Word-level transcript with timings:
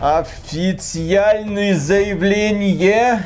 Официальное 0.00 1.74
заявление. 1.74 3.22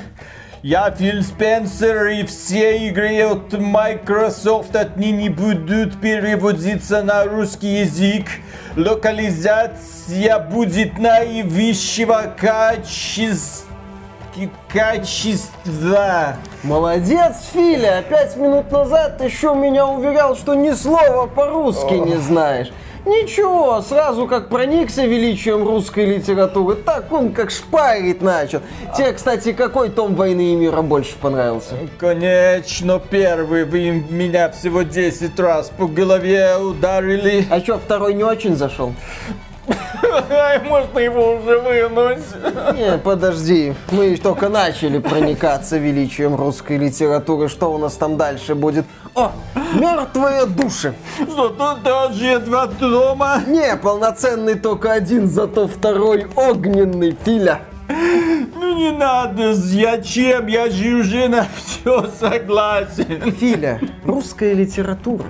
Я 0.65 0.91
Фил 0.91 1.23
Спенсер 1.23 2.07
и 2.07 2.25
все 2.25 2.89
игры 2.89 3.23
от 3.23 3.53
Microsoft 3.53 4.75
отныне 4.75 5.31
будут 5.31 6.01
переводиться 6.01 7.05
на 7.05 7.27
русский 7.27 7.83
язык. 7.83 8.27
Локализация 8.77 10.41
будет 10.41 10.99
наивысшего 10.99 12.35
качества 12.37 13.69
качества. 14.69 16.35
Молодец, 16.65 17.51
Филя! 17.53 18.03
Пять 18.03 18.37
минут 18.37 18.73
назад 18.73 19.23
еще 19.23 19.55
меня 19.55 19.87
уверял, 19.87 20.35
что 20.35 20.55
ни 20.55 20.73
слова 20.73 21.29
по-русски 21.29 21.95
не 21.95 22.17
знаешь. 22.17 22.73
Ничего, 23.07 23.83
сразу 23.83 24.27
как 24.27 24.49
проникся 24.49 25.05
величием 25.05 25.63
русской 25.63 26.07
литературы, 26.07 26.75
так 26.77 27.13
он 27.13 27.33
как 27.33 27.51
шпарить 27.51 28.23
начал. 28.23 28.61
Тебе, 28.97 29.13
кстати, 29.13 29.53
какой 29.53 29.91
том 29.91 30.15
«Войны 30.15 30.53
и 30.53 30.57
мира» 30.57 30.81
больше 30.81 31.15
понравился? 31.21 31.75
Конечно, 31.99 32.99
первый. 32.99 33.65
Вы 33.65 34.05
меня 34.09 34.49
всего 34.51 34.83
10 34.83 35.39
раз 35.39 35.71
по 35.77 35.87
голове 35.87 36.57
ударили. 36.57 37.47
А 37.51 37.61
что, 37.61 37.79
второй 37.79 38.15
не 38.15 38.25
очень 38.25 38.57
зашел? 38.57 38.95
Можно 40.69 40.99
его 40.99 41.35
уже 41.35 41.59
вынуть. 41.59 42.25
Не, 42.75 42.99
подожди. 42.99 43.75
Мы 43.91 44.17
только 44.17 44.49
начали 44.49 44.99
проникаться 44.99 45.77
величием 45.77 46.37
русской 46.37 46.77
литературы. 46.79 47.49
Что 47.49 47.73
у 47.73 47.79
нас 47.79 47.95
там 47.95 48.17
дальше 48.17 48.55
будет? 48.55 48.85
О, 49.15 49.33
мертвые 49.75 50.47
души. 50.47 50.95
Что-то 51.23 51.77
даже 51.85 52.41
два 52.41 52.67
дома. 52.67 53.41
Не, 53.47 53.77
полноценный 53.77 54.55
только 54.55 54.93
один, 54.93 55.29
зато 55.29 55.69
второй 55.69 56.27
огненный 56.35 57.17
филя. 57.25 57.61
Ну 57.89 58.77
не 58.77 58.91
надо, 58.91 59.55
зачем? 59.55 60.47
Я 60.47 60.71
же 60.71 60.95
уже 60.95 61.29
на 61.29 61.47
все 61.57 62.11
согласен. 62.19 63.33
Филя, 63.33 63.81
русская 64.05 64.55
литература 64.55 65.27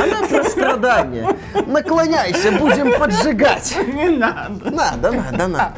она 0.00 0.26
про 0.26 0.44
страдания. 0.44 1.36
Наклоняйся, 1.66 2.52
будем 2.52 2.98
поджигать. 2.98 3.76
Не 3.86 4.08
надо. 4.10 4.70
Надо, 4.70 5.12
надо, 5.12 5.46
надо. 5.46 5.74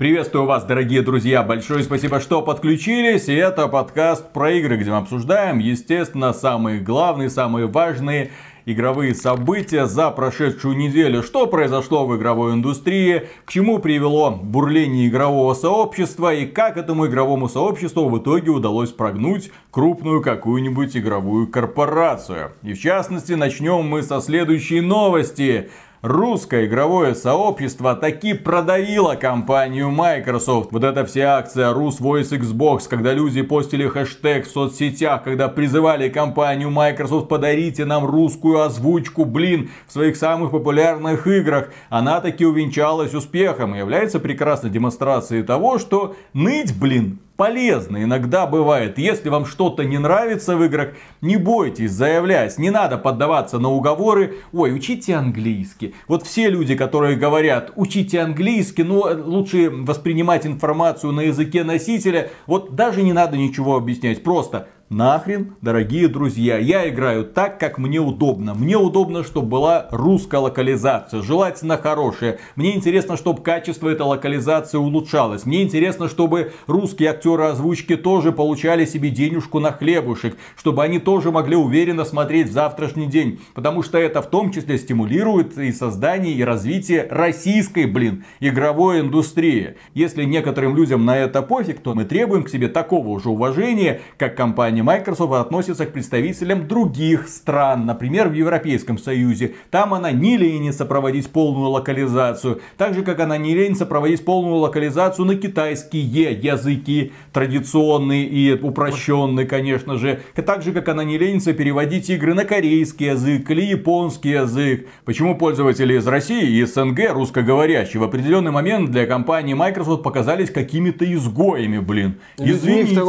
Приветствую 0.00 0.46
вас, 0.46 0.64
дорогие 0.64 1.02
друзья. 1.02 1.42
Большое 1.42 1.84
спасибо, 1.84 2.20
что 2.20 2.40
подключились. 2.40 3.28
И 3.28 3.34
это 3.34 3.68
подкаст 3.68 4.32
про 4.32 4.52
игры, 4.52 4.78
где 4.78 4.90
мы 4.90 4.96
обсуждаем, 4.96 5.58
естественно, 5.58 6.32
самые 6.32 6.80
главные, 6.80 7.28
самые 7.28 7.66
важные 7.66 8.30
игровые 8.64 9.14
события 9.14 9.84
за 9.84 10.10
прошедшую 10.10 10.74
неделю. 10.74 11.22
Что 11.22 11.46
произошло 11.46 12.06
в 12.06 12.16
игровой 12.16 12.54
индустрии, 12.54 13.28
к 13.44 13.52
чему 13.52 13.78
привело 13.78 14.30
бурление 14.30 15.06
игрового 15.06 15.52
сообщества 15.52 16.32
и 16.32 16.46
как 16.46 16.78
этому 16.78 17.06
игровому 17.06 17.50
сообществу 17.50 18.08
в 18.08 18.18
итоге 18.18 18.52
удалось 18.52 18.92
прогнуть 18.92 19.52
крупную 19.70 20.22
какую-нибудь 20.22 20.96
игровую 20.96 21.46
корпорацию. 21.46 22.52
И 22.62 22.72
в 22.72 22.80
частности, 22.80 23.34
начнем 23.34 23.84
мы 23.84 24.02
со 24.02 24.22
следующей 24.22 24.80
новости 24.80 25.68
русское 26.02 26.66
игровое 26.66 27.14
сообщество 27.14 27.94
таки 27.94 28.32
продавило 28.34 29.14
компанию 29.16 29.90
Microsoft. 29.90 30.72
Вот 30.72 30.84
эта 30.84 31.04
вся 31.04 31.36
акция 31.36 31.72
Rus 31.72 32.00
Voice 32.00 32.30
Xbox, 32.30 32.88
когда 32.88 33.12
люди 33.12 33.42
постили 33.42 33.86
хэштег 33.86 34.46
в 34.46 34.50
соцсетях, 34.50 35.22
когда 35.24 35.48
призывали 35.48 36.08
компанию 36.08 36.70
Microsoft 36.70 37.28
подарите 37.28 37.84
нам 37.84 38.06
русскую 38.06 38.60
озвучку, 38.60 39.24
блин, 39.24 39.70
в 39.86 39.92
своих 39.92 40.16
самых 40.16 40.52
популярных 40.52 41.26
играх, 41.26 41.70
она 41.90 42.20
таки 42.20 42.46
увенчалась 42.46 43.14
успехом 43.14 43.74
и 43.74 43.78
является 43.78 44.20
прекрасной 44.20 44.70
демонстрацией 44.70 45.42
того, 45.42 45.78
что 45.78 46.16
ныть, 46.32 46.78
блин, 46.78 47.18
полезно 47.40 48.04
иногда 48.04 48.46
бывает. 48.46 48.98
Если 48.98 49.30
вам 49.30 49.46
что-то 49.46 49.82
не 49.82 49.96
нравится 49.96 50.58
в 50.58 50.62
играх, 50.62 50.90
не 51.22 51.38
бойтесь 51.38 51.90
заявлять. 51.90 52.58
Не 52.58 52.68
надо 52.68 52.98
поддаваться 52.98 53.58
на 53.58 53.70
уговоры. 53.70 54.34
Ой, 54.52 54.74
учите 54.74 55.14
английский. 55.14 55.94
Вот 56.06 56.26
все 56.26 56.50
люди, 56.50 56.76
которые 56.76 57.16
говорят, 57.16 57.72
учите 57.76 58.20
английский, 58.20 58.82
но 58.82 59.14
ну, 59.14 59.24
лучше 59.24 59.70
воспринимать 59.70 60.44
информацию 60.44 61.14
на 61.14 61.22
языке 61.22 61.64
носителя. 61.64 62.30
Вот 62.46 62.74
даже 62.74 63.00
не 63.00 63.14
надо 63.14 63.38
ничего 63.38 63.76
объяснять. 63.76 64.22
Просто 64.22 64.68
Нахрен, 64.92 65.54
дорогие 65.62 66.08
друзья, 66.08 66.58
я 66.58 66.88
играю 66.88 67.24
так, 67.24 67.60
как 67.60 67.78
мне 67.78 68.00
удобно. 68.00 68.54
Мне 68.54 68.76
удобно, 68.76 69.22
чтобы 69.22 69.46
была 69.46 69.86
русская 69.92 70.40
локализация, 70.40 71.22
желательно 71.22 71.76
хорошая. 71.76 72.40
Мне 72.56 72.74
интересно, 72.74 73.16
чтобы 73.16 73.40
качество 73.40 73.88
этой 73.88 74.02
локализации 74.02 74.78
улучшалось. 74.78 75.46
Мне 75.46 75.62
интересно, 75.62 76.08
чтобы 76.08 76.54
русские 76.66 77.10
актеры 77.10 77.44
озвучки 77.44 77.94
тоже 77.94 78.32
получали 78.32 78.84
себе 78.84 79.10
денежку 79.10 79.60
на 79.60 79.70
хлебушек. 79.70 80.36
Чтобы 80.56 80.82
они 80.82 80.98
тоже 80.98 81.30
могли 81.30 81.54
уверенно 81.54 82.04
смотреть 82.04 82.48
в 82.48 82.52
завтрашний 82.52 83.06
день. 83.06 83.38
Потому 83.54 83.84
что 83.84 83.96
это 83.96 84.22
в 84.22 84.26
том 84.26 84.50
числе 84.50 84.76
стимулирует 84.76 85.56
и 85.56 85.70
создание, 85.70 86.34
и 86.34 86.42
развитие 86.42 87.06
российской, 87.08 87.86
блин, 87.86 88.24
игровой 88.40 88.98
индустрии. 88.98 89.76
Если 89.94 90.24
некоторым 90.24 90.74
людям 90.74 91.04
на 91.04 91.16
это 91.16 91.42
пофиг, 91.42 91.78
то 91.78 91.94
мы 91.94 92.04
требуем 92.06 92.42
к 92.42 92.48
себе 92.48 92.66
такого 92.66 93.20
же 93.20 93.28
уважения, 93.28 94.00
как 94.18 94.36
компания 94.36 94.79
компания 94.80 94.82
Microsoft 94.82 95.32
относится 95.34 95.86
к 95.86 95.92
представителям 95.92 96.66
других 96.66 97.28
стран, 97.28 97.86
например, 97.86 98.28
в 98.28 98.32
Европейском 98.32 98.98
Союзе. 98.98 99.54
Там 99.70 99.94
она 99.94 100.10
не 100.12 100.36
ленится 100.36 100.84
проводить 100.84 101.28
полную 101.30 101.70
локализацию, 101.70 102.60
так 102.76 102.94
же 102.94 103.02
как 103.02 103.20
она 103.20 103.38
не 103.38 103.54
ленится 103.54 103.86
проводить 103.86 104.24
полную 104.24 104.56
локализацию 104.56 105.26
на 105.26 105.36
китайские 105.36 106.32
языки, 106.32 107.12
традиционные 107.32 108.24
и 108.24 108.52
упрощенные, 108.52 109.46
конечно 109.46 109.96
же. 109.96 110.20
Так 110.34 110.62
же 110.62 110.72
как 110.72 110.88
она 110.88 111.04
не 111.04 111.18
ленится 111.18 111.52
переводить 111.52 112.10
игры 112.10 112.34
на 112.34 112.44
корейский 112.44 113.10
язык 113.10 113.50
или 113.50 113.62
японский 113.62 114.30
язык. 114.30 114.86
Почему 115.04 115.36
пользователи 115.36 115.98
из 115.98 116.06
России 116.06 116.58
и 116.58 116.64
СНГ 116.64 117.12
русскоговорящие 117.12 118.00
в 118.00 118.04
определенный 118.04 118.50
момент 118.50 118.90
для 118.90 119.06
компании 119.06 119.54
Microsoft 119.54 120.02
показались 120.02 120.50
какими-то 120.50 121.04
изгоями, 121.04 121.78
блин. 121.78 122.14
Извините. 122.38 123.00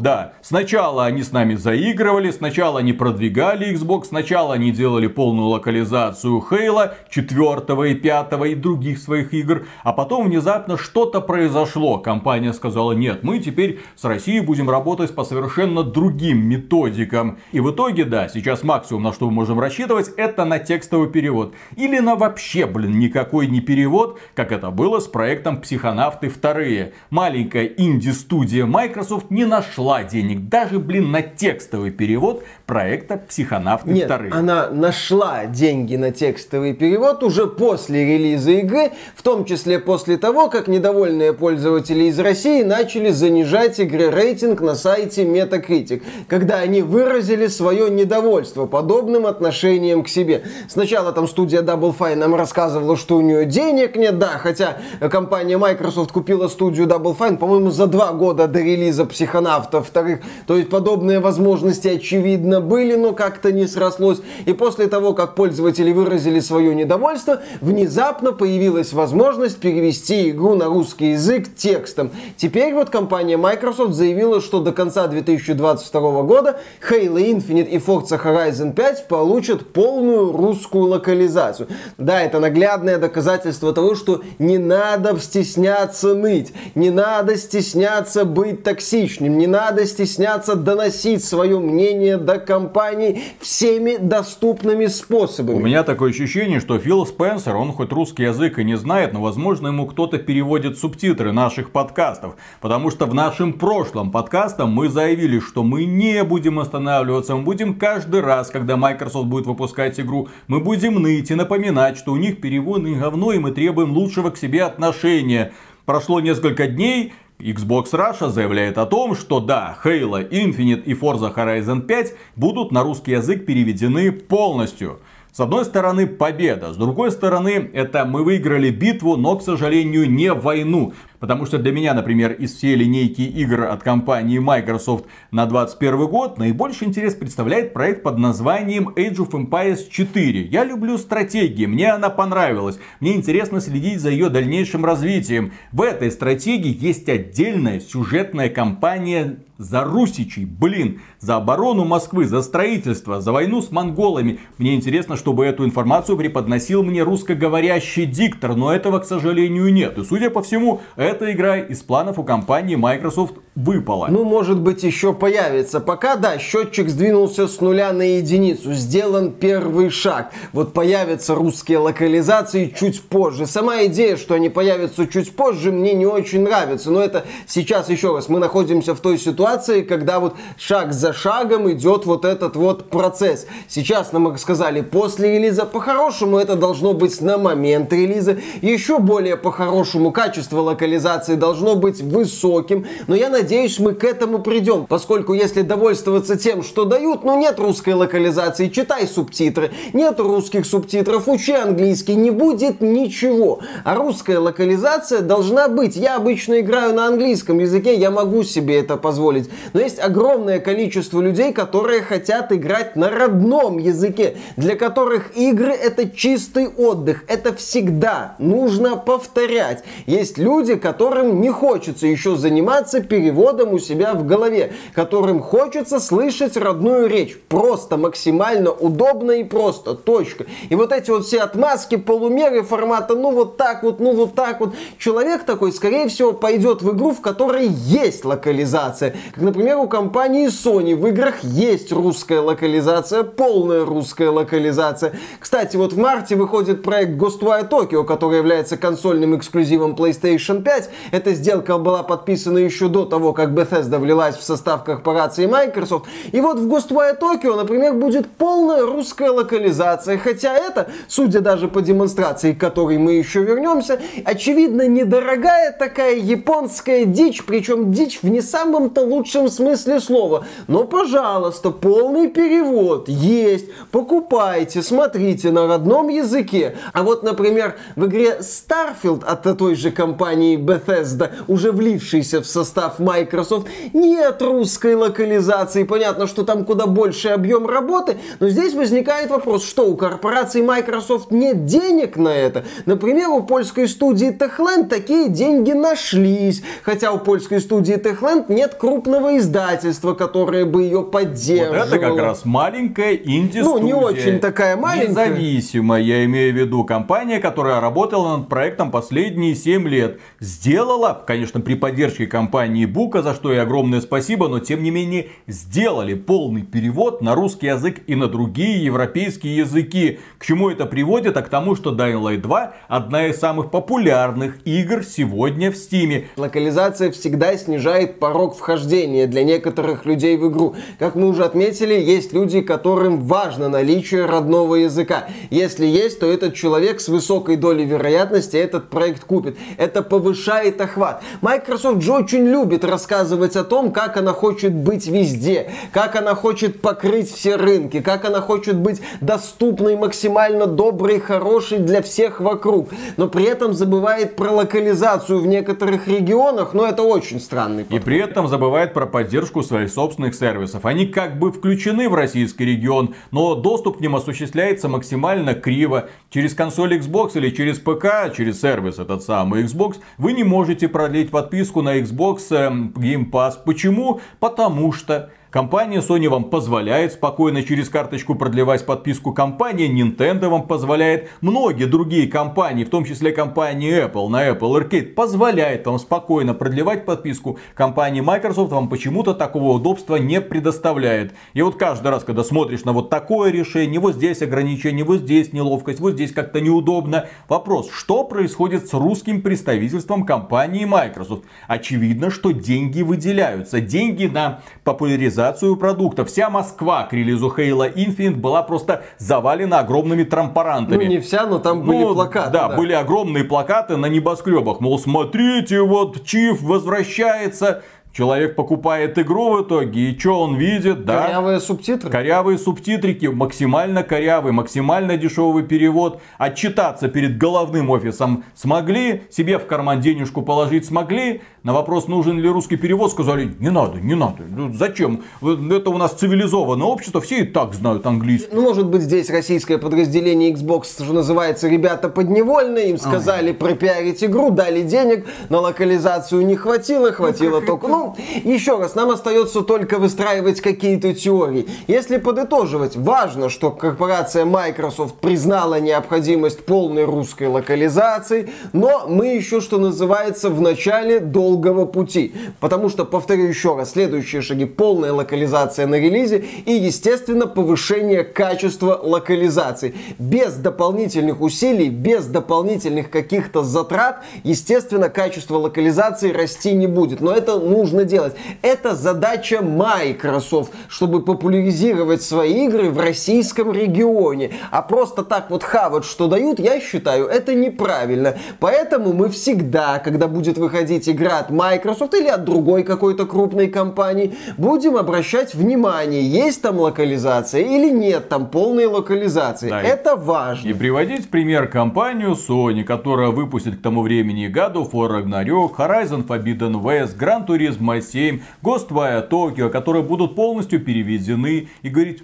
Да. 0.00 0.32
Сначала 0.42 1.07
они 1.08 1.22
с 1.22 1.32
нами 1.32 1.54
заигрывали, 1.54 2.30
сначала 2.30 2.78
они 2.78 2.92
продвигали 2.92 3.74
Xbox, 3.74 4.04
сначала 4.08 4.54
они 4.54 4.70
делали 4.70 5.06
полную 5.06 5.48
локализацию 5.48 6.40
Хейла, 6.48 6.94
4 7.10 7.90
и 7.90 7.94
5 7.94 8.32
и 8.46 8.54
других 8.54 8.98
своих 8.98 9.34
игр, 9.34 9.66
а 9.82 9.92
потом 9.92 10.26
внезапно 10.26 10.78
что-то 10.78 11.20
произошло. 11.20 11.98
Компания 11.98 12.52
сказала, 12.52 12.92
нет, 12.92 13.22
мы 13.22 13.38
теперь 13.38 13.80
с 13.96 14.04
Россией 14.04 14.40
будем 14.40 14.70
работать 14.70 15.14
по 15.14 15.24
совершенно 15.24 15.82
другим 15.82 16.46
методикам. 16.46 17.38
И 17.52 17.60
в 17.60 17.70
итоге, 17.70 18.04
да, 18.04 18.28
сейчас 18.28 18.62
максимум, 18.62 19.02
на 19.02 19.12
что 19.12 19.26
мы 19.26 19.32
можем 19.32 19.58
рассчитывать, 19.58 20.10
это 20.16 20.44
на 20.44 20.58
текстовый 20.58 21.08
перевод. 21.08 21.54
Или 21.76 21.98
на 21.98 22.16
вообще, 22.16 22.66
блин, 22.66 22.98
никакой 22.98 23.46
не 23.46 23.60
перевод, 23.60 24.20
как 24.34 24.52
это 24.52 24.70
было 24.70 25.00
с 25.00 25.06
проектом 25.06 25.60
Психонавты 25.60 26.30
2. 26.30 26.92
Маленькая 27.10 27.64
инди-студия 27.64 28.66
Microsoft 28.66 29.30
не 29.30 29.44
нашла 29.44 30.04
денег, 30.04 30.48
даже, 30.48 30.78
блин, 30.78 30.97
блин, 31.00 31.12
на 31.12 31.22
текстовый 31.22 31.90
перевод 31.90 32.44
проекта 32.66 33.16
«Психонавты 33.16 33.90
Нет, 33.90 34.10
2». 34.10 34.30
она 34.32 34.68
нашла 34.70 35.46
деньги 35.46 35.96
на 35.96 36.10
текстовый 36.10 36.74
перевод 36.74 37.22
уже 37.22 37.46
после 37.46 38.04
релиза 38.04 38.50
игры, 38.52 38.92
в 39.16 39.22
том 39.22 39.44
числе 39.44 39.78
после 39.78 40.18
того, 40.18 40.48
как 40.50 40.68
недовольные 40.68 41.32
пользователи 41.32 42.04
из 42.04 42.18
России 42.18 42.62
начали 42.62 43.10
занижать 43.10 43.78
игры 43.78 44.10
рейтинг 44.10 44.60
на 44.60 44.74
сайте 44.74 45.24
Metacritic, 45.24 46.02
когда 46.26 46.58
они 46.58 46.82
выразили 46.82 47.46
свое 47.46 47.90
недовольство 47.90 48.66
подобным 48.66 49.26
отношением 49.26 50.02
к 50.02 50.08
себе. 50.08 50.42
Сначала 50.68 51.12
там 51.12 51.26
студия 51.26 51.62
Double 51.62 51.96
Fine 51.96 52.16
нам 52.16 52.34
рассказывала, 52.34 52.96
что 52.96 53.16
у 53.16 53.20
нее 53.20 53.46
денег 53.46 53.96
нет, 53.96 54.18
да, 54.18 54.38
хотя 54.38 54.78
компания 55.10 55.56
Microsoft 55.56 56.12
купила 56.12 56.48
студию 56.48 56.86
Double 56.86 57.16
Fine, 57.16 57.38
по-моему, 57.38 57.70
за 57.70 57.86
два 57.86 58.12
года 58.12 58.46
до 58.46 58.60
релиза 58.60 59.06
Психонавтов 59.06 59.86
вторых, 59.86 60.20
то 60.46 60.56
есть 60.56 60.68
подобное 60.68 60.87
подобные 60.88 61.20
возможности 61.20 61.86
очевидно 61.86 62.62
были, 62.62 62.94
но 62.94 63.12
как-то 63.12 63.52
не 63.52 63.66
срослось. 63.66 64.20
И 64.46 64.54
после 64.54 64.86
того, 64.86 65.12
как 65.12 65.34
пользователи 65.34 65.92
выразили 65.92 66.40
свое 66.40 66.74
недовольство, 66.74 67.42
внезапно 67.60 68.32
появилась 68.32 68.94
возможность 68.94 69.58
перевести 69.58 70.30
игру 70.30 70.54
на 70.54 70.64
русский 70.64 71.10
язык 71.10 71.54
текстом. 71.54 72.10
Теперь 72.38 72.72
вот 72.72 72.88
компания 72.88 73.36
Microsoft 73.36 73.92
заявила, 73.92 74.40
что 74.40 74.60
до 74.60 74.72
конца 74.72 75.08
2022 75.08 76.22
года 76.22 76.58
Halo 76.88 77.18
Infinite 77.18 77.68
и 77.68 77.76
Forza 77.76 78.18
Horizon 78.18 78.72
5 78.72 79.08
получат 79.08 79.74
полную 79.74 80.32
русскую 80.32 80.84
локализацию. 80.84 81.68
Да, 81.98 82.22
это 82.22 82.40
наглядное 82.40 82.96
доказательство 82.96 83.74
того, 83.74 83.94
что 83.94 84.22
не 84.38 84.56
надо 84.56 85.18
стесняться 85.20 86.14
ныть, 86.14 86.54
не 86.74 86.88
надо 86.88 87.36
стесняться 87.36 88.24
быть 88.24 88.62
токсичным, 88.62 89.36
не 89.36 89.46
надо 89.46 89.84
стесняться 89.84 90.54
доносить 90.54 90.77
доносить 90.78 91.24
свое 91.24 91.58
мнение 91.58 92.18
до 92.18 92.38
компаний 92.38 93.20
всеми 93.40 93.96
доступными 93.96 94.86
способами. 94.86 95.56
У 95.56 95.60
меня 95.60 95.82
такое 95.82 96.10
ощущение, 96.10 96.60
что 96.60 96.78
Фил 96.78 97.04
Спенсер, 97.04 97.56
он 97.56 97.72
хоть 97.72 97.90
русский 97.90 98.22
язык 98.22 98.60
и 98.60 98.64
не 98.64 98.76
знает, 98.76 99.12
но, 99.12 99.20
возможно, 99.20 99.68
ему 99.68 99.86
кто-то 99.86 100.18
переводит 100.18 100.78
субтитры 100.78 101.32
наших 101.32 101.72
подкастов. 101.72 102.36
Потому 102.60 102.90
что 102.90 103.06
в 103.06 103.14
нашем 103.14 103.54
прошлом 103.54 104.12
подкасте 104.12 104.64
мы 104.64 104.88
заявили, 104.88 105.40
что 105.40 105.64
мы 105.64 105.84
не 105.84 106.22
будем 106.22 106.60
останавливаться, 106.60 107.34
мы 107.34 107.42
будем 107.42 107.74
каждый 107.74 108.20
раз, 108.20 108.50
когда 108.50 108.76
Microsoft 108.76 109.26
будет 109.26 109.46
выпускать 109.46 109.98
игру, 109.98 110.28
мы 110.46 110.60
будем 110.60 111.02
ныть 111.02 111.30
и 111.32 111.34
напоминать, 111.34 111.98
что 111.98 112.12
у 112.12 112.16
них 112.16 112.40
переводное 112.40 113.00
говно, 113.00 113.32
и 113.32 113.38
мы 113.38 113.50
требуем 113.50 113.92
лучшего 113.92 114.30
к 114.30 114.38
себе 114.38 114.62
отношения. 114.62 115.52
Прошло 115.86 116.20
несколько 116.20 116.66
дней, 116.66 117.14
Xbox 117.38 117.92
Russia 117.92 118.30
заявляет 118.30 118.78
о 118.78 118.86
том, 118.86 119.14
что 119.14 119.38
да, 119.38 119.78
Halo 119.84 120.28
Infinite 120.28 120.82
и 120.82 120.92
Forza 120.92 121.32
Horizon 121.32 121.82
5 121.82 122.14
будут 122.34 122.72
на 122.72 122.82
русский 122.82 123.12
язык 123.12 123.46
переведены 123.46 124.10
полностью. 124.10 124.98
С 125.30 125.38
одной 125.38 125.64
стороны 125.64 126.08
победа, 126.08 126.72
с 126.72 126.76
другой 126.76 127.12
стороны 127.12 127.70
это 127.72 128.04
мы 128.04 128.24
выиграли 128.24 128.70
битву, 128.70 129.16
но, 129.16 129.36
к 129.36 129.42
сожалению, 129.42 130.10
не 130.10 130.32
войну. 130.32 130.94
Потому 131.20 131.46
что 131.46 131.58
для 131.58 131.72
меня, 131.72 131.94
например, 131.94 132.32
из 132.32 132.54
всей 132.54 132.76
линейки 132.76 133.22
игр 133.22 133.64
от 133.64 133.82
компании 133.82 134.38
Microsoft 134.38 135.06
на 135.30 135.46
2021 135.46 136.06
год 136.06 136.38
наибольший 136.38 136.88
интерес 136.88 137.14
представляет 137.14 137.72
проект 137.72 138.02
под 138.02 138.18
названием 138.18 138.90
Age 138.90 139.16
of 139.16 139.30
Empires 139.30 139.88
4. 139.90 140.42
Я 140.42 140.64
люблю 140.64 140.96
стратегии, 140.98 141.66
мне 141.66 141.90
она 141.90 142.08
понравилась. 142.10 142.78
Мне 143.00 143.16
интересно 143.16 143.60
следить 143.60 144.00
за 144.00 144.10
ее 144.10 144.28
дальнейшим 144.28 144.84
развитием. 144.84 145.52
В 145.72 145.82
этой 145.82 146.10
стратегии 146.10 146.76
есть 146.78 147.08
отдельная 147.08 147.80
сюжетная 147.80 148.48
кампания 148.48 149.38
за 149.58 149.82
русичей, 149.82 150.44
блин, 150.44 151.00
за 151.18 151.36
оборону 151.36 151.84
Москвы, 151.84 152.26
за 152.26 152.42
строительство, 152.42 153.20
за 153.20 153.32
войну 153.32 153.60
с 153.60 153.72
монголами. 153.72 154.38
Мне 154.56 154.76
интересно, 154.76 155.16
чтобы 155.16 155.44
эту 155.44 155.64
информацию 155.64 156.16
преподносил 156.16 156.84
мне 156.84 157.02
русскоговорящий 157.02 158.06
диктор, 158.06 158.54
но 158.54 158.72
этого, 158.72 159.00
к 159.00 159.04
сожалению, 159.04 159.72
нет. 159.72 159.98
И, 159.98 160.04
судя 160.04 160.30
по 160.30 160.42
всему, 160.42 160.80
эта 161.08 161.32
игра 161.32 161.56
из 161.56 161.82
планов 161.82 162.18
у 162.18 162.22
компании 162.24 162.76
Microsoft 162.76 163.36
выпала. 163.64 164.06
Ну, 164.08 164.22
может 164.24 164.60
быть, 164.60 164.84
еще 164.84 165.12
появится. 165.12 165.80
Пока, 165.80 166.14
да, 166.14 166.38
счетчик 166.38 166.88
сдвинулся 166.88 167.48
с 167.48 167.60
нуля 167.60 167.92
на 167.92 168.18
единицу. 168.18 168.72
Сделан 168.72 169.32
первый 169.32 169.90
шаг. 169.90 170.30
Вот 170.52 170.72
появятся 170.72 171.34
русские 171.34 171.78
локализации 171.78 172.72
чуть 172.78 173.02
позже. 173.02 173.46
Сама 173.46 173.84
идея, 173.86 174.16
что 174.16 174.34
они 174.34 174.48
появятся 174.48 175.08
чуть 175.08 175.34
позже, 175.34 175.72
мне 175.72 175.94
не 175.94 176.06
очень 176.06 176.42
нравится. 176.42 176.92
Но 176.92 177.02
это 177.02 177.24
сейчас, 177.46 177.90
еще 177.90 178.14
раз, 178.14 178.28
мы 178.28 178.38
находимся 178.38 178.94
в 178.94 179.00
той 179.00 179.18
ситуации, 179.18 179.82
когда 179.82 180.20
вот 180.20 180.36
шаг 180.56 180.92
за 180.92 181.12
шагом 181.12 181.70
идет 181.72 182.06
вот 182.06 182.24
этот 182.24 182.54
вот 182.54 182.90
процесс. 182.90 183.46
Сейчас 183.66 184.12
нам 184.12 184.38
сказали, 184.38 184.82
после 184.82 185.36
релиза 185.36 185.64
по-хорошему 185.64 186.38
это 186.38 186.54
должно 186.54 186.92
быть 186.92 187.20
на 187.20 187.38
момент 187.38 187.92
релиза. 187.92 188.38
Еще 188.62 189.00
более 189.00 189.36
по-хорошему 189.36 190.12
качество 190.12 190.60
локализации 190.60 191.34
должно 191.34 191.74
быть 191.74 192.00
высоким. 192.00 192.86
Но 193.08 193.16
я 193.16 193.28
надеюсь, 193.28 193.47
надеюсь, 193.48 193.78
мы 193.78 193.94
к 193.94 194.04
этому 194.04 194.40
придем, 194.40 194.84
поскольку 194.86 195.32
если 195.32 195.62
довольствоваться 195.62 196.36
тем, 196.36 196.62
что 196.62 196.84
дают, 196.84 197.24
ну 197.24 197.40
нет 197.40 197.58
русской 197.58 197.94
локализации, 197.94 198.68
читай 198.68 199.08
субтитры, 199.08 199.70
нет 199.94 200.20
русских 200.20 200.66
субтитров, 200.66 201.28
учи 201.28 201.54
английский, 201.54 202.14
не 202.14 202.30
будет 202.30 202.82
ничего. 202.82 203.60
А 203.84 203.94
русская 203.94 204.38
локализация 204.38 205.22
должна 205.22 205.68
быть. 205.68 205.96
Я 205.96 206.16
обычно 206.16 206.60
играю 206.60 206.92
на 206.92 207.06
английском 207.06 207.58
языке, 207.58 207.94
я 207.94 208.10
могу 208.10 208.42
себе 208.42 208.80
это 208.80 208.98
позволить. 208.98 209.48
Но 209.72 209.80
есть 209.80 209.98
огромное 209.98 210.58
количество 210.58 211.22
людей, 211.22 211.54
которые 211.54 212.02
хотят 212.02 212.52
играть 212.52 212.96
на 212.96 213.08
родном 213.08 213.78
языке, 213.78 214.36
для 214.58 214.76
которых 214.76 215.34
игры 215.38 215.72
это 215.72 216.10
чистый 216.10 216.68
отдых. 216.68 217.24
Это 217.28 217.54
всегда 217.54 218.36
нужно 218.38 218.96
повторять. 218.96 219.84
Есть 220.04 220.36
люди, 220.36 220.74
которым 220.74 221.40
не 221.40 221.50
хочется 221.50 222.06
еще 222.06 222.36
заниматься 222.36 223.00
переводом 223.00 223.37
переводом 223.38 223.74
у 223.74 223.78
себя 223.78 224.14
в 224.14 224.26
голове, 224.26 224.72
которым 224.94 225.40
хочется 225.40 226.00
слышать 226.00 226.56
родную 226.56 227.08
речь. 227.08 227.36
Просто 227.48 227.96
максимально 227.96 228.70
удобно 228.72 229.32
и 229.32 229.44
просто. 229.44 229.94
Точка. 229.94 230.46
И 230.68 230.74
вот 230.74 230.92
эти 230.92 231.10
вот 231.10 231.24
все 231.24 231.40
отмазки, 231.40 231.96
полумеры 231.96 232.62
формата, 232.62 233.14
ну 233.14 233.30
вот 233.30 233.56
так 233.56 233.82
вот, 233.82 234.00
ну 234.00 234.12
вот 234.12 234.34
так 234.34 234.60
вот. 234.60 234.74
Человек 234.98 235.44
такой, 235.44 235.72
скорее 235.72 236.08
всего, 236.08 236.32
пойдет 236.32 236.82
в 236.82 236.90
игру, 236.94 237.12
в 237.12 237.20
которой 237.20 237.68
есть 237.68 238.24
локализация. 238.24 239.14
Как, 239.32 239.42
например, 239.42 239.78
у 239.78 239.88
компании 239.88 240.48
Sony 240.48 240.96
в 240.96 241.06
играх 241.06 241.44
есть 241.44 241.92
русская 241.92 242.40
локализация, 242.40 243.22
полная 243.22 243.84
русская 243.84 244.30
локализация. 244.30 245.12
Кстати, 245.38 245.76
вот 245.76 245.92
в 245.92 245.98
марте 245.98 246.34
выходит 246.34 246.82
проект 246.82 247.12
Ghostwire 247.12 247.68
Tokyo, 247.68 248.04
который 248.04 248.38
является 248.38 248.76
консольным 248.76 249.36
эксклюзивом 249.36 249.94
PlayStation 249.94 250.62
5. 250.62 250.90
Эта 251.12 251.34
сделка 251.34 251.78
была 251.78 252.02
подписана 252.02 252.58
еще 252.58 252.88
до 252.88 253.04
того, 253.04 253.17
того, 253.18 253.32
как 253.32 253.48
Bethesda 253.48 253.98
влилась 253.98 254.36
в 254.36 254.44
состав 254.44 254.84
корпорации 254.84 255.46
Microsoft. 255.46 256.06
И 256.30 256.40
вот 256.40 256.60
в 256.60 256.68
Ghostwire 256.68 257.18
Tokyo, 257.18 257.56
например, 257.56 257.94
будет 257.94 258.28
полная 258.28 258.86
русская 258.86 259.30
локализация. 259.30 260.18
Хотя 260.18 260.56
это, 260.56 260.88
судя 261.08 261.40
даже 261.40 261.66
по 261.66 261.82
демонстрации, 261.82 262.52
к 262.52 262.60
которой 262.60 262.96
мы 262.98 263.14
еще 263.14 263.42
вернемся, 263.42 263.98
очевидно, 264.24 264.86
недорогая 264.86 265.72
такая 265.76 266.14
японская 266.14 267.06
дичь, 267.06 267.44
причем 267.44 267.90
дичь 267.90 268.20
в 268.22 268.28
не 268.28 268.40
самом-то 268.40 269.00
лучшем 269.00 269.48
смысле 269.48 269.98
слова. 269.98 270.46
Но, 270.68 270.84
пожалуйста, 270.84 271.70
полный 271.70 272.28
перевод 272.28 273.08
есть. 273.08 273.66
Покупайте, 273.90 274.80
смотрите 274.80 275.50
на 275.50 275.66
родном 275.66 276.08
языке. 276.08 276.76
А 276.92 277.02
вот, 277.02 277.24
например, 277.24 277.74
в 277.96 278.06
игре 278.06 278.38
Starfield 278.38 279.24
от 279.24 279.58
той 279.58 279.74
же 279.74 279.90
компании 279.90 280.56
Bethesda, 280.56 281.30
уже 281.48 281.72
влившийся 281.72 282.40
в 282.40 282.46
состав 282.46 283.00
Microsoft. 283.08 283.68
Нет 283.94 284.42
русской 284.42 284.94
локализации. 284.94 285.84
Понятно, 285.84 286.26
что 286.26 286.44
там 286.44 286.64
куда 286.64 286.86
больше 286.86 287.28
объем 287.28 287.66
работы. 287.66 288.18
Но 288.40 288.48
здесь 288.50 288.74
возникает 288.74 289.30
вопрос, 289.30 289.64
что 289.64 289.86
у 289.88 289.96
корпорации 289.96 290.60
Microsoft 290.60 291.30
нет 291.30 291.64
денег 291.64 292.16
на 292.16 292.28
это. 292.28 292.64
Например, 292.84 293.30
у 293.30 293.42
польской 293.42 293.88
студии 293.88 294.30
Techland 294.30 294.88
такие 294.88 295.28
деньги 295.28 295.72
нашлись. 295.72 296.62
Хотя 296.82 297.12
у 297.12 297.18
польской 297.18 297.60
студии 297.60 297.94
Techland 297.94 298.46
нет 298.48 298.74
крупного 298.74 299.38
издательства, 299.38 300.12
которое 300.14 300.64
бы 300.66 300.82
ее 300.82 301.02
поддерживало. 301.02 301.78
Вот 301.78 301.88
это 301.88 301.98
как 301.98 302.18
раз 302.18 302.44
маленькая 302.44 303.14
инди-студия. 303.14 303.62
Ну, 303.64 303.78
не 303.78 303.94
очень 303.94 304.38
такая 304.38 304.76
маленькая. 304.76 305.28
Независимая, 305.28 306.02
я 306.02 306.24
имею 306.26 306.52
в 306.52 306.56
виду, 306.56 306.84
компания, 306.84 307.38
которая 307.38 307.80
работала 307.80 308.36
над 308.36 308.48
проектом 308.48 308.90
последние 308.90 309.54
7 309.54 309.88
лет. 309.88 310.20
Сделала, 310.40 311.22
конечно, 311.26 311.60
при 311.60 311.74
поддержке 311.74 312.26
компании 312.26 312.86
Бука, 312.98 313.22
за 313.22 313.32
что 313.32 313.52
и 313.52 313.56
огромное 313.56 314.00
спасибо, 314.00 314.48
но 314.48 314.58
тем 314.58 314.82
не 314.82 314.90
менее 314.90 315.28
сделали 315.46 316.14
полный 316.14 316.62
перевод 316.62 317.22
на 317.22 317.36
русский 317.36 317.68
язык 317.68 318.00
и 318.08 318.16
на 318.16 318.26
другие 318.26 318.84
европейские 318.84 319.58
языки. 319.58 320.18
К 320.36 320.44
чему 320.44 320.68
это 320.68 320.84
приводит? 320.84 321.36
А 321.36 321.42
к 321.42 321.48
тому, 321.48 321.76
что 321.76 321.94
Dying 321.94 322.20
Light 322.20 322.38
2 322.38 322.74
одна 322.88 323.28
из 323.28 323.38
самых 323.38 323.70
популярных 323.70 324.58
игр 324.64 325.04
сегодня 325.04 325.70
в 325.70 325.76
Steam. 325.76 326.24
Локализация 326.34 327.12
всегда 327.12 327.56
снижает 327.56 328.18
порог 328.18 328.56
вхождения 328.56 329.28
для 329.28 329.44
некоторых 329.44 330.04
людей 330.04 330.36
в 330.36 330.48
игру. 330.50 330.74
Как 330.98 331.14
мы 331.14 331.28
уже 331.28 331.44
отметили, 331.44 331.94
есть 331.94 332.32
люди, 332.32 332.62
которым 332.62 333.20
важно 333.20 333.68
наличие 333.68 334.26
родного 334.26 334.74
языка. 334.74 335.28
Если 335.50 335.86
есть, 335.86 336.18
то 336.18 336.26
этот 336.26 336.54
человек 336.54 337.00
с 337.00 337.06
высокой 337.06 337.54
долей 337.54 337.84
вероятности 337.84 338.56
этот 338.56 338.90
проект 338.90 339.22
купит. 339.22 339.56
Это 339.76 340.02
повышает 340.02 340.80
охват. 340.80 341.22
Microsoft 341.42 342.02
же 342.02 342.12
очень 342.12 342.44
любит 342.44 342.87
рассказывать 342.88 343.56
о 343.56 343.64
том, 343.64 343.92
как 343.92 344.16
она 344.16 344.32
хочет 344.32 344.74
быть 344.74 345.06
везде, 345.06 345.70
как 345.92 346.16
она 346.16 346.34
хочет 346.34 346.80
покрыть 346.80 347.30
все 347.30 347.56
рынки, 347.56 348.00
как 348.00 348.24
она 348.24 348.40
хочет 348.40 348.76
быть 348.76 349.00
доступной, 349.20 349.96
максимально 349.96 350.66
доброй, 350.66 351.20
хорошей 351.20 351.78
для 351.78 352.02
всех 352.02 352.40
вокруг. 352.40 352.90
Но 353.16 353.28
при 353.28 353.44
этом 353.44 353.74
забывает 353.74 354.36
про 354.36 354.50
локализацию 354.50 355.40
в 355.40 355.46
некоторых 355.46 356.08
регионах, 356.08 356.74
но 356.74 356.86
это 356.86 357.02
очень 357.02 357.40
странный 357.40 357.84
подход. 357.84 358.00
И 358.00 358.04
при 358.04 358.18
этом 358.18 358.48
забывает 358.48 358.94
про 358.94 359.06
поддержку 359.06 359.62
своих 359.62 359.90
собственных 359.90 360.34
сервисов. 360.34 360.84
Они 360.84 361.06
как 361.06 361.38
бы 361.38 361.52
включены 361.52 362.08
в 362.08 362.14
российский 362.14 362.64
регион, 362.64 363.14
но 363.30 363.54
доступ 363.54 363.98
к 363.98 364.00
ним 364.00 364.16
осуществляется 364.16 364.88
максимально 364.88 365.54
криво. 365.54 366.08
Через 366.30 366.54
консоль 366.54 366.96
Xbox 366.96 367.32
или 367.34 367.50
через 367.50 367.78
ПК, 367.78 368.34
через 368.36 368.60
сервис 368.60 368.98
этот 368.98 369.22
самый 369.22 369.64
Xbox, 369.64 369.96
вы 370.16 370.32
не 370.32 370.44
можете 370.44 370.88
продлить 370.88 371.30
подписку 371.30 371.82
на 371.82 371.98
Xbox 371.98 372.38
эм, 372.50 372.77
Game 372.86 373.30
Pass. 373.30 373.58
Почему? 373.64 374.20
Потому 374.40 374.92
что 374.92 375.30
Компания 375.50 376.00
Sony 376.00 376.28
вам 376.28 376.44
позволяет 376.44 377.14
спокойно 377.14 377.62
через 377.62 377.88
карточку 377.88 378.34
продлевать 378.34 378.84
подписку. 378.84 379.32
Компания 379.32 379.88
Nintendo 379.88 380.50
вам 380.50 380.66
позволяет. 380.66 381.30
Многие 381.40 381.86
другие 381.86 382.28
компании, 382.28 382.84
в 382.84 382.90
том 382.90 383.06
числе 383.06 383.32
компания 383.32 384.06
Apple 384.06 384.28
на 384.28 384.46
Apple 384.50 384.78
Arcade, 384.78 385.14
позволяет 385.14 385.86
вам 385.86 385.98
спокойно 385.98 386.52
продлевать 386.52 387.06
подписку. 387.06 387.58
Компания 387.74 388.20
Microsoft 388.20 388.72
вам 388.72 388.90
почему-то 388.90 389.32
такого 389.32 389.72
удобства 389.72 390.16
не 390.16 390.42
предоставляет. 390.42 391.32
И 391.54 391.62
вот 391.62 391.76
каждый 391.76 392.08
раз, 392.08 392.24
когда 392.24 392.44
смотришь 392.44 392.84
на 392.84 392.92
вот 392.92 393.08
такое 393.08 393.50
решение, 393.50 394.00
вот 394.00 394.16
здесь 394.16 394.42
ограничение, 394.42 395.02
вот 395.02 395.20
здесь 395.20 395.54
неловкость, 395.54 396.00
вот 396.00 396.12
здесь 396.12 396.32
как-то 396.32 396.60
неудобно. 396.60 397.26
Вопрос, 397.48 397.90
что 397.90 398.24
происходит 398.24 398.86
с 398.86 398.92
русским 398.92 399.40
представительством 399.40 400.26
компании 400.26 400.84
Microsoft? 400.84 401.44
Очевидно, 401.68 402.28
что 402.30 402.50
деньги 402.50 403.00
выделяются. 403.00 403.80
Деньги 403.80 404.26
на 404.26 404.60
популяризацию 404.84 405.37
продукта. 405.76 406.24
Вся 406.24 406.50
Москва 406.50 407.04
к 407.04 407.12
релизу 407.12 407.52
Halo 407.56 407.92
Infinite 407.94 408.36
была 408.36 408.62
просто 408.62 409.02
завалена 409.18 409.80
огромными 409.80 410.24
трампарантами. 410.24 411.04
Ну 411.04 411.10
не 411.10 411.20
вся, 411.20 411.46
но 411.46 411.58
там 411.58 411.82
были 411.82 412.02
Ну, 412.02 412.14
плакаты. 412.14 412.50
Да, 412.50 412.68
были 412.68 412.92
огромные 412.92 413.44
плакаты 413.44 413.96
на 413.96 414.06
небоскребах. 414.06 414.80
Мол, 414.80 414.98
смотрите, 414.98 415.80
вот 415.80 416.24
Чиф 416.24 416.60
возвращается. 416.62 417.82
Человек 418.18 418.56
покупает 418.56 419.16
игру 419.16 419.56
в 419.56 419.62
итоге, 419.62 420.10
и 420.10 420.18
что 420.18 420.40
он 420.40 420.56
видит? 420.56 421.04
Да, 421.04 421.26
Корявые 421.26 421.60
субтитры. 421.60 422.10
Корявые 422.10 422.58
субтитрики, 422.58 423.26
максимально 423.26 424.02
корявый, 424.02 424.50
максимально 424.50 425.16
дешевый 425.16 425.62
перевод. 425.62 426.20
Отчитаться 426.36 427.06
перед 427.06 427.38
головным 427.38 427.90
офисом 427.90 428.42
смогли, 428.56 429.22
себе 429.30 429.60
в 429.60 429.66
карман 429.66 430.00
денежку 430.00 430.42
положить 430.42 430.84
смогли. 430.84 431.42
На 431.62 431.72
вопрос, 431.72 432.08
нужен 432.08 432.40
ли 432.40 432.48
русский 432.48 432.76
перевод, 432.76 433.12
сказали, 433.12 433.54
не 433.60 433.70
надо, 433.70 434.00
не 434.00 434.14
надо. 434.14 434.42
Ну, 434.48 434.72
Зачем? 434.72 435.22
Это 435.40 435.90
у 435.90 435.98
нас 435.98 436.12
цивилизованное 436.14 436.86
общество, 436.86 437.20
все 437.20 437.42
и 437.42 437.44
так 437.44 437.74
знают 437.74 438.04
английский. 438.04 438.48
Ну, 438.52 438.62
может 438.62 438.88
быть, 438.88 439.02
здесь 439.02 439.30
российское 439.30 439.78
подразделение 439.78 440.52
Xbox, 440.52 441.04
что 441.04 441.12
называется, 441.12 441.68
ребята 441.68 442.08
подневольные, 442.08 442.90
им 442.90 442.98
сказали 442.98 443.52
пропиарить 443.52 444.24
игру, 444.24 444.50
дали 444.50 444.82
денег, 444.82 445.26
на 445.50 445.60
локализацию 445.60 446.44
не 446.44 446.56
хватило, 446.56 447.12
хватило 447.12 447.60
только... 447.60 447.86
Ну, 447.86 448.07
еще 448.44 448.78
раз, 448.78 448.94
нам 448.94 449.10
остается 449.10 449.62
только 449.62 449.98
выстраивать 449.98 450.60
какие-то 450.60 451.14
теории. 451.14 451.66
Если 451.86 452.18
подытоживать, 452.18 452.96
важно, 452.96 453.48
что 453.48 453.70
корпорация 453.70 454.44
Microsoft 454.44 455.16
признала 455.16 455.80
необходимость 455.80 456.64
полной 456.64 457.04
русской 457.04 457.48
локализации, 457.48 458.50
но 458.72 459.06
мы 459.08 459.28
еще, 459.28 459.60
что 459.60 459.78
называется, 459.78 460.50
в 460.50 460.60
начале 460.60 461.20
долгого 461.20 461.84
пути. 461.84 462.34
Потому 462.60 462.88
что, 462.88 463.04
повторю 463.04 463.44
еще 463.44 463.76
раз, 463.76 463.92
следующие 463.92 464.42
шаги 464.42 464.64
полная 464.64 465.12
локализация 465.12 465.86
на 465.86 465.96
релизе 465.96 466.44
и, 466.66 466.72
естественно, 466.72 467.46
повышение 467.46 468.24
качества 468.24 469.00
локализации. 469.02 469.94
Без 470.18 470.54
дополнительных 470.54 471.40
усилий, 471.40 471.88
без 471.88 472.26
дополнительных 472.26 473.10
каких-то 473.10 473.62
затрат, 473.62 474.22
естественно, 474.44 475.08
качество 475.08 475.56
локализации 475.56 476.32
расти 476.32 476.72
не 476.72 476.86
будет. 476.86 477.20
Но 477.20 477.32
это 477.32 477.58
нужно 477.58 477.97
делать. 478.04 478.34
Это 478.62 478.94
задача 478.94 479.62
Microsoft, 479.62 480.72
чтобы 480.88 481.22
популяризировать 481.22 482.22
свои 482.22 482.66
игры 482.66 482.90
в 482.90 482.98
российском 482.98 483.72
регионе. 483.72 484.50
А 484.70 484.82
просто 484.82 485.22
так 485.22 485.50
вот 485.50 485.62
хавать, 485.62 486.04
что 486.04 486.26
дают, 486.28 486.58
я 486.58 486.80
считаю, 486.80 487.26
это 487.26 487.54
неправильно. 487.54 488.36
Поэтому 488.60 489.12
мы 489.12 489.28
всегда, 489.28 489.98
когда 489.98 490.28
будет 490.28 490.58
выходить 490.58 491.08
игра 491.08 491.38
от 491.38 491.50
Microsoft 491.50 492.14
или 492.14 492.28
от 492.28 492.44
другой 492.44 492.82
какой-то 492.82 493.26
крупной 493.26 493.68
компании, 493.68 494.34
будем 494.56 494.96
обращать 494.96 495.54
внимание, 495.54 496.22
есть 496.22 496.62
там 496.62 496.78
локализация 496.78 497.62
или 497.62 497.90
нет 497.90 498.28
там 498.28 498.46
полной 498.46 498.86
локализации. 498.86 499.68
Да, 499.70 499.82
и- 499.82 499.86
это 499.86 500.16
важно. 500.16 500.68
И 500.68 500.72
приводить 500.72 501.28
пример 501.30 501.68
компанию 501.68 502.32
Sony, 502.32 502.84
которая 502.84 503.28
выпустит 503.30 503.76
к 503.76 503.82
тому 503.82 504.02
времени 504.02 504.48
God 504.52 504.74
of 504.74 504.90
War 504.92 505.08
Ragnarok, 505.22 505.76
Horizon 505.76 506.26
Forbidden 506.26 506.82
West, 506.82 507.16
Gran 507.18 507.46
Turismo 507.46 507.77
7, 507.78 508.42
Ghostwire 508.62 509.28
Tokyo, 509.28 509.70
которые 509.70 510.02
будут 510.02 510.34
полностью 510.34 510.84
переведены 510.84 511.68
и 511.82 511.88
говорить 511.88 512.22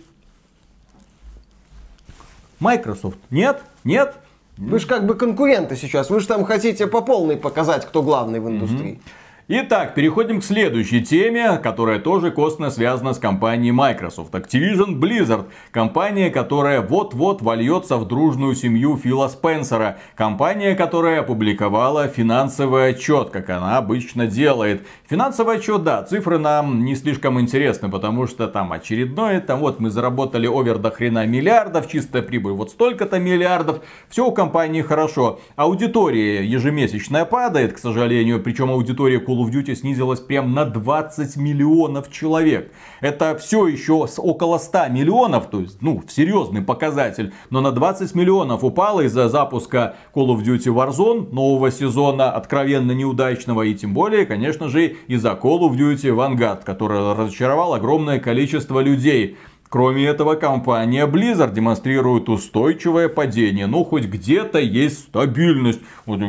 Microsoft, 2.61 3.18
нет, 3.30 3.62
нет, 3.84 4.16
Вы 4.56 4.78
же 4.78 4.87
как 4.87 5.04
бы 5.06 5.14
конкуренты 5.14 5.76
сейчас, 5.76 6.11
вы 6.11 6.20
же 6.20 6.26
там 6.28 6.44
хотите 6.44 6.87
по 6.87 7.00
полной 7.00 7.37
показать, 7.37 7.84
кто 7.84 8.02
главный 8.02 8.40
в 8.40 8.49
индустрии. 8.49 9.00
Итак, 9.46 9.94
переходим 9.94 10.40
к 10.40 10.44
следующей 10.44 11.02
теме, 11.02 11.58
которая 11.58 11.98
тоже 11.98 12.30
косвенно 12.30 12.70
связана 12.70 13.12
с 13.12 13.18
компанией 13.18 13.72
Microsoft. 13.72 14.32
Activision 14.32 14.98
Blizzard. 14.98 15.48
Компания, 15.70 16.30
которая 16.30 16.80
вот-вот 16.80 17.42
вольется 17.42 17.98
в 17.98 18.08
дружную 18.08 18.54
семью 18.54 18.96
Фила 18.96 19.28
Спенсера. 19.28 19.98
Компания, 20.14 20.74
которая 20.74 21.20
опубликовала 21.20 22.08
финансовый 22.08 22.92
отчет, 22.92 23.28
как 23.28 23.50
она 23.50 23.76
обычно 23.76 24.26
делает. 24.26 24.86
Финансовый 25.10 25.58
отчет, 25.58 25.84
да, 25.84 26.02
цифры 26.04 26.38
нам 26.38 26.82
не 26.82 26.96
слишком 26.96 27.38
интересны, 27.38 27.90
потому 27.90 28.26
что 28.26 28.48
там 28.48 28.72
очередное, 28.72 29.42
там 29.42 29.60
вот 29.60 29.78
мы 29.78 29.90
заработали 29.90 30.46
овер 30.46 30.78
до 30.78 30.90
хрена 30.90 31.26
миллиардов, 31.26 31.86
чистая 31.90 32.22
прибыль 32.22 32.52
вот 32.52 32.70
столько-то 32.70 33.18
миллиардов. 33.18 33.82
Все 34.08 34.24
у 34.26 34.32
компании 34.32 34.80
хорошо. 34.80 35.38
Аудитория 35.54 36.42
ежемесячная 36.46 37.26
падает, 37.26 37.74
к 37.74 37.78
сожалению, 37.78 38.42
причем 38.42 38.70
аудитория 38.70 39.20
Call 39.34 39.44
of 39.44 39.50
Duty 39.50 39.74
снизилась 39.74 40.20
прям 40.20 40.54
на 40.54 40.64
20 40.64 41.36
миллионов 41.36 42.10
человек. 42.10 42.72
Это 43.00 43.36
все 43.36 43.66
еще 43.66 44.06
с 44.06 44.18
около 44.18 44.58
100 44.58 44.88
миллионов, 44.88 45.48
то 45.50 45.60
есть, 45.60 45.82
ну, 45.82 46.02
серьезный 46.08 46.62
показатель, 46.62 47.32
но 47.50 47.60
на 47.60 47.72
20 47.72 48.14
миллионов 48.14 48.64
упало 48.64 49.02
из-за 49.02 49.28
запуска 49.28 49.96
Call 50.14 50.28
of 50.28 50.44
Duty 50.44 50.72
Warzone 50.72 51.32
нового 51.32 51.70
сезона, 51.70 52.30
откровенно 52.30 52.92
неудачного, 52.92 53.62
и 53.62 53.74
тем 53.74 53.94
более, 53.94 54.26
конечно 54.26 54.68
же, 54.68 54.96
из-за 55.08 55.30
Call 55.30 55.60
of 55.60 55.76
Duty 55.76 56.14
Vanguard, 56.14 56.64
который 56.64 57.14
разочаровал 57.14 57.74
огромное 57.74 58.20
количество 58.20 58.80
людей. 58.80 59.36
Кроме 59.74 60.06
этого, 60.06 60.36
компания 60.36 61.04
Blizzard 61.04 61.52
демонстрирует 61.52 62.28
устойчивое 62.28 63.08
падение. 63.08 63.66
Ну, 63.66 63.82
хоть 63.82 64.04
где-то 64.04 64.60
есть 64.60 65.08
стабильность. 65.08 65.80
Вот 66.06 66.20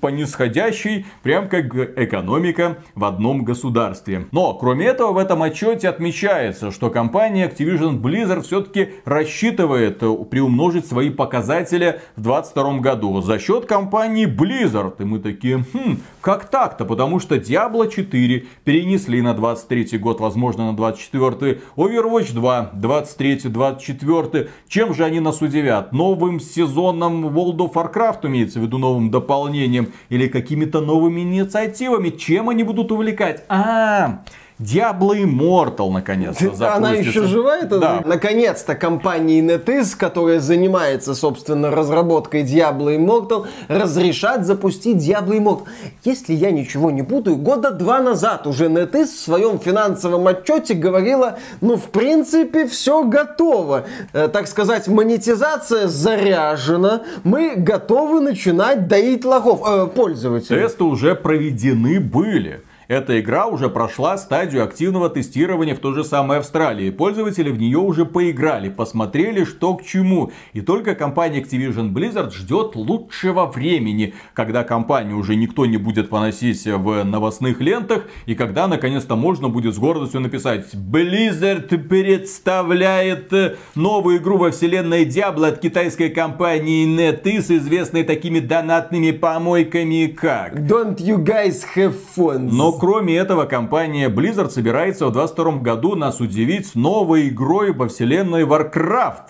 по 0.00 0.06
нисходящей, 0.06 1.04
прям 1.22 1.50
как 1.50 1.66
экономика 1.98 2.78
в 2.94 3.04
одном 3.04 3.44
государстве. 3.44 4.24
Но, 4.32 4.54
кроме 4.54 4.86
этого, 4.86 5.12
в 5.12 5.18
этом 5.18 5.42
отчете 5.42 5.86
отмечается, 5.86 6.70
что 6.70 6.88
компания 6.88 7.46
Activision 7.46 8.00
Blizzard 8.00 8.40
все-таки 8.40 8.88
рассчитывает 9.04 10.02
э, 10.02 10.10
приумножить 10.30 10.86
свои 10.86 11.10
показатели 11.10 12.00
в 12.16 12.22
2022 12.22 12.78
году 12.78 13.20
за 13.20 13.38
счет 13.38 13.66
компании 13.66 14.26
Blizzard. 14.26 14.94
И 15.00 15.04
мы 15.04 15.18
такие, 15.18 15.58
хм, 15.74 15.98
как 16.22 16.48
так-то? 16.48 16.86
Потому 16.86 17.20
что 17.20 17.34
Diablo 17.34 17.90
4 17.90 18.46
перенесли 18.64 19.20
на 19.20 19.34
23 19.34 19.98
год, 19.98 20.20
возможно, 20.20 20.70
на 20.70 20.74
24 20.74 21.60
Overwatch 21.76 22.32
2 22.32 22.77
23-24. 22.80 24.48
Чем 24.68 24.94
же 24.94 25.04
они 25.04 25.20
нас 25.20 25.42
удивят? 25.42 25.92
Новым 25.92 26.40
сезоном 26.40 27.26
World 27.26 27.58
of 27.58 27.72
Warcraft, 27.74 28.26
имеется 28.26 28.60
в 28.60 28.62
виду 28.62 28.78
новым 28.78 29.10
дополнением, 29.10 29.92
или 30.08 30.28
какими-то 30.28 30.80
новыми 30.80 31.20
инициативами? 31.20 32.10
Чем 32.10 32.48
они 32.48 32.62
будут 32.62 32.92
увлекать? 32.92 33.44
А, 33.48 34.22
Diablo 34.58 35.14
Immortal 35.14 35.90
наконец-то 35.90 36.46
Она 36.74 36.88
запустится. 36.88 37.20
еще 37.20 37.22
жива, 37.28 37.58
это? 37.58 37.78
Да. 37.78 38.02
Наконец-то 38.04 38.74
компания 38.74 39.40
NetEase, 39.40 39.96
которая 39.96 40.40
занимается, 40.40 41.14
собственно, 41.14 41.70
разработкой 41.70 42.42
Diablo 42.42 42.96
Immortal, 42.96 43.46
разрешат 43.68 44.44
запустить 44.44 44.96
Diablo 44.96 45.38
Immortal. 45.38 45.62
Если 46.02 46.34
я 46.34 46.50
ничего 46.50 46.90
не 46.90 47.04
путаю, 47.04 47.36
года 47.36 47.70
два 47.70 48.00
назад 48.00 48.48
уже 48.48 48.66
NetEase 48.66 49.04
в 49.06 49.20
своем 49.20 49.60
финансовом 49.60 50.26
отчете 50.26 50.74
говорила, 50.74 51.38
ну, 51.60 51.76
в 51.76 51.90
принципе, 51.90 52.66
все 52.66 53.04
готово. 53.04 53.84
Э, 54.12 54.26
так 54.26 54.48
сказать, 54.48 54.88
монетизация 54.88 55.86
заряжена, 55.86 57.02
мы 57.22 57.54
готовы 57.56 58.20
начинать 58.20 58.88
доить 58.88 59.24
лохов, 59.24 59.62
э, 59.64 59.86
пользователей. 59.86 60.62
Тесты 60.62 60.82
уже 60.82 61.14
проведены 61.14 62.00
были. 62.00 62.62
Эта 62.88 63.20
игра 63.20 63.46
уже 63.46 63.68
прошла 63.68 64.16
стадию 64.16 64.64
активного 64.64 65.10
тестирования 65.10 65.74
в 65.74 65.78
той 65.78 65.94
же 65.94 66.04
самой 66.04 66.38
Австралии. 66.38 66.88
Пользователи 66.88 67.50
в 67.50 67.58
нее 67.58 67.76
уже 67.76 68.06
поиграли, 68.06 68.70
посмотрели, 68.70 69.44
что 69.44 69.74
к 69.74 69.84
чему. 69.84 70.32
И 70.54 70.62
только 70.62 70.94
компания 70.94 71.42
Activision 71.42 71.92
Blizzard 71.92 72.32
ждет 72.32 72.76
лучшего 72.76 73.44
времени, 73.44 74.14
когда 74.32 74.64
компанию 74.64 75.18
уже 75.18 75.36
никто 75.36 75.66
не 75.66 75.76
будет 75.76 76.08
поносить 76.08 76.64
в 76.64 77.04
новостных 77.04 77.60
лентах, 77.60 78.04
и 78.24 78.34
когда 78.34 78.66
наконец-то 78.66 79.16
можно 79.16 79.50
будет 79.50 79.74
с 79.74 79.78
гордостью 79.78 80.20
написать 80.20 80.72
Blizzard 80.72 81.76
представляет 81.76 83.30
новую 83.74 84.16
игру 84.16 84.38
во 84.38 84.50
вселенной 84.50 85.04
Diablo 85.04 85.48
от 85.48 85.60
китайской 85.60 86.08
компании 86.08 86.86
NetEase, 86.86 87.58
известной 87.58 88.04
такими 88.04 88.40
донатными 88.40 89.10
помойками 89.10 90.06
как... 90.06 90.54
Don't 90.60 90.96
you 90.96 91.22
guys 91.22 91.66
have 91.76 91.94
fun? 92.16 92.48
Но 92.50 92.77
кроме 92.78 93.16
этого, 93.16 93.44
компания 93.44 94.08
Blizzard 94.08 94.50
собирается 94.50 95.06
в 95.06 95.12
2022 95.12 95.62
году 95.62 95.94
нас 95.96 96.20
удивить 96.20 96.74
новой 96.74 97.28
игрой 97.28 97.72
во 97.72 97.88
вселенной 97.88 98.44
Warcraft. 98.44 99.28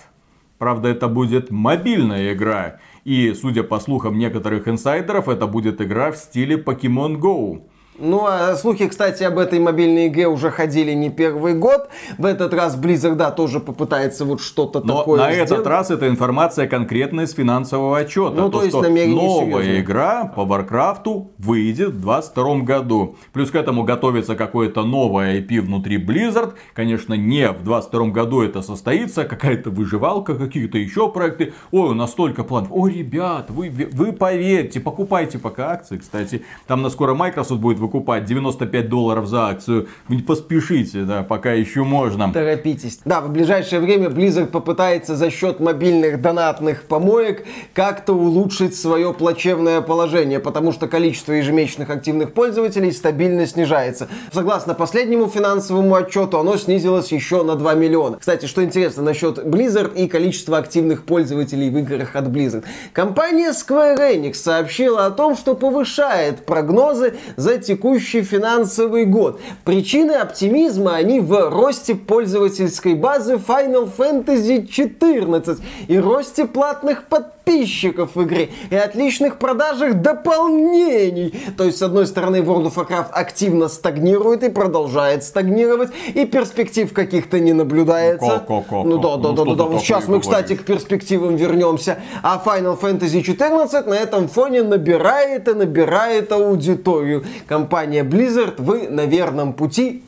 Правда, 0.59 0.89
это 0.89 1.09
будет 1.09 1.51
мобильная 1.51 2.33
игра. 2.35 2.79
И, 3.05 3.33
судя 3.33 3.63
по 3.63 3.81
слухам 3.81 4.19
некоторых 4.19 4.69
инсайдеров, 4.69 5.29
это 5.29 5.47
будет 5.47 5.81
игра 5.81 6.13
в 6.13 6.17
стиле 6.17 6.57
Pokemon 6.57 7.17
Go. 7.17 7.63
Ну, 7.99 8.25
а 8.27 8.55
слухи, 8.55 8.87
кстати, 8.87 9.25
об 9.25 9.39
этой 9.39 9.59
мобильной 9.59 10.07
игре 10.07 10.29
уже 10.29 10.51
ходили 10.51 10.93
не 10.93 11.11
первый 11.11 11.55
год. 11.55 11.89
В 12.17 12.25
этот 12.25 12.55
раз 12.55 12.79
Blizzard, 12.79 13.17
да, 13.17 13.33
тоже 13.33 13.59
попытается 13.59 14.25
вот 14.25 14.41
что-то 14.41 14.81
Но 14.85 14.99
такое 14.99 15.21
на 15.21 15.33
сделать. 15.33 15.51
этот 15.51 15.67
раз 15.67 15.91
это 15.91 16.09
информация 16.09 16.69
конкретная 16.69 17.25
из 17.25 17.33
финансового 17.33 17.99
отчета. 17.99 18.37
Ну, 18.37 18.51
то 18.51 18.63
есть 18.63 18.73
что 18.75 18.83
намерение 18.83 19.17
новая 19.17 19.63
серьезное. 19.63 19.81
игра 19.81 20.25
по 20.27 20.45
Варкрафту 20.45 21.33
выйдет 21.39 21.89
в 21.89 22.03
2022 22.03 22.59
году. 22.61 23.17
Плюс 23.33 23.51
к 23.51 23.57
этому 23.57 23.83
готовится 23.83 24.37
какое-то 24.37 24.85
новое 24.85 25.41
IP 25.41 25.61
внутри 25.61 25.97
Blizzard. 25.99 26.53
Конечно, 26.75 27.15
не 27.15 27.49
в 27.49 27.65
2022 27.65 28.07
году 28.11 28.43
это 28.43 28.63
состоится. 28.63 29.25
Какая-то 29.25 29.71
выживалка, 29.71 30.37
какие-то 30.37 30.79
еще 30.79 31.11
проекты. 31.11 31.53
Ой, 31.73 31.91
у 31.91 31.95
нас 31.95 32.13
столько 32.13 32.45
планов. 32.45 32.69
Ой, 32.71 32.93
ребят, 32.93 33.51
вы, 33.51 33.71
вы 33.71 34.13
поверьте, 34.13 34.79
покупайте 34.79 35.39
пока 35.39 35.73
акции, 35.73 35.97
кстати. 35.97 36.45
Там 36.69 36.83
на 36.83 36.91
скоро 36.91 37.15
Microsoft 37.15 37.61
будет 37.61 37.79
выкупать 37.89 38.27
95 38.27 38.89
долларов 38.89 39.27
за 39.27 39.47
акцию. 39.47 39.89
Поспешите, 40.27 41.03
да, 41.03 41.23
пока 41.23 41.53
еще 41.53 41.85
можно. 41.85 42.31
Торопитесь. 42.33 43.01
Да, 43.05 43.21
в 43.23 43.31
ближайшее 43.31 43.81
время 43.81 44.09
Blizzard 44.09 44.49
попытается 44.49 45.17
за 45.17 45.31
счет 45.31 45.59
мобильных 45.59 46.21
донатных 46.21 46.85
помоек 46.85 47.47
как-то 47.73 48.13
улучшить 48.13 48.77
свое 48.77 49.15
плачевное 49.15 49.81
положение, 49.81 50.39
потому 50.39 50.73
что 50.73 50.87
количество 50.87 51.33
ежемесячных 51.33 51.89
активных 51.89 52.35
пользователей 52.35 52.93
стабильно 52.93 53.47
снижается. 53.47 54.09
Согласно 54.33 54.75
последнему 54.75 55.29
финансовому 55.29 55.95
отчету, 55.95 56.39
оно 56.39 56.57
снизилось 56.59 57.11
еще 57.11 57.43
на 57.43 57.55
2 57.57 57.75
миллиона. 57.75 58.19
Кстати, 58.19 58.47
что 58.47 58.63
интересно 58.63 59.03
насчет 59.03 59.39
Blizzard 59.39 59.95
и 59.95 60.09
количества 60.09 60.59
активных 60.59 61.05
пользователей 61.05 61.71
в 61.71 61.79
играх 61.79 62.17
от 62.17 62.27
Blizzard. 62.27 62.65
Компания 62.93 63.51
Square 63.51 63.97
Enix 63.97 64.35
сообщила 64.35 65.07
о 65.07 65.11
том, 65.11 65.37
что 65.37 65.55
повышает 65.55 66.45
прогнозы 66.45 67.15
за 67.37 67.57
текущий 67.79 68.23
финансовый 68.23 69.05
год. 69.05 69.41
Причины 69.65 70.13
оптимизма 70.13 70.97
они 70.97 71.21
в 71.21 71.49
росте 71.49 71.95
пользовательской 71.95 72.95
базы 72.95 73.35
Final 73.35 73.89
Fantasy 73.97 74.67
14 74.67 75.59
и 75.87 75.99
росте 75.99 76.47
платных 76.47 77.05
подписчиков 77.05 78.17
в 78.17 78.25
игре 78.25 78.51
и 78.71 78.75
отличных 78.75 79.39
продажах 79.39 79.95
дополнений. 79.95 81.33
То 81.57 81.65
есть, 81.65 81.79
с 81.79 81.83
одной 81.83 82.07
стороны, 82.07 82.39
World 82.39 82.73
of 82.73 82.75
Warcraft 82.75 83.11
активно 83.13 83.69
стагнирует 83.69 84.43
и 84.43 84.51
продолжает 84.51 85.23
стагнировать, 85.23 85.91
и 86.15 86.27
перспектив 86.27 86.93
каких-то 86.93 87.39
не 87.39 87.53
наблюдается. 87.53 88.41
Ко-ко-ко-ко. 88.47 88.83
Ну 88.85 88.99
да, 88.99 89.17
да, 89.17 89.29
Ну, 89.29 89.35
да, 89.35 89.45
да, 89.45 89.51
да. 89.55 89.65
такое 89.65 89.79
Сейчас 89.79 90.09
мы, 90.09 90.21
кстати, 90.21 90.49
говоришь? 90.49 90.63
к 90.63 90.67
перспективам 90.67 91.37
вернемся. 91.37 91.99
А 92.23 92.43
Final 92.45 92.79
Fantasy 92.79 93.23
14 93.23 93.87
на 93.87 93.95
этом 93.95 94.29
фоне 94.29 94.63
набирает 94.63 95.49
и 95.49 95.55
набирает 95.55 96.33
аудиторию. 96.33 97.25
Компания 97.69 98.03
Blizzard, 98.03 98.55
вы 98.63 98.89
на 98.89 99.05
верном 99.05 99.53
пути. 99.53 100.03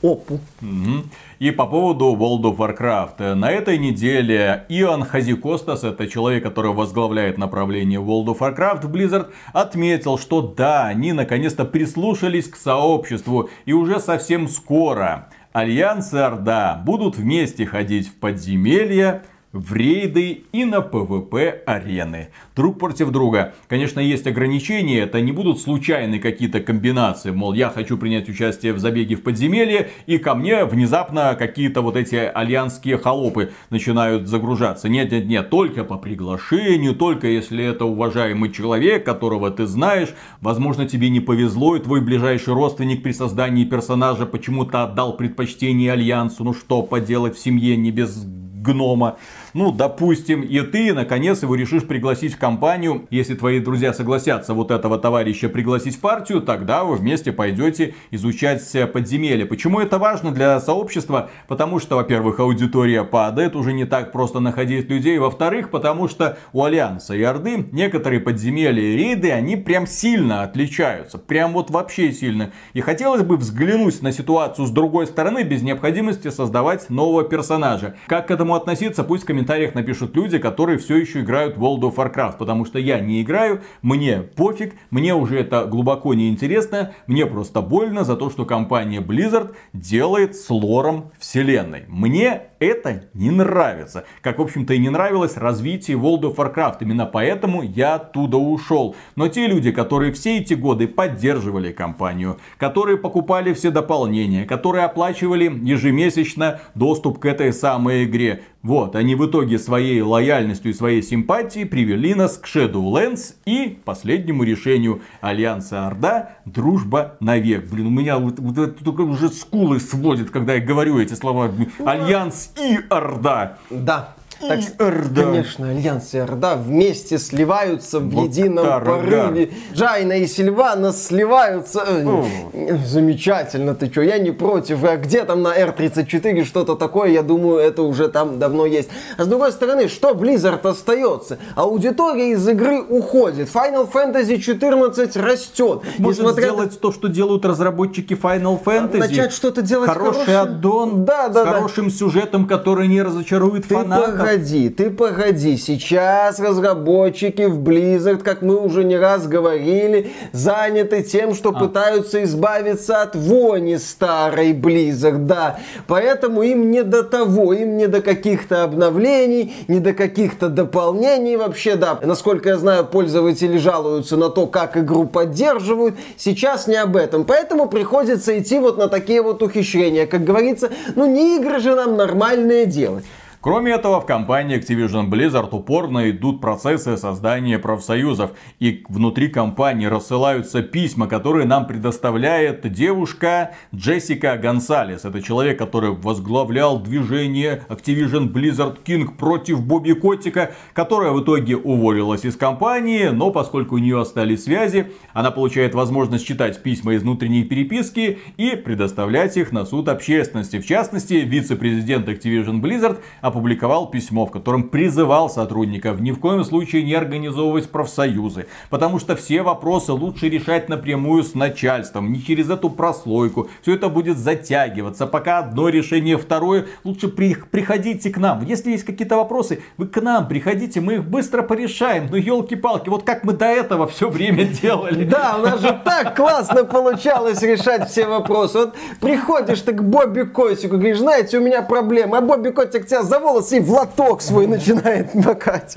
Опу. 0.00 0.38
Мгм. 0.60 1.10
И 1.40 1.50
по 1.50 1.66
поводу 1.66 2.14
World 2.14 2.42
of 2.42 2.56
Warcraft. 2.58 3.34
На 3.34 3.50
этой 3.50 3.78
неделе 3.78 4.64
Иоанн 4.68 5.02
Хазикостас, 5.02 5.82
это 5.82 6.06
человек, 6.06 6.44
который 6.44 6.70
возглавляет 6.72 7.36
направление 7.36 7.98
World 7.98 8.26
of 8.26 8.38
Warcraft 8.38 8.86
в 8.86 8.92
Blizzard, 8.94 9.26
отметил, 9.52 10.18
что 10.18 10.40
да, 10.40 10.86
они 10.86 11.12
наконец-то 11.12 11.64
прислушались 11.64 12.46
к 12.46 12.54
сообществу. 12.54 13.50
И 13.64 13.72
уже 13.72 13.98
совсем 13.98 14.46
скоро 14.46 15.30
Альянс 15.52 16.12
и 16.14 16.18
Орда 16.18 16.80
будут 16.86 17.16
вместе 17.16 17.66
ходить 17.66 18.06
в 18.06 18.14
подземелья, 18.14 19.24
в 19.52 19.74
рейды 19.74 20.44
и 20.52 20.64
на 20.64 20.80
ПВП 20.80 21.62
арены. 21.66 22.28
Друг 22.54 22.78
против 22.78 23.10
друга. 23.10 23.54
Конечно, 23.66 23.98
есть 23.98 24.26
ограничения, 24.26 25.00
это 25.00 25.20
не 25.20 25.32
будут 25.32 25.60
случайные 25.60 26.20
какие-то 26.20 26.60
комбинации. 26.60 27.32
Мол, 27.32 27.54
я 27.54 27.68
хочу 27.70 27.98
принять 27.98 28.28
участие 28.28 28.72
в 28.72 28.78
забеге 28.78 29.16
в 29.16 29.22
подземелье, 29.22 29.90
и 30.06 30.18
ко 30.18 30.34
мне 30.34 30.64
внезапно 30.64 31.34
какие-то 31.34 31.82
вот 31.82 31.96
эти 31.96 32.14
альянские 32.14 32.96
холопы 32.98 33.50
начинают 33.70 34.28
загружаться. 34.28 34.88
Нет, 34.88 35.10
нет, 35.10 35.26
нет, 35.26 35.50
только 35.50 35.82
по 35.82 35.98
приглашению, 35.98 36.94
только 36.94 37.26
если 37.26 37.64
это 37.64 37.86
уважаемый 37.86 38.52
человек, 38.52 39.04
которого 39.04 39.50
ты 39.50 39.66
знаешь. 39.66 40.10
Возможно, 40.40 40.86
тебе 40.86 41.10
не 41.10 41.20
повезло, 41.20 41.74
и 41.74 41.80
твой 41.80 42.00
ближайший 42.00 42.54
родственник 42.54 43.02
при 43.02 43.12
создании 43.12 43.64
персонажа 43.64 44.26
почему-то 44.26 44.84
отдал 44.84 45.16
предпочтение 45.16 45.92
альянсу. 45.92 46.44
Ну 46.44 46.54
что 46.54 46.82
поделать 46.82 47.36
в 47.36 47.40
семье 47.40 47.76
не 47.76 47.90
без 47.90 48.24
гнома. 48.60 49.16
Ну, 49.52 49.72
допустим, 49.72 50.42
и 50.42 50.60
ты, 50.60 50.94
наконец, 50.94 51.42
его 51.42 51.54
решишь 51.54 51.86
пригласить 51.86 52.34
в 52.34 52.38
компанию. 52.38 53.06
Если 53.10 53.34
твои 53.34 53.58
друзья 53.60 53.92
согласятся 53.92 54.54
вот 54.54 54.70
этого 54.70 54.98
товарища 54.98 55.48
пригласить 55.48 55.96
в 55.96 56.00
партию, 56.00 56.40
тогда 56.40 56.84
вы 56.84 56.96
вместе 56.96 57.32
пойдете 57.32 57.94
изучать 58.10 58.62
подземелья. 58.92 59.46
Почему 59.46 59.80
это 59.80 59.98
важно 59.98 60.30
для 60.30 60.60
сообщества? 60.60 61.30
Потому 61.48 61.80
что, 61.80 61.96
во-первых, 61.96 62.38
аудитория 62.38 63.02
падает, 63.02 63.56
уже 63.56 63.72
не 63.72 63.84
так 63.84 64.12
просто 64.12 64.40
находить 64.40 64.88
людей. 64.88 65.18
Во-вторых, 65.18 65.70
потому 65.70 66.08
что 66.08 66.38
у 66.52 66.62
Альянса 66.62 67.14
и 67.14 67.22
Орды 67.22 67.66
некоторые 67.72 68.20
подземелья 68.20 68.82
и 68.82 68.96
рейды, 68.96 69.32
они 69.32 69.56
прям 69.56 69.86
сильно 69.86 70.42
отличаются. 70.42 71.18
Прям 71.18 71.52
вот 71.52 71.70
вообще 71.70 72.12
сильно. 72.12 72.52
И 72.72 72.80
хотелось 72.80 73.22
бы 73.22 73.36
взглянуть 73.36 74.02
на 74.02 74.12
ситуацию 74.12 74.66
с 74.66 74.70
другой 74.70 75.06
стороны, 75.06 75.42
без 75.42 75.62
необходимости 75.62 76.28
создавать 76.28 76.88
нового 76.90 77.24
персонажа. 77.24 77.96
Как 78.06 78.28
к 78.28 78.30
этому 78.30 78.54
относиться, 78.54 79.02
пусть 79.02 79.24
в 79.24 79.26
комментариях 79.40 79.74
напишут 79.74 80.14
люди, 80.16 80.38
которые 80.38 80.76
все 80.76 80.96
еще 80.96 81.20
играют 81.20 81.56
в 81.56 81.64
World 81.64 81.80
of 81.80 81.94
Warcraft. 81.94 82.36
Потому 82.36 82.66
что 82.66 82.78
я 82.78 83.00
не 83.00 83.22
играю, 83.22 83.62
мне 83.80 84.20
пофиг, 84.20 84.74
мне 84.90 85.14
уже 85.14 85.40
это 85.40 85.64
глубоко 85.64 86.12
не 86.12 86.28
интересно, 86.28 86.92
мне 87.06 87.24
просто 87.24 87.62
больно 87.62 88.04
за 88.04 88.16
то, 88.16 88.28
что 88.28 88.44
компания 88.44 89.00
Blizzard 89.00 89.54
делает 89.72 90.36
с 90.36 90.50
лором 90.50 91.10
вселенной. 91.18 91.84
Мне 91.88 92.49
это 92.60 93.04
не 93.14 93.30
нравится. 93.30 94.04
Как, 94.20 94.38
в 94.38 94.42
общем-то, 94.42 94.74
и 94.74 94.78
не 94.78 94.90
нравилось 94.90 95.36
развитие 95.36 95.96
World 95.96 96.22
of 96.22 96.36
Warcraft. 96.36 96.76
Именно 96.80 97.06
поэтому 97.06 97.62
я 97.62 97.94
оттуда 97.94 98.36
ушел. 98.36 98.94
Но 99.16 99.28
те 99.28 99.46
люди, 99.46 99.72
которые 99.72 100.12
все 100.12 100.38
эти 100.38 100.54
годы 100.54 100.86
поддерживали 100.86 101.72
компанию, 101.72 102.38
которые 102.58 102.98
покупали 102.98 103.54
все 103.54 103.70
дополнения, 103.70 104.44
которые 104.44 104.84
оплачивали 104.84 105.44
ежемесячно 105.44 106.60
доступ 106.74 107.18
к 107.18 107.24
этой 107.24 107.52
самой 107.52 108.04
игре, 108.04 108.42
вот, 108.62 108.94
они 108.94 109.14
в 109.14 109.26
итоге 109.26 109.58
своей 109.58 110.02
лояльностью 110.02 110.72
и 110.72 110.74
своей 110.74 111.02
симпатией 111.02 111.64
привели 111.64 112.14
нас 112.14 112.36
к 112.36 112.44
Shadowlands 112.46 113.36
и 113.46 113.78
последнему 113.86 114.42
решению 114.42 115.00
Альянса 115.22 115.86
Орда 115.86 116.36
«Дружба 116.44 117.16
навек». 117.20 117.70
Блин, 117.70 117.86
у 117.86 117.90
меня 117.90 118.18
вот, 118.18 118.38
вот 118.38 118.78
только 118.84 119.00
уже 119.00 119.30
скулы 119.30 119.80
сводит, 119.80 120.30
когда 120.30 120.54
я 120.54 120.60
говорю 120.60 120.98
эти 120.98 121.14
слова. 121.14 121.50
Альянс 121.86 122.49
и 122.56 122.78
Орда. 122.88 123.58
Да. 123.70 124.14
Так, 124.40 124.60
И 124.60 124.82
Орда. 124.82 125.22
конечно, 125.24 125.68
Альянс 125.68 126.14
и 126.14 126.18
Орда 126.18 126.56
вместе 126.56 127.18
сливаются 127.18 128.00
в 128.00 128.08
Вот 128.10 128.24
едином 128.24 128.64
порыве. 128.64 129.50
Джайна 129.74 130.14
и 130.14 130.26
Сильвана 130.26 130.92
сливаются. 130.92 131.84
Э, 131.86 132.76
Замечательно, 132.86 133.74
ты 133.74 133.90
что, 133.90 134.02
я 134.02 134.18
не 134.18 134.30
против. 134.30 134.82
А 134.84 134.96
где 134.96 135.24
там 135.24 135.42
на 135.42 135.56
R34 135.56 136.44
что-то 136.44 136.74
такое, 136.76 137.10
я 137.10 137.22
думаю, 137.22 137.58
это 137.58 137.82
уже 137.82 138.08
там 138.08 138.38
давно 138.38 138.66
есть. 138.66 138.88
А 139.18 139.24
с 139.24 139.26
другой 139.26 139.52
стороны, 139.52 139.88
что 139.88 140.10
Blizzard 140.12 140.66
остается? 140.66 141.38
Аудитория 141.54 142.32
из 142.32 142.48
игры 142.48 142.80
уходит. 142.82 143.48
Final 143.52 143.90
Fantasy 143.92 144.38
14 144.38 145.16
растет. 145.16 145.82
Может 145.98 146.20
Несмотря 146.22 146.44
сделать 146.44 146.80
то, 146.80 146.92
что 146.92 147.08
делают 147.08 147.44
разработчики 147.44 148.14
Final 148.14 148.62
Fantasy. 148.62 148.98
Начать 148.98 149.32
что-то 149.32 149.62
делать 149.62 149.90
Хороший 149.90 150.36
аддон 150.36 151.04
Да, 151.04 151.28
да, 151.28 151.42
с 151.42 151.44
да. 151.44 151.52
хорошим 151.52 151.90
сюжетом, 151.90 152.46
который 152.46 152.88
не 152.88 153.02
разочарует 153.02 153.66
Ты 153.68 153.74
фанатов. 153.74 154.29
Погоди, 154.30 154.68
ты 154.68 154.90
погоди. 154.90 155.56
Сейчас 155.56 156.38
разработчики 156.38 157.42
в 157.42 157.58
Blizzard, 157.60 158.22
как 158.22 158.42
мы 158.42 158.56
уже 158.60 158.84
не 158.84 158.96
раз 158.96 159.26
говорили, 159.26 160.12
заняты 160.32 161.02
тем, 161.02 161.30
А. 161.30 161.34
что 161.34 161.52
пытаются 161.52 162.22
избавиться 162.22 163.02
от 163.02 163.16
вони 163.16 163.78
старой 163.78 164.52
Blizzard, 164.52 165.26
да. 165.26 165.58
Поэтому 165.86 166.42
им 166.42 166.70
не 166.70 166.82
до 166.82 167.02
того, 167.02 167.52
им 167.52 167.76
не 167.76 167.88
до 167.88 168.00
каких-то 168.02 168.62
обновлений, 168.62 169.52
не 169.68 169.80
до 169.80 169.92
каких-то 169.94 170.48
дополнений 170.48 171.36
вообще, 171.36 171.74
да. 171.74 171.98
Насколько 172.02 172.50
я 172.50 172.56
знаю, 172.56 172.84
пользователи 172.84 173.58
жалуются 173.58 174.16
на 174.16 174.28
то, 174.28 174.46
как 174.46 174.76
игру 174.76 175.06
поддерживают. 175.06 175.96
Сейчас 176.16 176.66
не 176.68 176.76
об 176.76 176.96
этом. 176.96 177.24
Поэтому 177.24 177.68
приходится 177.68 178.38
идти 178.38 178.58
вот 178.58 178.78
на 178.78 178.88
такие 178.88 179.22
вот 179.22 179.42
ухищрения. 179.42 180.06
Как 180.06 180.22
говорится, 180.22 180.70
ну 180.94 181.06
не 181.06 181.36
игры 181.36 181.58
же 181.58 181.74
нам 181.74 181.96
нормальные 181.96 182.66
делать. 182.66 183.04
Кроме 183.42 183.72
этого, 183.72 184.02
в 184.02 184.06
компании 184.06 184.58
Activision 184.58 185.08
Blizzard 185.08 185.48
упорно 185.52 186.10
идут 186.10 186.42
процессы 186.42 186.98
создания 186.98 187.58
профсоюзов. 187.58 188.32
И 188.58 188.84
внутри 188.90 189.28
компании 189.28 189.86
рассылаются 189.86 190.60
письма, 190.60 191.06
которые 191.06 191.46
нам 191.46 191.66
предоставляет 191.66 192.70
девушка 192.70 193.52
Джессика 193.74 194.36
Гонсалес. 194.36 195.06
Это 195.06 195.22
человек, 195.22 195.58
который 195.58 195.92
возглавлял 195.92 196.80
движение 196.80 197.62
Activision 197.70 198.30
Blizzard 198.30 198.76
King 198.84 199.16
против 199.16 199.62
Бобби 199.64 199.92
Котика, 199.92 200.50
которая 200.74 201.12
в 201.12 201.22
итоге 201.22 201.56
уволилась 201.56 202.26
из 202.26 202.36
компании, 202.36 203.06
но 203.06 203.30
поскольку 203.30 203.76
у 203.76 203.78
нее 203.78 204.02
остались 204.02 204.44
связи, 204.44 204.92
она 205.14 205.30
получает 205.30 205.74
возможность 205.74 206.26
читать 206.26 206.62
письма 206.62 206.92
из 206.92 207.04
внутренней 207.04 207.44
переписки 207.44 208.18
и 208.36 208.54
предоставлять 208.54 209.38
их 209.38 209.50
на 209.50 209.64
суд 209.64 209.88
общественности. 209.88 210.60
В 210.60 210.66
частности, 210.66 211.14
вице-президент 211.14 212.06
Activision 212.06 212.60
Blizzard 212.60 212.98
опубликовал 213.30 213.90
письмо, 213.90 214.26
в 214.26 214.30
котором 214.30 214.64
призывал 214.64 215.30
сотрудников 215.30 216.00
ни 216.00 216.12
в 216.12 216.20
коем 216.20 216.44
случае 216.44 216.82
не 216.82 216.94
организовывать 216.94 217.70
профсоюзы, 217.70 218.46
потому 218.68 218.98
что 218.98 219.16
все 219.16 219.42
вопросы 219.42 219.92
лучше 219.92 220.28
решать 220.28 220.68
напрямую 220.68 221.22
с 221.22 221.34
начальством, 221.34 222.12
не 222.12 222.22
через 222.22 222.50
эту 222.50 222.70
прослойку. 222.70 223.48
Все 223.62 223.74
это 223.74 223.88
будет 223.88 224.18
затягиваться, 224.18 225.06
пока 225.06 225.38
одно 225.38 225.68
решение, 225.68 226.18
второе. 226.18 226.66
Лучше 226.84 227.08
при, 227.08 227.34
приходите 227.34 228.10
к 228.10 228.18
нам. 228.18 228.44
Если 228.44 228.72
есть 228.72 228.84
какие-то 228.84 229.16
вопросы, 229.16 229.62
вы 229.76 229.86
к 229.86 230.00
нам 230.00 230.28
приходите, 230.28 230.80
мы 230.80 230.94
их 230.94 231.04
быстро 231.04 231.42
порешаем. 231.42 232.08
Ну 232.10 232.16
елки-палки, 232.16 232.88
вот 232.88 233.04
как 233.04 233.24
мы 233.24 233.32
до 233.32 233.46
этого 233.46 233.86
все 233.86 234.10
время 234.10 234.44
делали. 234.44 235.04
Да, 235.04 235.36
у 235.38 235.42
нас 235.42 235.60
же 235.60 235.80
так 235.84 236.16
классно 236.16 236.64
получалось 236.64 237.42
решать 237.42 237.88
все 237.88 238.06
вопросы. 238.06 238.58
Вот 238.58 238.74
приходишь 239.00 239.60
ты 239.60 239.72
к 239.72 239.82
Бобби 239.82 240.22
Котику, 240.22 240.76
говоришь, 240.76 240.98
знаете, 240.98 241.38
у 241.38 241.40
меня 241.40 241.62
проблемы, 241.62 242.16
а 242.16 242.20
Бобби 242.20 242.50
Котик 242.50 242.86
тебя 242.86 243.02
за 243.02 243.19
волосы 243.20 243.58
и 243.58 243.60
в 243.60 243.70
лоток 243.70 244.22
свой 244.22 244.46
начинает 244.46 245.14
макать. 245.26 245.76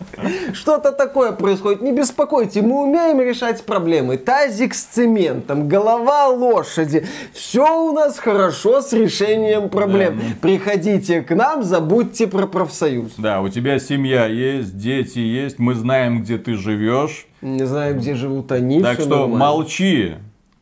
Что-то 0.53 0.91
такое 0.91 1.32
происходит. 1.32 1.82
Не 1.82 1.91
беспокойте, 1.91 2.62
мы 2.62 2.84
умеем 2.84 3.21
решать 3.21 3.63
проблемы. 3.63 4.17
Тазик 4.17 4.73
с 4.73 4.84
цементом, 4.84 5.67
голова 5.67 6.27
лошади. 6.27 7.06
Все 7.34 7.89
у 7.89 7.91
нас 7.91 8.17
хорошо 8.17 8.82
с 8.82 8.93
решением 8.93 9.69
проблем. 9.69 10.17
Да. 10.17 10.23
Приходите 10.41 11.21
к 11.21 11.36
нам, 11.36 11.63
забудьте 11.63 12.27
про 12.27 12.47
профсоюз. 12.47 13.13
Да, 13.17 13.41
у 13.41 13.49
тебя 13.49 13.79
семья 13.79 14.25
есть, 14.25 14.77
дети 14.77 15.19
есть, 15.19 15.60
мы 15.60 15.75
знаем, 15.75 16.21
где 16.23 16.38
ты 16.38 16.56
живешь. 16.56 17.27
Не 17.41 17.65
знаю, 17.65 17.97
где 17.97 18.15
живут 18.15 18.51
они. 18.51 18.82
Так 18.82 18.99
что 18.99 19.10
нормально. 19.10 19.38
молчи 19.38 20.13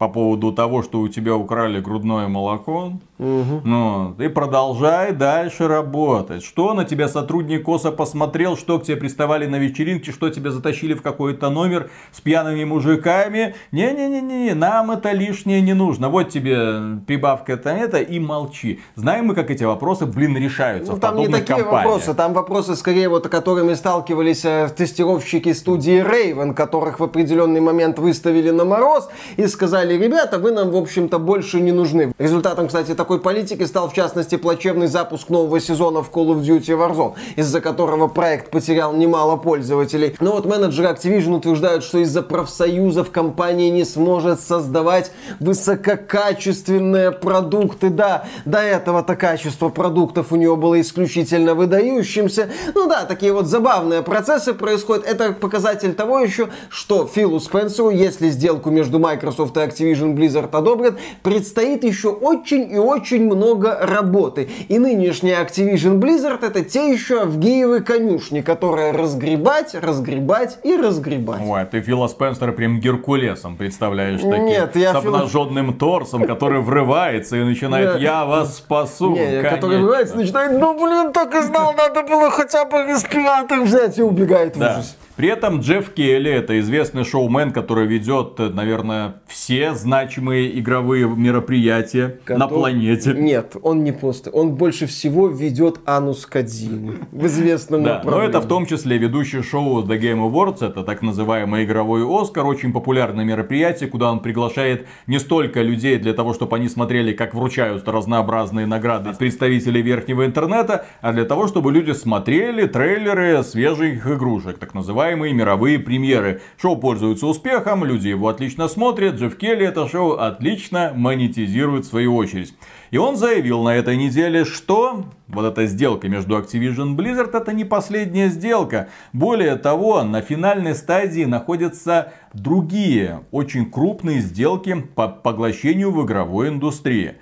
по 0.01 0.09
поводу 0.09 0.51
того, 0.51 0.81
что 0.81 0.99
у 0.99 1.07
тебя 1.07 1.35
украли 1.35 1.79
грудное 1.79 2.27
молоко. 2.27 2.93
Ну, 3.21 4.15
и 4.17 4.27
продолжай 4.29 5.11
дальше 5.11 5.67
работать. 5.67 6.43
Что 6.43 6.73
на 6.73 6.85
тебя 6.85 7.07
сотрудник 7.07 7.63
КОСа 7.63 7.91
посмотрел, 7.91 8.57
что 8.57 8.79
к 8.79 8.83
тебе 8.83 8.97
приставали 8.97 9.45
на 9.45 9.57
вечеринке, 9.57 10.11
что 10.11 10.29
тебя 10.29 10.49
затащили 10.49 10.95
в 10.95 11.03
какой-то 11.03 11.51
номер 11.51 11.91
с 12.11 12.19
пьяными 12.19 12.63
мужиками. 12.63 13.53
Не-не-не-не, 13.71 14.55
нам 14.55 14.89
это 14.89 15.11
лишнее 15.11 15.61
не 15.61 15.73
нужно. 15.73 16.09
Вот 16.09 16.29
тебе 16.29 16.97
прибавка 17.05 17.57
там 17.57 17.77
это 17.77 17.97
и 17.99 18.19
молчи. 18.19 18.79
Знаем 18.95 19.27
мы, 19.27 19.35
как 19.35 19.51
эти 19.51 19.63
вопросы, 19.63 20.07
блин, 20.07 20.35
решаются 20.35 20.93
Ну, 20.93 20.97
в 20.97 20.99
там 20.99 21.15
не 21.15 21.25
подобных 21.25 21.41
такие 21.41 21.63
компаниях. 21.63 21.85
вопросы, 21.85 22.13
там 22.15 22.33
вопросы 22.33 22.75
скорее 22.75 23.09
вот, 23.09 23.27
которыми 23.27 23.75
сталкивались 23.75 24.45
э, 24.45 24.67
тестировщики 24.75 25.53
студии 25.53 26.01
Raven, 26.03 26.55
которых 26.55 26.99
в 26.99 27.03
определенный 27.03 27.61
момент 27.61 27.99
выставили 27.99 28.49
на 28.49 28.65
мороз 28.65 29.09
и 29.37 29.45
сказали, 29.45 29.93
ребята, 29.93 30.39
вы 30.39 30.51
нам, 30.51 30.71
в 30.71 30.75
общем-то, 30.75 31.19
больше 31.19 31.61
не 31.61 31.71
нужны. 31.71 32.13
Результатом, 32.17 32.67
кстати, 32.67 32.95
такой 32.95 33.10
политики 33.19 33.63
стал, 33.63 33.89
в 33.89 33.93
частности, 33.93 34.37
плачевный 34.37 34.87
запуск 34.87 35.29
нового 35.29 35.59
сезона 35.59 36.03
в 36.03 36.11
Call 36.11 36.27
of 36.27 36.41
Duty 36.41 36.77
Warzone, 36.77 37.13
из-за 37.35 37.61
которого 37.61 38.07
проект 38.07 38.49
потерял 38.51 38.93
немало 38.93 39.37
пользователей. 39.37 40.15
Но 40.19 40.33
вот 40.33 40.45
менеджеры 40.45 40.89
Activision 40.89 41.37
утверждают, 41.37 41.83
что 41.83 41.99
из-за 41.99 42.21
профсоюзов 42.21 43.11
компания 43.11 43.69
не 43.69 43.83
сможет 43.83 44.39
создавать 44.39 45.11
высококачественные 45.39 47.11
продукты. 47.11 47.89
Да, 47.89 48.25
до 48.45 48.59
этого-то 48.59 49.15
качество 49.15 49.69
продуктов 49.69 50.31
у 50.31 50.35
нее 50.35 50.55
было 50.55 50.79
исключительно 50.79 51.55
выдающимся. 51.55 52.49
Ну 52.73 52.87
да, 52.87 53.05
такие 53.05 53.33
вот 53.33 53.47
забавные 53.47 54.01
процессы 54.01 54.53
происходят. 54.53 55.05
Это 55.05 55.33
показатель 55.33 55.93
того 55.93 56.19
еще, 56.19 56.49
что 56.69 57.05
Филу 57.07 57.39
Спенсеру, 57.39 57.89
если 57.89 58.29
сделку 58.29 58.69
между 58.69 58.99
Microsoft 58.99 59.57
и 59.57 59.59
Activision 59.59 60.15
Blizzard 60.15 60.55
одобрят, 60.55 60.95
предстоит 61.23 61.83
еще 61.83 62.09
очень 62.09 62.71
и 62.71 62.77
очень 62.77 63.00
много 63.09 63.77
работы. 63.81 64.49
И 64.67 64.79
нынешняя 64.79 65.43
Activision 65.43 65.99
Blizzard 65.99 66.45
это 66.45 66.63
те 66.63 66.91
еще 66.91 67.21
Авгиевы 67.21 67.81
конюшни, 67.81 68.41
которые 68.41 68.91
разгребать, 68.91 69.75
разгребать 69.75 70.59
и 70.63 70.75
разгребать. 70.75 71.41
Ой, 71.45 71.65
ты 71.65 71.81
Фила 71.81 72.07
Спенсера 72.07 72.51
прям 72.51 72.79
Геркулесом 72.79 73.57
представляешь 73.57 74.21
таким. 74.21 74.45
Нет, 74.45 74.75
я 74.75 74.93
С 74.93 74.95
обнаженным 74.97 75.73
торсом, 75.73 76.25
который 76.25 76.61
врывается 76.61 77.37
и 77.37 77.43
начинает 77.43 77.93
Нет. 77.93 78.01
«Я 78.01 78.25
вас 78.25 78.57
спасу». 78.57 79.11
Не, 79.11 79.41
который 79.41 79.79
врывается, 79.79 80.15
начинает, 80.15 80.59
ну 80.59 80.73
блин, 80.73 81.11
так 81.13 81.33
и 81.35 81.41
знал, 81.41 81.73
надо 81.73 82.03
было 82.03 82.29
хотя 82.29 82.65
бы 82.65 82.77
респиратор 82.83 83.61
взять 83.61 83.97
и 83.97 84.01
убегает 84.01 84.55
в 84.55 84.59
Да. 84.59 84.73
ужас. 84.73 84.95
При 85.15 85.27
этом 85.27 85.59
Джефф 85.59 85.89
Келли, 85.93 86.31
это 86.31 86.59
известный 86.59 87.03
шоумен, 87.03 87.51
который 87.51 87.85
ведет, 87.85 88.39
э, 88.39 88.49
наверное, 88.49 89.15
все 89.27 89.73
значимые 89.75 90.57
игровые 90.59 91.07
мероприятия 91.07 92.19
на 92.27 92.35
Который- 92.35 92.49
планете. 92.49 93.13
Нет, 93.13 93.55
он 93.61 93.83
не 93.83 93.91
просто. 93.91 94.29
Он 94.31 94.55
больше 94.55 94.87
всего 94.87 95.27
ведет 95.27 95.79
Анус 95.85 96.25
Кадзиму 96.25 96.93
в 97.11 97.25
известном 97.27 97.83
Да, 97.83 98.01
но 98.03 98.21
это 98.21 98.39
в 98.39 98.47
том 98.47 98.65
числе 98.65 98.97
ведущий 98.97 99.41
шоу 99.41 99.83
The 99.83 99.99
Game 99.99 100.19
Awards, 100.31 100.65
это 100.65 100.83
так 100.83 101.01
называемый 101.01 101.65
игровой 101.65 102.03
Оскар, 102.07 102.45
очень 102.45 102.71
популярное 102.73 103.25
мероприятие, 103.25 103.89
куда 103.89 104.11
он 104.11 104.19
приглашает 104.21 104.87
не 105.07 105.19
столько 105.19 105.61
людей 105.61 105.97
для 105.97 106.13
того, 106.13 106.33
чтобы 106.33 106.55
они 106.55 106.69
смотрели, 106.69 107.13
как 107.13 107.33
вручают 107.33 107.87
разнообразные 107.87 108.65
награды 108.65 109.13
представителей 109.13 109.81
верхнего 109.81 110.25
интернета, 110.25 110.85
а 111.01 111.11
для 111.13 111.25
того, 111.25 111.47
чтобы 111.47 111.71
люди 111.71 111.91
смотрели 111.91 112.65
трейлеры 112.65 113.43
свежих 113.43 114.07
игрушек, 114.07 114.57
так 114.57 114.73
называемые 115.01 115.33
мировые 115.33 115.79
премьеры. 115.79 116.41
Шоу 116.61 116.77
пользуется 116.77 117.25
успехом, 117.25 117.83
люди 117.83 118.09
его 118.09 118.27
отлично 118.27 118.67
смотрят, 118.67 119.15
Джефф 119.15 119.35
Келли 119.35 119.65
это 119.65 119.87
шоу 119.87 120.11
отлично 120.11 120.93
монетизирует 120.95 121.85
в 121.85 121.89
свою 121.89 122.15
очередь. 122.15 122.53
И 122.91 122.97
он 122.97 123.15
заявил 123.15 123.63
на 123.63 123.75
этой 123.75 123.97
неделе, 123.97 124.45
что 124.45 125.05
вот 125.27 125.45
эта 125.45 125.65
сделка 125.65 126.07
между 126.07 126.37
Activision 126.37 126.95
Blizzard 126.95 127.35
это 127.35 127.51
не 127.51 127.63
последняя 127.63 128.27
сделка. 128.27 128.89
Более 129.11 129.55
того, 129.55 130.03
на 130.03 130.21
финальной 130.21 130.75
стадии 130.75 131.23
находятся 131.23 132.13
другие 132.33 133.21
очень 133.31 133.71
крупные 133.71 134.19
сделки 134.19 134.85
по 134.93 135.07
поглощению 135.07 135.91
в 135.91 136.05
игровой 136.05 136.49
индустрии. 136.49 137.15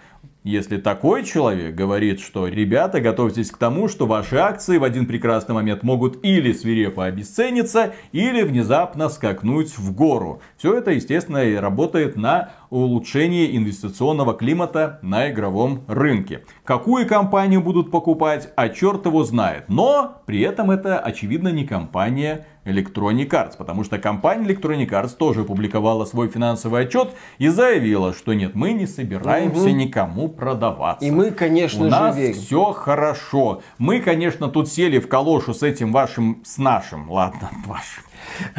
Если 0.50 0.78
такой 0.78 1.26
человек 1.26 1.76
говорит, 1.76 2.20
что 2.20 2.48
ребята, 2.48 3.00
готовьтесь 3.02 3.52
к 3.52 3.58
тому, 3.58 3.88
что 3.88 4.08
ваши 4.08 4.38
акции 4.38 4.80
в 4.80 4.84
один 4.84 5.06
прекрасный 5.06 5.54
момент 5.54 5.84
могут 5.84 6.26
или 6.26 6.54
свирепо 6.54 7.06
обесцениться, 7.06 7.94
или 8.14 8.42
внезапно 8.42 9.10
скакнуть 9.10 9.78
в 9.78 9.94
гору. 9.94 10.42
Все 10.58 10.76
это, 10.76 10.90
естественно, 10.90 11.46
и 11.46 11.54
работает 11.54 12.16
на 12.16 12.50
улучшение 12.72 13.56
инвестиционного 13.56 14.34
климата 14.34 14.98
на 15.04 15.30
игровом 15.30 15.84
рынке. 15.88 16.44
Какую 16.64 17.08
компанию 17.08 17.62
будут 17.62 17.92
покупать, 17.92 18.52
а 18.56 18.70
черт 18.70 19.06
его 19.06 19.24
знает. 19.24 19.66
Но 19.68 20.24
при 20.26 20.42
этом 20.42 20.72
это, 20.72 20.98
очевидно, 21.00 21.50
не 21.50 21.68
компания 21.68 22.48
Electronic 22.70 23.30
Arts, 23.30 23.54
потому 23.58 23.84
что 23.84 23.98
компания 23.98 24.46
Electronic 24.48 24.90
Arts 24.90 25.16
тоже 25.18 25.42
опубликовала 25.42 26.06
свой 26.06 26.28
финансовый 26.28 26.84
отчет 26.84 27.14
и 27.38 27.48
заявила, 27.48 28.14
что 28.14 28.34
нет, 28.34 28.56
мы 28.56 28.74
не 28.74 28.86
собираемся 28.88 29.72
никому 29.72 30.30
продаваться. 30.30 31.06
И 31.06 31.12
мы, 31.12 31.32
конечно 31.32 31.82
У 31.82 31.86
же, 31.86 31.92
нас 31.92 32.16
верим. 32.16 32.34
все 32.36 32.72
хорошо. 32.74 33.62
Мы, 33.78 34.00
конечно, 34.00 34.48
тут 34.48 34.70
сели 34.70 35.00
в 35.00 35.08
калошу 35.08 35.54
с 35.54 35.64
этим 35.64 35.92
вашим, 35.92 36.42
с 36.44 36.58
нашим, 36.58 37.10
ладно, 37.10 37.50
вашим. 37.66 38.04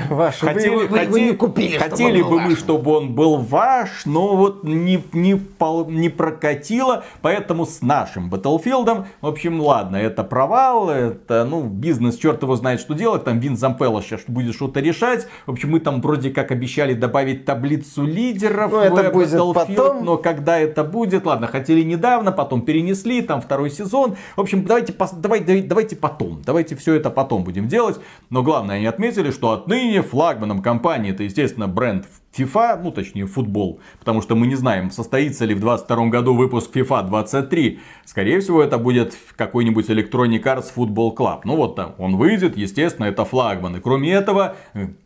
Ваш, 0.09 0.42
вы 0.42 0.48
Хотели, 0.48 0.74
вы 0.74 0.88
хотели- 0.88 1.20
не 1.30 1.33
купили, 1.33 1.76
хотели 1.78 2.22
бы 2.22 2.40
мы, 2.40 2.56
чтобы 2.56 2.92
он 2.92 3.14
был 3.14 3.37
ваш, 3.37 4.06
но 4.06 4.37
вот 4.37 4.64
не, 4.64 5.02
не, 5.12 5.35
пол- 5.37 5.87
не 5.88 6.09
прокатило, 6.09 7.04
поэтому 7.22 7.66
с 7.66 7.83
нашим 7.83 8.30
Battlefield, 8.30 9.06
в 9.20 9.26
общем, 9.26 9.61
ладно, 9.61 9.96
это 9.96 10.24
провал, 10.24 10.90
это, 10.90 11.44
ну, 11.48 11.62
бизнес, 11.64 12.16
черт 12.16 12.42
его 12.42 12.56
знает, 12.56 12.80
что 12.80 12.94
делать, 12.94 13.24
там 13.24 13.38
Вин 13.40 13.56
Зампелло 13.56 14.02
сейчас 14.02 14.20
будет 14.26 14.54
что-то 14.54 14.80
решать, 14.80 15.26
в 15.46 15.50
общем, 15.52 15.70
мы 15.70 15.80
там 15.80 16.00
вроде 16.00 16.30
как 16.30 16.50
обещали 16.50 16.94
добавить 16.94 17.44
таблицу 17.44 18.04
лидеров 18.04 18.70
Ну, 18.72 18.78
в 18.78 18.83
это 18.83 19.11
будет 19.11 19.33
Battlefield, 19.33 19.54
потом. 19.54 20.04
но 20.04 20.16
когда 20.16 20.59
это 20.59 20.85
будет, 20.85 21.26
ладно, 21.26 21.46
хотели 21.46 21.83
недавно, 21.83 22.33
потом 22.33 22.62
перенесли, 22.62 23.22
там 23.22 23.40
второй 23.40 23.70
сезон, 23.70 24.16
в 24.37 24.40
общем, 24.40 24.64
давайте, 24.64 24.92
пос- 24.92 25.14
давай- 25.18 25.40
давай- 25.40 25.62
давайте 25.62 25.96
потом, 25.96 26.40
давайте 26.44 26.76
все 26.76 26.94
это 26.94 27.11
потом 27.11 27.44
будем 27.44 27.68
делать, 27.68 27.98
но 28.30 28.42
главное, 28.42 28.76
они 28.76 28.87
отметили, 28.87 29.30
что 29.30 29.52
отныне 29.62 30.02
флагманом 30.02 30.62
компании. 30.62 31.12
Это, 31.12 31.22
естественно, 31.22 31.68
бренд 31.68 32.06
FIFA, 32.36 32.80
ну 32.82 32.92
точнее 32.92 33.26
футбол, 33.26 33.80
потому 33.98 34.22
что 34.22 34.36
мы 34.36 34.46
не 34.46 34.54
знаем, 34.54 34.90
состоится 34.90 35.44
ли 35.44 35.54
в 35.54 35.60
2022 35.60 36.06
году 36.06 36.34
выпуск 36.34 36.76
FIFA 36.76 37.08
23. 37.08 37.80
Скорее 38.04 38.40
всего, 38.40 38.62
это 38.62 38.78
будет 38.78 39.16
какой-нибудь 39.36 39.90
Electronic 39.90 40.42
Arts 40.42 40.66
Football 40.74 41.16
Club. 41.16 41.40
Ну 41.44 41.56
вот 41.56 41.74
там, 41.74 41.94
он 41.98 42.16
выйдет, 42.16 42.56
естественно, 42.56 43.06
это 43.06 43.24
флагман. 43.24 43.76
И 43.76 43.80
кроме 43.80 44.12
этого, 44.12 44.56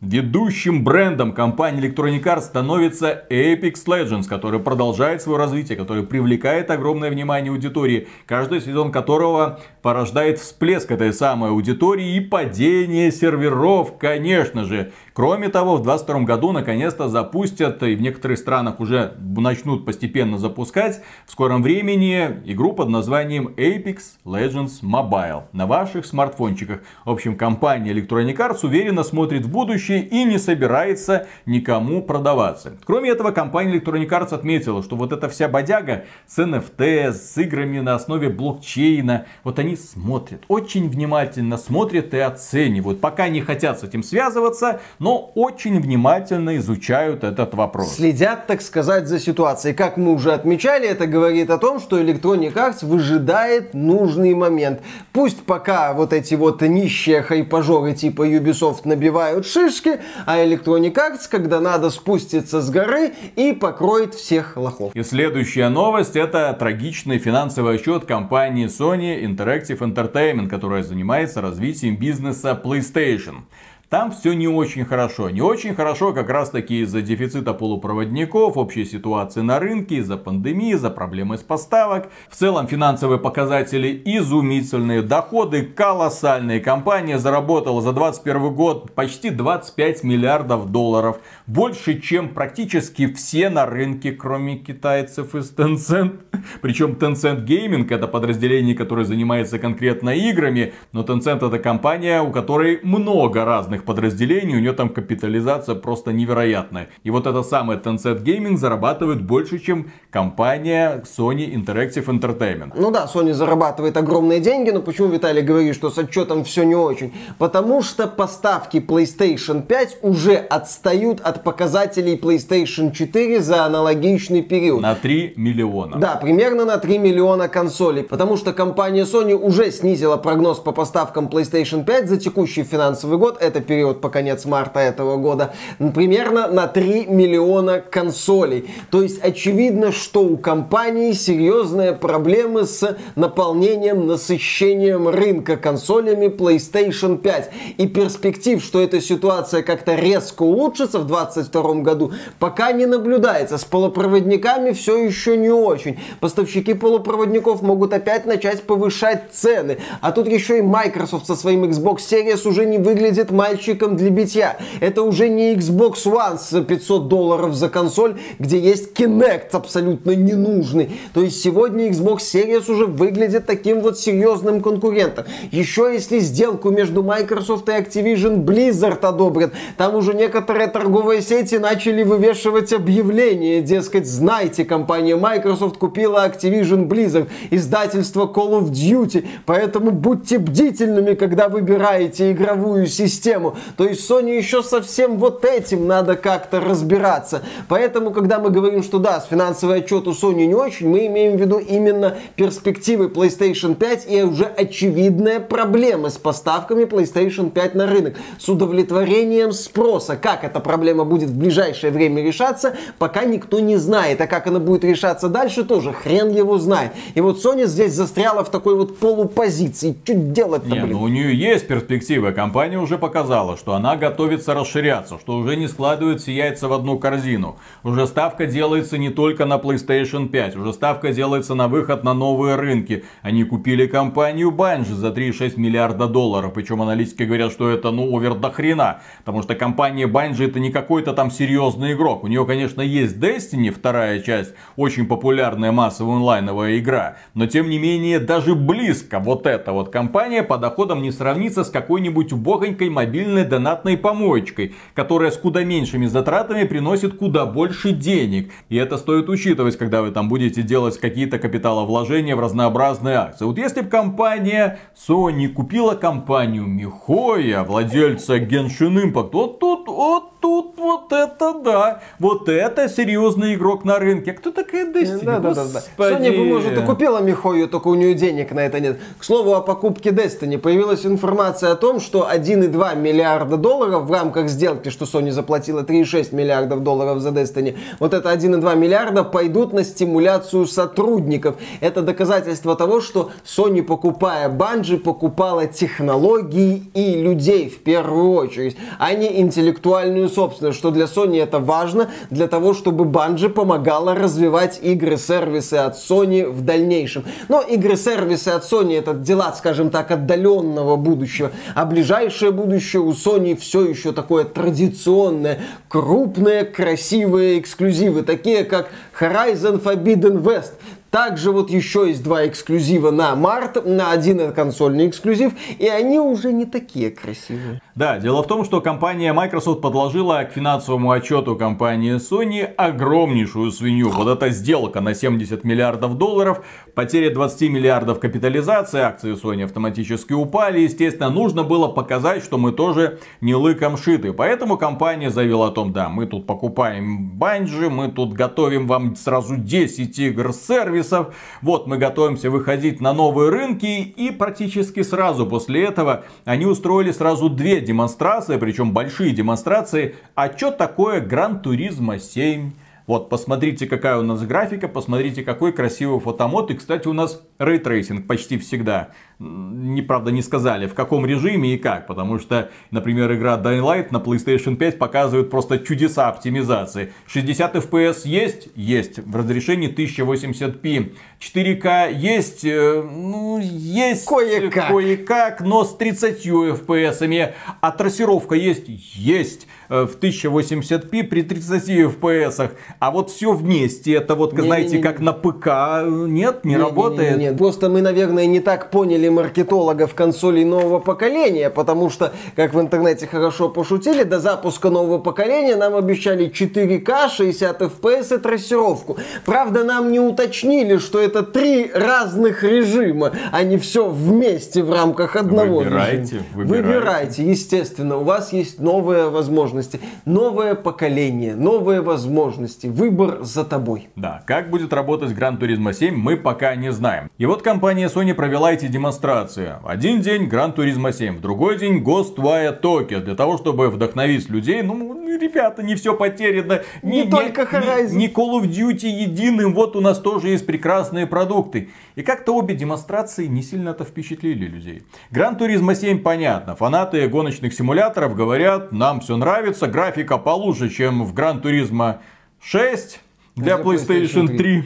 ведущим 0.01 0.83
брендом 0.83 1.33
компании 1.33 1.83
Electronic 1.83 2.23
Arts 2.23 2.41
становится 2.41 3.25
Apex 3.29 3.73
Legends, 3.87 4.27
который 4.27 4.59
продолжает 4.59 5.21
свое 5.21 5.39
развитие, 5.39 5.77
который 5.77 6.03
привлекает 6.03 6.69
огромное 6.69 7.09
внимание 7.09 7.51
аудитории, 7.51 8.07
каждый 8.27 8.61
сезон 8.61 8.91
которого 8.91 9.59
порождает 9.81 10.39
всплеск 10.39 10.91
этой 10.91 11.11
самой 11.11 11.49
аудитории 11.49 12.15
и 12.15 12.19
падение 12.19 13.11
серверов, 13.11 13.97
конечно 13.97 14.63
же. 14.63 14.91
Кроме 15.15 15.47
того, 15.47 15.77
в 15.77 15.83
2022 15.83 16.25
году 16.25 16.51
наконец-то 16.51 17.07
запустят 17.07 17.81
и 17.83 17.95
в 17.95 18.01
некоторых 18.01 18.37
странах 18.37 18.81
уже 18.81 19.13
начнут 19.17 19.85
постепенно 19.85 20.37
запускать 20.37 21.01
в 21.25 21.31
скором 21.31 21.63
времени 21.63 22.41
игру 22.43 22.73
под 22.73 22.89
названием 22.89 23.47
Apex 23.55 23.99
Legends 24.25 24.81
Mobile 24.83 25.43
на 25.53 25.67
ваших 25.67 26.05
смартфончиках. 26.05 26.81
В 27.05 27.11
общем, 27.11 27.37
компания 27.37 27.93
Electronic 27.93 28.35
Arts 28.35 28.59
уверенно 28.63 29.03
смотрит 29.03 29.45
в 29.45 29.49
будущее 29.49 30.01
и 30.01 30.25
не 30.25 30.37
собирается 30.37 31.27
никому 31.45 32.03
продаваться. 32.03 32.73
Кроме 32.83 33.11
этого, 33.11 33.31
компания 33.31 33.77
Electronic 33.77 34.09
Arts 34.09 34.33
отметила, 34.33 34.83
что 34.83 34.97
вот 34.97 35.13
эта 35.13 35.29
вся 35.29 35.47
бодяга 35.47 36.03
с 36.27 36.39
NFT, 36.39 37.13
с 37.13 37.37
играми 37.37 37.79
на 37.79 37.95
основе 37.95 38.27
блокчейна, 38.27 39.27
вот 39.45 39.59
они 39.59 39.77
смотрят, 39.77 40.43
очень 40.49 40.89
внимательно 40.89 41.57
смотрят 41.57 42.13
и 42.13 42.19
оценивают. 42.19 42.99
Пока 42.99 43.29
не 43.29 43.39
хотят 43.39 43.79
с 43.79 43.83
этим 43.83 44.03
связываться, 44.03 44.81
но 45.05 45.31
очень 45.35 45.79
внимательно 45.79 46.57
изучают 46.57 47.23
этот 47.23 47.53
вопрос. 47.53 47.93
Следят, 47.93 48.47
так 48.47 48.59
сказать, 48.63 49.07
за 49.07 49.19
ситуацией. 49.19 49.75
Как 49.75 49.97
мы 49.97 50.11
уже 50.11 50.33
отмечали, 50.33 50.87
это 50.87 51.05
говорит 51.05 51.51
о 51.51 51.59
том, 51.59 51.79
что 51.79 52.01
Electronic 52.01 52.53
Arts 52.55 52.83
выжидает 52.83 53.75
нужный 53.75 54.33
момент. 54.33 54.81
Пусть 55.13 55.43
пока 55.43 55.93
вот 55.93 56.11
эти 56.11 56.33
вот 56.33 56.63
нищие 56.63 57.21
хайпажоры 57.21 57.93
типа 57.93 58.27
Ubisoft 58.27 58.81
набивают 58.85 59.45
шишки, 59.45 59.99
а 60.25 60.39
Electronic 60.39 60.95
Arts, 60.95 61.29
когда 61.29 61.59
надо, 61.59 61.91
спустится 61.91 62.59
с 62.59 62.71
горы 62.71 63.13
и 63.35 63.53
покроет 63.53 64.15
всех 64.15 64.57
лохов. 64.57 64.95
И 64.95 65.03
следующая 65.03 65.69
новость 65.69 66.15
это 66.15 66.51
трагичный 66.57 67.19
финансовый 67.19 67.75
отчет 67.75 68.05
компании 68.05 68.65
Sony 68.65 69.23
Interactive 69.23 69.77
Entertainment, 69.77 70.47
которая 70.47 70.81
занимается 70.81 71.41
развитием 71.41 71.95
бизнеса 71.95 72.59
PlayStation. 72.59 73.43
Там 73.89 74.11
все 74.11 74.33
не 74.33 74.47
очень 74.47 74.83
хорошо. 74.83 75.29
Не 75.29 75.41
очень 75.41 75.75
хорошо 75.75 76.11
как 76.11 76.29
раз 76.29 76.49
таки 76.49 76.81
из-за 76.81 77.01
дефицита 77.01 77.53
полупроводников, 77.53 78.57
общей 78.57 78.83
ситуации 78.83 79.41
на 79.41 79.59
рынке, 79.59 79.97
из-за 79.97 80.17
пандемии, 80.17 80.73
из-за 80.73 80.89
проблемы 80.89 81.37
с 81.37 81.43
поставок. 81.43 82.09
В 82.27 82.35
целом 82.35 82.67
финансовые 82.67 83.19
показатели 83.19 84.01
изумительные, 84.05 85.03
доходы 85.03 85.63
колоссальные. 85.63 86.61
Компания 86.61 87.19
заработала 87.19 87.79
за 87.81 87.93
2021 87.93 88.53
год 88.55 88.95
почти 88.95 89.29
25 89.29 90.03
миллиардов 90.03 90.71
долларов. 90.71 91.19
Больше, 91.45 92.01
чем 92.01 92.29
практически 92.29 93.13
все 93.13 93.49
на 93.49 93.67
рынке, 93.67 94.11
кроме 94.11 94.57
китайцев 94.57 95.35
из 95.35 95.53
Tencent. 95.53 96.21
Причем 96.61 96.93
Tencent 96.93 97.45
Gaming 97.45 97.87
это 97.93 98.07
подразделение, 98.07 98.73
которое 98.73 99.05
занимается 99.05 99.59
конкретно 99.59 100.09
играми. 100.09 100.73
Но 100.91 101.03
Tencent 101.03 101.45
это 101.45 101.59
компания, 101.59 102.21
у 102.21 102.31
которой 102.31 102.79
много 102.81 103.45
разных 103.45 103.74
разных 103.75 103.83
подразделений, 103.83 104.55
у 104.55 104.59
нее 104.59 104.73
там 104.73 104.89
капитализация 104.89 105.75
просто 105.75 106.11
невероятная. 106.11 106.87
И 107.03 107.11
вот 107.11 107.27
это 107.27 107.43
самое 107.43 107.79
Tencent 107.79 108.23
Gaming 108.23 108.57
зарабатывает 108.57 109.21
больше, 109.21 109.59
чем 109.59 109.91
компания 110.11 111.03
Sony 111.17 111.53
Interactive 111.53 112.05
Entertainment. 112.05 112.73
Ну 112.75 112.91
да, 112.91 113.07
Sony 113.13 113.33
зарабатывает 113.33 113.97
огромные 113.97 114.39
деньги, 114.39 114.71
но 114.71 114.81
почему 114.81 115.07
Виталий 115.09 115.41
говорит, 115.41 115.75
что 115.75 115.89
с 115.89 115.97
отчетом 115.97 116.43
все 116.43 116.63
не 116.63 116.75
очень? 116.75 117.11
Потому 117.37 117.81
что 117.81 118.07
поставки 118.07 118.77
PlayStation 118.77 119.61
5 119.61 119.97
уже 120.01 120.35
отстают 120.35 121.21
от 121.21 121.43
показателей 121.43 122.15
PlayStation 122.15 122.91
4 122.91 123.41
за 123.41 123.65
аналогичный 123.65 124.41
период. 124.41 124.81
На 124.81 124.95
3 124.95 125.33
миллиона. 125.37 125.97
Да, 125.97 126.15
примерно 126.15 126.65
на 126.65 126.77
3 126.77 126.97
миллиона 126.99 127.47
консолей. 127.47 128.03
Потому 128.03 128.37
что 128.37 128.53
компания 128.53 129.05
Sony 129.05 129.33
уже 129.33 129.71
снизила 129.71 130.17
прогноз 130.17 130.59
по 130.59 130.71
поставкам 130.71 131.27
PlayStation 131.27 131.83
5 131.83 132.09
за 132.09 132.17
текущий 132.17 132.63
финансовый 132.63 133.17
год. 133.17 133.37
Это 133.41 133.59
период 133.65 134.01
по 134.01 134.09
конец 134.09 134.45
марта 134.45 134.79
этого 134.79 135.17
года, 135.17 135.53
примерно 135.93 136.47
на 136.47 136.67
3 136.67 137.07
миллиона 137.07 137.79
консолей. 137.79 138.69
То 138.91 139.01
есть 139.01 139.21
очевидно, 139.23 139.91
что 139.91 140.21
у 140.23 140.37
компании 140.37 141.11
серьезные 141.11 141.93
проблемы 141.93 142.65
с 142.65 142.97
наполнением, 143.15 144.07
насыщением 144.07 145.07
рынка 145.07 145.57
консолями 145.57 146.27
PlayStation 146.27 147.17
5. 147.17 147.51
И 147.77 147.87
перспектив, 147.87 148.63
что 148.63 148.81
эта 148.81 149.01
ситуация 149.01 149.63
как-то 149.63 149.95
резко 149.95 150.43
улучшится 150.43 150.99
в 150.99 151.07
2022 151.07 151.73
году, 151.81 152.13
пока 152.39 152.71
не 152.71 152.85
наблюдается. 152.85 153.57
С 153.57 153.65
полупроводниками 153.65 154.71
все 154.71 155.03
еще 155.03 155.37
не 155.37 155.49
очень. 155.49 155.99
Поставщики 156.19 156.73
полупроводников 156.73 157.61
могут 157.61 157.93
опять 157.93 158.25
начать 158.25 158.63
повышать 158.63 159.31
цены. 159.31 159.77
А 160.01 160.11
тут 160.11 160.27
еще 160.27 160.59
и 160.59 160.61
Microsoft 160.61 161.27
со 161.27 161.35
своим 161.35 161.65
Xbox 161.65 161.97
Series 161.97 162.47
уже 162.47 162.65
не 162.65 162.77
выглядит 162.77 163.31
мальчиком 163.31 163.54
мальчиком 163.55 163.95
для 163.95 164.09
битья. 164.09 164.57
Это 164.81 165.01
уже 165.01 165.29
не 165.29 165.53
Xbox 165.55 166.05
One 166.05 166.37
с 166.37 166.61
500 166.61 167.07
долларов 167.07 167.55
за 167.55 167.69
консоль, 167.69 168.15
где 168.37 168.59
есть 168.59 168.91
Kinect 168.91 169.51
абсолютно 169.53 170.11
ненужный. 170.11 170.99
То 171.13 171.21
есть 171.21 171.41
сегодня 171.41 171.87
Xbox 171.89 172.17
Series 172.17 172.69
уже 172.69 172.85
выглядит 172.85 173.45
таким 173.45 173.79
вот 173.79 173.97
серьезным 173.97 174.59
конкурентом. 174.59 175.23
Еще 175.51 175.91
если 175.93 176.19
сделку 176.19 176.69
между 176.69 177.01
Microsoft 177.01 177.69
и 177.69 177.71
Activision 177.71 178.43
Blizzard 178.43 179.05
одобрят, 179.05 179.53
там 179.77 179.95
уже 179.95 180.13
некоторые 180.13 180.67
торговые 180.67 181.21
сети 181.21 181.55
начали 181.55 182.03
вывешивать 182.03 182.73
объявления, 182.73 183.61
дескать, 183.61 184.05
знайте, 184.05 184.65
компания 184.65 185.15
Microsoft 185.15 185.77
купила 185.77 186.27
Activision 186.27 186.87
Blizzard, 186.87 187.29
издательство 187.51 188.23
Call 188.25 188.59
of 188.59 188.71
Duty, 188.71 189.25
поэтому 189.45 189.91
будьте 189.91 190.39
бдительными, 190.39 191.13
когда 191.13 191.47
выбираете 191.47 192.33
игровую 192.33 192.87
систему 192.87 193.44
проблему. 193.45 193.75
То 193.77 193.85
есть 193.85 194.09
Sony 194.09 194.37
еще 194.37 194.63
совсем 194.63 195.17
вот 195.17 195.45
этим 195.45 195.87
надо 195.87 196.15
как-то 196.15 196.59
разбираться. 196.59 197.41
Поэтому, 197.67 198.11
когда 198.11 198.39
мы 198.39 198.49
говорим, 198.49 198.83
что 198.83 198.99
да, 198.99 199.19
с 199.19 199.27
финансовый 199.27 199.79
отчет 199.79 200.07
у 200.07 200.11
Sony 200.11 200.45
не 200.45 200.55
очень, 200.55 200.89
мы 200.89 201.05
имеем 201.07 201.37
в 201.37 201.41
виду 201.41 201.57
именно 201.57 202.17
перспективы 202.35 203.07
PlayStation 203.07 203.75
5 203.75 204.05
и 204.09 204.23
уже 204.23 204.45
очевидная 204.45 205.39
проблема 205.39 206.09
с 206.09 206.17
поставками 206.17 206.83
PlayStation 206.83 207.49
5 207.49 207.75
на 207.75 207.85
рынок. 207.87 208.15
С 208.39 208.49
удовлетворением 208.49 209.51
спроса. 209.51 210.15
Как 210.15 210.43
эта 210.43 210.59
проблема 210.59 211.03
будет 211.05 211.29
в 211.29 211.37
ближайшее 211.37 211.91
время 211.91 212.23
решаться, 212.23 212.75
пока 212.99 213.25
никто 213.25 213.59
не 213.59 213.77
знает. 213.77 214.21
А 214.21 214.27
как 214.27 214.47
она 214.47 214.59
будет 214.59 214.83
решаться 214.83 215.29
дальше, 215.29 215.63
тоже 215.63 215.93
хрен 215.93 216.31
его 216.31 216.57
знает. 216.57 216.91
И 217.15 217.21
вот 217.21 217.43
Sony 217.43 217.65
здесь 217.65 217.93
застряла 217.93 218.43
в 218.43 218.49
такой 218.49 218.75
вот 218.75 218.97
полупозиции. 218.97 219.95
Что 220.03 220.13
делать-то, 220.13 220.69
блин? 220.69 220.91
ну 220.91 221.01
у 221.01 221.07
нее 221.07 221.35
есть 221.35 221.67
перспективы. 221.67 222.31
Компания 222.31 222.79
уже 222.79 222.97
показала 222.97 223.34
сказала, 223.35 223.57
что 223.57 223.73
она 223.73 223.97
готовится 223.97 224.53
расширяться, 224.53 225.19
что 225.19 225.35
уже 225.35 225.57
не 225.57 225.67
складываются 225.67 226.31
яйца 226.31 226.69
в 226.69 226.73
одну 226.73 226.97
корзину. 226.97 227.57
Уже 227.83 228.07
ставка 228.07 228.45
делается 228.45 228.97
не 228.97 229.09
только 229.09 229.45
на 229.45 229.55
PlayStation 229.55 230.29
5, 230.29 230.55
уже 230.55 230.71
ставка 230.71 231.11
делается 231.11 231.53
на 231.53 231.67
выход 231.67 232.05
на 232.05 232.13
новые 232.13 232.55
рынки. 232.55 233.03
Они 233.21 233.43
купили 233.43 233.87
компанию 233.87 234.51
Bungie 234.51 234.93
за 234.93 235.09
3,6 235.09 235.59
миллиарда 235.59 236.07
долларов, 236.07 236.53
причем 236.53 236.81
аналитики 236.81 237.23
говорят, 237.23 237.51
что 237.51 237.69
это 237.69 237.91
ну 237.91 238.15
овер 238.15 238.35
до 238.35 238.51
хрена, 238.51 239.01
потому 239.25 239.43
что 239.43 239.53
компания 239.53 240.07
Bungie 240.07 240.47
это 240.47 240.61
не 240.61 240.71
какой-то 240.71 241.11
там 241.11 241.29
серьезный 241.29 241.91
игрок. 241.91 242.23
У 242.23 242.27
нее, 242.27 242.45
конечно, 242.45 242.81
есть 242.81 243.17
Destiny, 243.17 243.69
вторая 243.69 244.21
часть, 244.21 244.53
очень 244.77 245.07
популярная 245.07 245.73
массовая 245.73 246.15
онлайновая 246.15 246.77
игра, 246.77 247.17
но 247.33 247.47
тем 247.47 247.69
не 247.69 247.79
менее 247.79 248.19
даже 248.19 248.55
близко 248.55 249.19
вот 249.19 249.45
эта 249.45 249.73
вот 249.73 249.89
компания 249.89 250.41
по 250.41 250.57
доходам 250.57 251.01
не 251.01 251.11
сравнится 251.11 251.65
с 251.65 251.69
какой-нибудь 251.69 252.31
убогонькой 252.31 252.89
мобильной 252.89 253.24
мобильной 253.25 253.45
донатной 253.45 253.97
помоечкой, 253.97 254.75
которая 254.93 255.31
с 255.31 255.37
куда 255.37 255.63
меньшими 255.63 256.05
затратами 256.05 256.63
приносит 256.63 257.17
куда 257.17 257.45
больше 257.45 257.91
денег. 257.91 258.51
И 258.69 258.75
это 258.75 258.97
стоит 258.97 259.29
учитывать, 259.29 259.77
когда 259.77 260.01
вы 260.01 260.11
там 260.11 260.29
будете 260.29 260.61
делать 260.61 260.99
какие-то 260.99 261.39
капиталовложения 261.39 262.35
в 262.35 262.39
разнообразные 262.39 263.15
акции. 263.17 263.45
Вот 263.45 263.57
если 263.57 263.81
бы 263.81 263.89
компания 263.89 264.79
Sony 264.95 265.47
купила 265.47 265.95
компанию 265.95 266.65
Михоя, 266.65 267.63
владельца 267.63 268.37
Genshin 268.37 269.11
Impact, 269.11 269.29
вот 269.33 269.59
тут, 269.59 269.87
вот 269.87 270.39
тут 270.39 270.74
вот 270.85 271.11
это 271.11 271.53
да, 271.53 272.01
вот 272.19 272.47
это 272.47 272.87
серьезный 272.87 273.55
игрок 273.55 273.85
на 273.85 273.97
рынке. 273.97 274.33
Кто 274.33 274.51
такая 274.51 274.85
Destiny? 274.85 275.25
Да, 275.25 275.39
да, 275.39 275.53
да, 275.53 275.65
да. 275.73 275.81
Sony, 275.97 276.31
бы, 276.31 276.45
может, 276.45 276.77
и 276.77 276.81
купила 276.81 277.19
Михою, 277.21 277.67
только 277.67 277.87
у 277.87 277.95
нее 277.95 278.13
денег 278.13 278.51
на 278.51 278.59
это 278.59 278.79
нет. 278.79 278.99
К 279.17 279.23
слову 279.23 279.55
о 279.55 279.61
покупке 279.61 280.11
Destiny. 280.11 280.59
Появилась 280.59 281.05
информация 281.05 281.71
о 281.71 281.75
том, 281.75 281.99
что 281.99 282.29
1,2 282.31 282.95
миллиарда 282.95 283.57
долларов 283.57 284.03
в 284.03 284.11
рамках 284.11 284.47
сделки, 284.47 284.89
что 284.89 285.05
Sony 285.05 285.31
заплатила 285.31 285.81
3,6 285.81 286.35
миллиардов 286.35 286.83
долларов 286.83 287.19
за 287.19 287.29
Destiny, 287.29 287.75
вот 287.99 288.13
это 288.13 288.31
1,2 288.31 288.75
миллиарда 288.75 289.23
пойдут 289.23 289.73
на 289.73 289.83
стимуляцию 289.83 290.67
сотрудников. 290.67 291.55
Это 291.81 292.03
доказательство 292.03 292.75
того, 292.75 293.01
что 293.01 293.31
Sony, 293.43 293.81
покупая 293.81 294.49
Bungie, 294.49 294.99
покупала 294.99 295.65
технологии 295.65 296.83
и 296.93 297.15
людей 297.21 297.69
в 297.69 297.81
первую 297.83 298.33
очередь, 298.33 298.77
а 298.99 299.13
не 299.13 299.41
интеллектуальную 299.41 300.29
собственность, 300.29 300.74
что 300.75 300.91
для 300.91 301.05
Sony 301.05 301.41
это 301.41 301.57
важно, 301.57 302.11
для 302.29 302.47
того, 302.47 302.75
чтобы 302.75 303.05
Bungie 303.05 303.49
помогала 303.49 304.13
развивать 304.13 304.79
игры-сервисы 304.83 305.75
от 305.75 305.95
Sony 305.95 306.47
в 306.47 306.61
дальнейшем. 306.61 307.25
Но 307.49 307.61
игры-сервисы 307.61 308.49
от 308.49 308.63
Sony 308.63 308.99
это 308.99 309.15
дела, 309.15 309.53
скажем 309.53 309.89
так, 309.89 310.11
отдаленного 310.11 310.95
будущего, 310.95 311.51
а 311.73 311.85
ближайшее 311.85 312.51
будущее 312.51 313.01
у 313.01 313.11
Sony 313.11 313.57
все 313.57 313.83
еще 313.85 314.11
такое 314.11 314.43
традиционное, 314.43 315.59
крупные, 315.87 316.65
красивые 316.65 317.59
эксклюзивы, 317.59 318.21
такие 318.21 318.63
как 318.63 318.89
Horizon 319.19 319.81
Forbidden 319.81 320.43
West. 320.43 320.73
Также 321.11 321.51
вот 321.51 321.69
еще 321.69 322.09
есть 322.09 322.23
два 322.23 322.45
эксклюзива 322.45 323.09
на 323.09 323.35
март, 323.35 323.85
на 323.85 324.11
один 324.11 324.41
это 324.41 324.51
консольный 324.51 325.07
эксклюзив, 325.07 325.53
и 325.79 325.87
они 325.87 326.19
уже 326.19 326.51
не 326.51 326.65
такие 326.65 327.09
красивые. 327.09 327.81
Да, 327.95 328.19
дело 328.19 328.43
в 328.43 328.47
том, 328.47 328.65
что 328.65 328.81
компания 328.81 329.31
Microsoft 329.31 329.79
подложила 329.79 330.43
к 330.43 330.51
финансовому 330.51 331.11
отчету 331.11 331.55
компании 331.55 332.15
Sony 332.15 332.63
огромнейшую 332.63 333.71
свинью. 333.71 334.09
Вот 334.09 334.27
эта 334.27 334.49
сделка 334.49 334.99
на 334.99 335.15
70 335.15 335.63
миллиардов 335.63 336.17
долларов, 336.17 336.61
потеря 336.93 337.33
20 337.33 337.69
миллиардов 337.69 338.19
капитализации, 338.19 338.99
акции 338.99 339.41
Sony 339.41 339.63
автоматически 339.63 340.33
упали. 340.33 340.81
Естественно, 340.81 341.29
нужно 341.29 341.63
было 341.63 341.87
показать, 341.87 342.43
что 342.43 342.57
мы 342.57 342.73
тоже 342.73 343.19
не 343.39 343.55
лыком 343.55 343.95
шиты. 343.95 344.33
Поэтому 344.33 344.77
компания 344.77 345.29
заявила 345.29 345.67
о 345.67 345.71
том, 345.71 345.93
да, 345.93 346.09
мы 346.09 346.25
тут 346.25 346.45
покупаем 346.45 347.29
банджи, 347.37 347.89
мы 347.89 348.11
тут 348.11 348.33
готовим 348.33 348.87
вам 348.87 349.15
сразу 349.15 349.55
10 349.55 350.19
игр 350.19 350.51
сервисов. 350.95 351.35
Вот 351.61 351.87
мы 351.87 351.97
готовимся 351.97 352.49
выходить 352.49 353.01
на 353.01 353.13
новые 353.13 353.49
рынки. 353.49 354.01
И 354.01 354.31
практически 354.31 355.03
сразу 355.03 355.45
после 355.45 355.85
этого 355.85 356.23
они 356.45 356.65
устроили 356.65 357.11
сразу 357.11 357.49
две 357.49 357.81
демонстрации, 357.81 358.57
причем 358.57 358.93
большие 358.93 359.31
демонстрации. 359.31 360.15
А 360.35 360.55
что 360.55 360.71
такое 360.71 361.19
Gran 361.21 361.59
Turismo 361.59 362.19
7? 362.19 362.71
Вот, 363.07 363.29
посмотрите, 363.29 363.85
какая 363.85 364.17
у 364.17 364.23
нас 364.23 364.41
графика, 364.41 364.87
посмотрите, 364.87 365.43
какой 365.43 365.71
красивый 365.71 366.19
фотомод. 366.19 366.71
И, 366.71 366.73
кстати, 366.73 367.07
у 367.07 367.13
нас 367.13 367.43
ray 367.59 367.79
tracing 367.79 368.25
почти 368.25 368.57
всегда. 368.57 369.09
Неправда, 369.37 370.31
не 370.31 370.41
сказали, 370.41 370.87
в 370.87 370.95
каком 370.95 371.23
режиме 371.25 371.75
и 371.75 371.77
как. 371.77 372.07
Потому 372.07 372.39
что, 372.39 372.71
например, 372.89 373.31
игра 373.35 373.57
Dying 373.57 373.81
Light 373.81 374.07
на 374.09 374.17
PlayStation 374.17 374.75
5 374.75 374.97
показывает 374.97 375.51
просто 375.51 375.77
чудеса 375.77 376.29
оптимизации. 376.29 377.13
60 377.27 377.75
FPS 377.75 378.21
есть? 378.23 378.69
Есть. 378.75 379.19
В 379.19 379.35
разрешении 379.35 379.93
1080p. 379.93 381.13
4К 381.39 382.11
есть? 382.11 382.65
э, 382.65 383.03
Ну, 383.03 383.59
есть. 383.59 384.25
Кое-как. 384.25 384.87
Кое-как, 384.87 385.61
но 385.61 385.83
с 385.83 385.95
30 385.95 386.43
FPS. 386.47 387.53
А 387.81 387.91
трассировка 387.91 388.55
есть? 388.55 388.85
Есть. 388.87 389.67
Э, 389.89 390.05
В 390.05 390.17
1080p 390.19 391.23
при 391.23 391.41
30 391.41 391.89
FPS. 391.89 392.71
А 392.99 393.11
вот 393.11 393.29
все 393.29 393.53
вместе, 393.53 394.13
это 394.13 394.35
вот, 394.35 394.53
Не-не-не. 394.53 394.67
знаете, 394.67 394.97
как 394.99 395.19
на 395.19 395.33
ПК. 395.33 395.67
Нет, 395.67 396.63
не, 396.65 396.71
Не-не-не-не, 396.71 396.77
работает. 396.77 397.37
Нет, 397.37 397.57
просто 397.57 397.89
мы, 397.89 398.01
наверное, 398.01 398.45
не 398.45 398.59
так 398.59 398.89
поняли 398.91 399.29
маркетологов 399.29 400.13
консолей 400.15 400.65
нового 400.65 400.99
поколения, 400.99 401.69
потому 401.69 402.09
что, 402.09 402.33
как 402.55 402.73
в 402.73 402.79
интернете 402.79 403.27
хорошо 403.27 403.69
пошутили, 403.69 404.23
до 404.23 404.39
запуска 404.39 404.89
нового 404.89 405.19
поколения 405.19 405.75
нам 405.75 405.95
обещали 405.95 406.49
4К, 406.49 407.29
60 407.29 407.81
FPS 407.81 408.35
и 408.35 408.37
трассировку. 408.39 409.17
Правда, 409.45 409.83
нам 409.83 410.11
не 410.11 410.19
уточнили, 410.19 410.97
что 410.97 411.19
это 411.19 411.43
три 411.43 411.91
разных 411.93 412.63
режима, 412.63 413.31
а 413.51 413.63
не 413.63 413.77
все 413.77 414.09
вместе 414.09 414.83
в 414.83 414.91
рамках 414.91 415.35
одного 415.35 415.79
Выбирайте, 415.79 416.21
режима. 416.35 416.43
выбирайте. 416.53 416.85
Выбирайте, 416.87 417.43
естественно, 417.43 418.17
у 418.17 418.23
вас 418.23 418.53
есть 418.53 418.79
новые 418.79 419.29
возможности, 419.75 419.99
новое 420.25 420.75
поколение, 420.75 421.55
новые 421.55 422.01
возможности, 422.01 422.87
выбор 422.87 423.43
за 423.43 423.63
тобой. 423.63 424.07
Да, 424.15 424.43
как 424.45 424.69
будет 424.69 424.93
работать 424.93 425.31
Gran 425.31 425.59
Turismo 425.59 425.93
7, 425.93 426.15
мы 426.15 426.37
пока 426.37 426.75
не 426.75 426.91
знаем. 426.91 427.29
И 427.37 427.45
вот 427.45 427.61
компания 427.61 428.07
Sony 428.07 428.33
провела 428.33 428.71
эти 428.71 428.87
демонстрации. 428.87 429.73
Один 429.83 430.21
день 430.21 430.47
Gran 430.47 430.75
Turismo 430.75 431.11
7, 431.11 431.37
в 431.37 431.41
другой 431.41 431.77
день 431.77 432.01
Ghostwire 432.01 432.79
Tokyo, 432.81 433.19
для 433.19 433.35
того, 433.35 433.57
чтобы 433.57 433.89
вдохновить 433.89 434.49
людей. 434.49 434.81
Ну, 434.81 435.25
ребята, 435.37 435.83
не 435.83 435.95
все 435.95 436.15
потеряно. 436.15 436.81
Не 437.03 437.23
только 437.23 437.63
Horizon. 437.63 438.11
Не, 438.11 438.27
не 438.27 438.27
Call 438.27 438.61
of 438.61 438.69
Duty 438.69 439.07
единым, 439.07 439.73
вот 439.73 439.95
у 439.95 440.01
нас 440.01 440.19
тоже 440.19 440.49
есть 440.49 440.65
прекрасные 440.65 441.27
продукты. 441.27 441.89
И 442.15 442.21
как-то 442.21 442.55
обе 442.55 442.75
демонстрации 442.75 443.47
не 443.47 443.61
сильно-то 443.61 444.05
впечатлили 444.05 444.65
людей. 444.65 445.03
Gran 445.31 445.57
Turismo 445.57 445.93
7 445.93 446.19
понятно. 446.19 446.75
Фанаты 446.75 447.27
гоночных 447.27 447.73
симуляторов 447.73 448.35
говорят, 448.35 448.91
нам 448.91 449.19
все 449.19 449.35
нравится, 449.35 449.64
графика 449.87 450.37
получше, 450.37 450.89
чем 450.89 451.23
в 451.23 451.33
Gran 451.33 451.61
Turismo 451.61 452.19
6 452.61 453.19
для 453.55 453.77
Для 453.77 453.83
PlayStation 453.83 454.47
PlayStation 454.47 454.57
3 454.57 454.83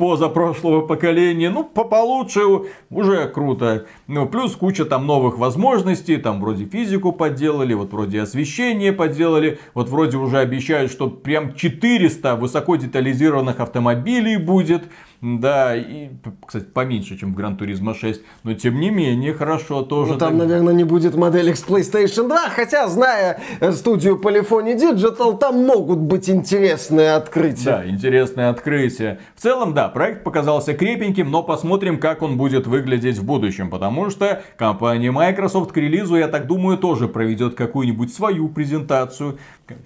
позапрошлого 0.00 0.80
поколения, 0.86 1.50
ну, 1.50 1.62
по 1.62 1.84
получше, 1.84 2.40
уже 2.88 3.28
круто. 3.28 3.84
Ну, 4.06 4.26
плюс 4.26 4.56
куча 4.56 4.86
там 4.86 5.06
новых 5.06 5.36
возможностей, 5.36 6.16
там 6.16 6.40
вроде 6.40 6.64
физику 6.64 7.12
подделали, 7.12 7.74
вот 7.74 7.92
вроде 7.92 8.22
освещение 8.22 8.94
подделали, 8.94 9.58
вот 9.74 9.90
вроде 9.90 10.16
уже 10.16 10.38
обещают, 10.38 10.90
что 10.90 11.10
прям 11.10 11.54
400 11.54 12.36
высоко 12.36 12.76
детализированных 12.76 13.60
автомобилей 13.60 14.38
будет. 14.38 14.84
Да, 15.22 15.76
и, 15.76 16.08
кстати, 16.46 16.64
поменьше, 16.64 17.18
чем 17.18 17.34
в 17.34 17.38
Gran 17.38 17.58
Turismo 17.58 17.94
6, 17.94 18.22
но 18.42 18.54
тем 18.54 18.80
не 18.80 18.88
менее, 18.88 19.34
хорошо 19.34 19.82
тоже. 19.82 20.12
Ну, 20.14 20.18
там, 20.18 20.30
так- 20.30 20.38
наверное, 20.38 20.72
не 20.72 20.84
будет 20.84 21.14
моделек 21.14 21.56
с 21.56 21.64
PlayStation 21.64 22.26
2, 22.28 22.48
хотя, 22.48 22.88
зная 22.88 23.38
э, 23.60 23.72
студию 23.72 24.18
Polyphony 24.18 24.74
Digital, 24.76 25.36
там 25.36 25.66
могут 25.66 25.98
быть 25.98 26.30
интересные 26.30 27.12
открытия. 27.12 27.64
Да, 27.64 27.86
интересное 27.86 28.48
открытие. 28.48 29.18
В 29.36 29.42
целом, 29.42 29.74
да, 29.74 29.88
проект 29.88 30.24
показался 30.24 30.72
крепеньким, 30.72 31.30
но 31.30 31.42
посмотрим, 31.42 31.98
как 32.00 32.22
он 32.22 32.38
будет 32.38 32.66
выглядеть 32.66 33.18
в 33.18 33.24
будущем. 33.24 33.68
Потому 33.68 34.08
что 34.08 34.42
компания 34.56 35.10
Microsoft 35.10 35.72
к 35.72 35.76
релизу, 35.76 36.16
я 36.16 36.28
так 36.28 36.46
думаю, 36.46 36.78
тоже 36.78 37.08
проведет 37.08 37.54
какую-нибудь 37.56 38.12
свою 38.14 38.48
презентацию. 38.48 39.38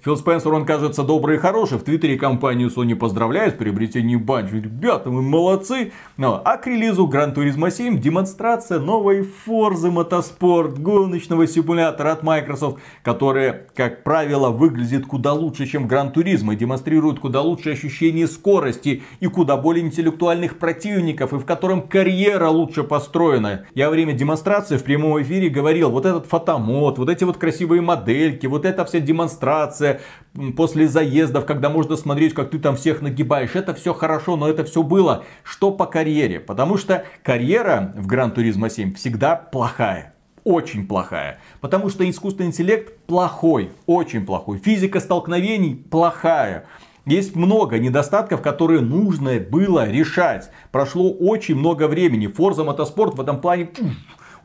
Фил 0.03 0.17
Спенсер, 0.17 0.53
он 0.53 0.65
кажется 0.65 1.03
добрый 1.03 1.37
и 1.37 1.39
хороший. 1.39 1.77
В 1.77 1.83
Твиттере 1.83 2.17
компанию 2.17 2.69
Sony 2.69 2.95
поздравляет 2.95 3.55
с 3.55 3.57
приобретением 3.57 4.23
Bungie. 4.23 4.61
Ребята, 4.61 5.09
вы 5.09 5.21
молодцы. 5.21 5.91
Ну, 6.17 6.39
а 6.43 6.57
к 6.57 6.67
релизу 6.67 7.07
Gran 7.07 7.33
Turismo 7.33 7.69
7 7.69 7.99
демонстрация 7.99 8.79
новой 8.79 9.21
Forza 9.21 9.91
Motorsport, 9.91 10.79
гоночного 10.79 11.47
симулятора 11.47 12.11
от 12.11 12.23
Microsoft, 12.23 12.79
которая, 13.03 13.67
как 13.75 14.03
правило, 14.03 14.49
выглядит 14.49 15.05
куда 15.05 15.33
лучше, 15.33 15.65
чем 15.65 15.87
Gran 15.87 16.13
Turismo, 16.13 16.53
и 16.53 16.55
демонстрирует 16.55 17.19
куда 17.19 17.41
лучше 17.41 17.71
ощущение 17.71 18.27
скорости 18.27 19.03
и 19.19 19.27
куда 19.27 19.57
более 19.57 19.85
интеллектуальных 19.85 20.57
противников, 20.57 21.33
и 21.33 21.37
в 21.37 21.45
котором 21.45 21.81
карьера 21.87 22.49
лучше 22.49 22.83
построена. 22.83 23.65
Я 23.73 23.87
во 23.87 23.91
время 23.91 24.13
демонстрации 24.13 24.77
в 24.77 24.83
прямом 24.83 25.21
эфире 25.21 25.49
говорил, 25.49 25.89
вот 25.89 26.05
этот 26.05 26.25
фотомод, 26.25 26.97
вот 26.97 27.09
эти 27.09 27.23
вот 27.23 27.37
красивые 27.37 27.81
модельки, 27.81 28.47
вот 28.47 28.65
эта 28.65 28.85
вся 28.85 28.99
демонстрация 28.99 29.74
м, 29.81 30.53
после 30.53 30.87
заездов, 30.87 31.45
когда 31.45 31.69
можно 31.69 31.95
смотреть, 31.95 32.33
как 32.33 32.51
ты 32.51 32.59
там 32.59 32.75
всех 32.75 33.01
нагибаешь, 33.01 33.55
это 33.55 33.73
все 33.73 33.93
хорошо, 33.93 34.35
но 34.35 34.47
это 34.47 34.63
все 34.63 34.83
было. 34.83 35.23
Что 35.43 35.71
по 35.71 35.85
карьере? 35.85 36.39
Потому 36.39 36.77
что 36.77 37.05
карьера 37.23 37.93
в 37.95 38.07
Turismo 38.07 38.69
7 38.69 38.93
всегда 38.93 39.35
плохая 39.35 40.15
очень 40.45 40.87
плохая. 40.87 41.39
Потому 41.59 41.89
что 41.89 42.07
искусственный 42.07 42.49
интеллект 42.49 42.97
плохой, 43.07 43.71
очень 43.87 44.25
плохой. 44.25 44.59
Физика 44.59 45.01
столкновений 45.01 45.75
плохая. 45.75 46.67
Есть 47.05 47.35
много 47.35 47.77
недостатков, 47.77 48.41
которые 48.41 48.81
нужно 48.81 49.39
было 49.39 49.87
решать. 49.89 50.49
Прошло 50.71 51.11
очень 51.11 51.55
много 51.55 51.87
времени. 51.87 52.27
Forza 52.27 52.65
Motorsport 52.65 53.15
в 53.15 53.21
этом 53.21 53.41
плане 53.41 53.69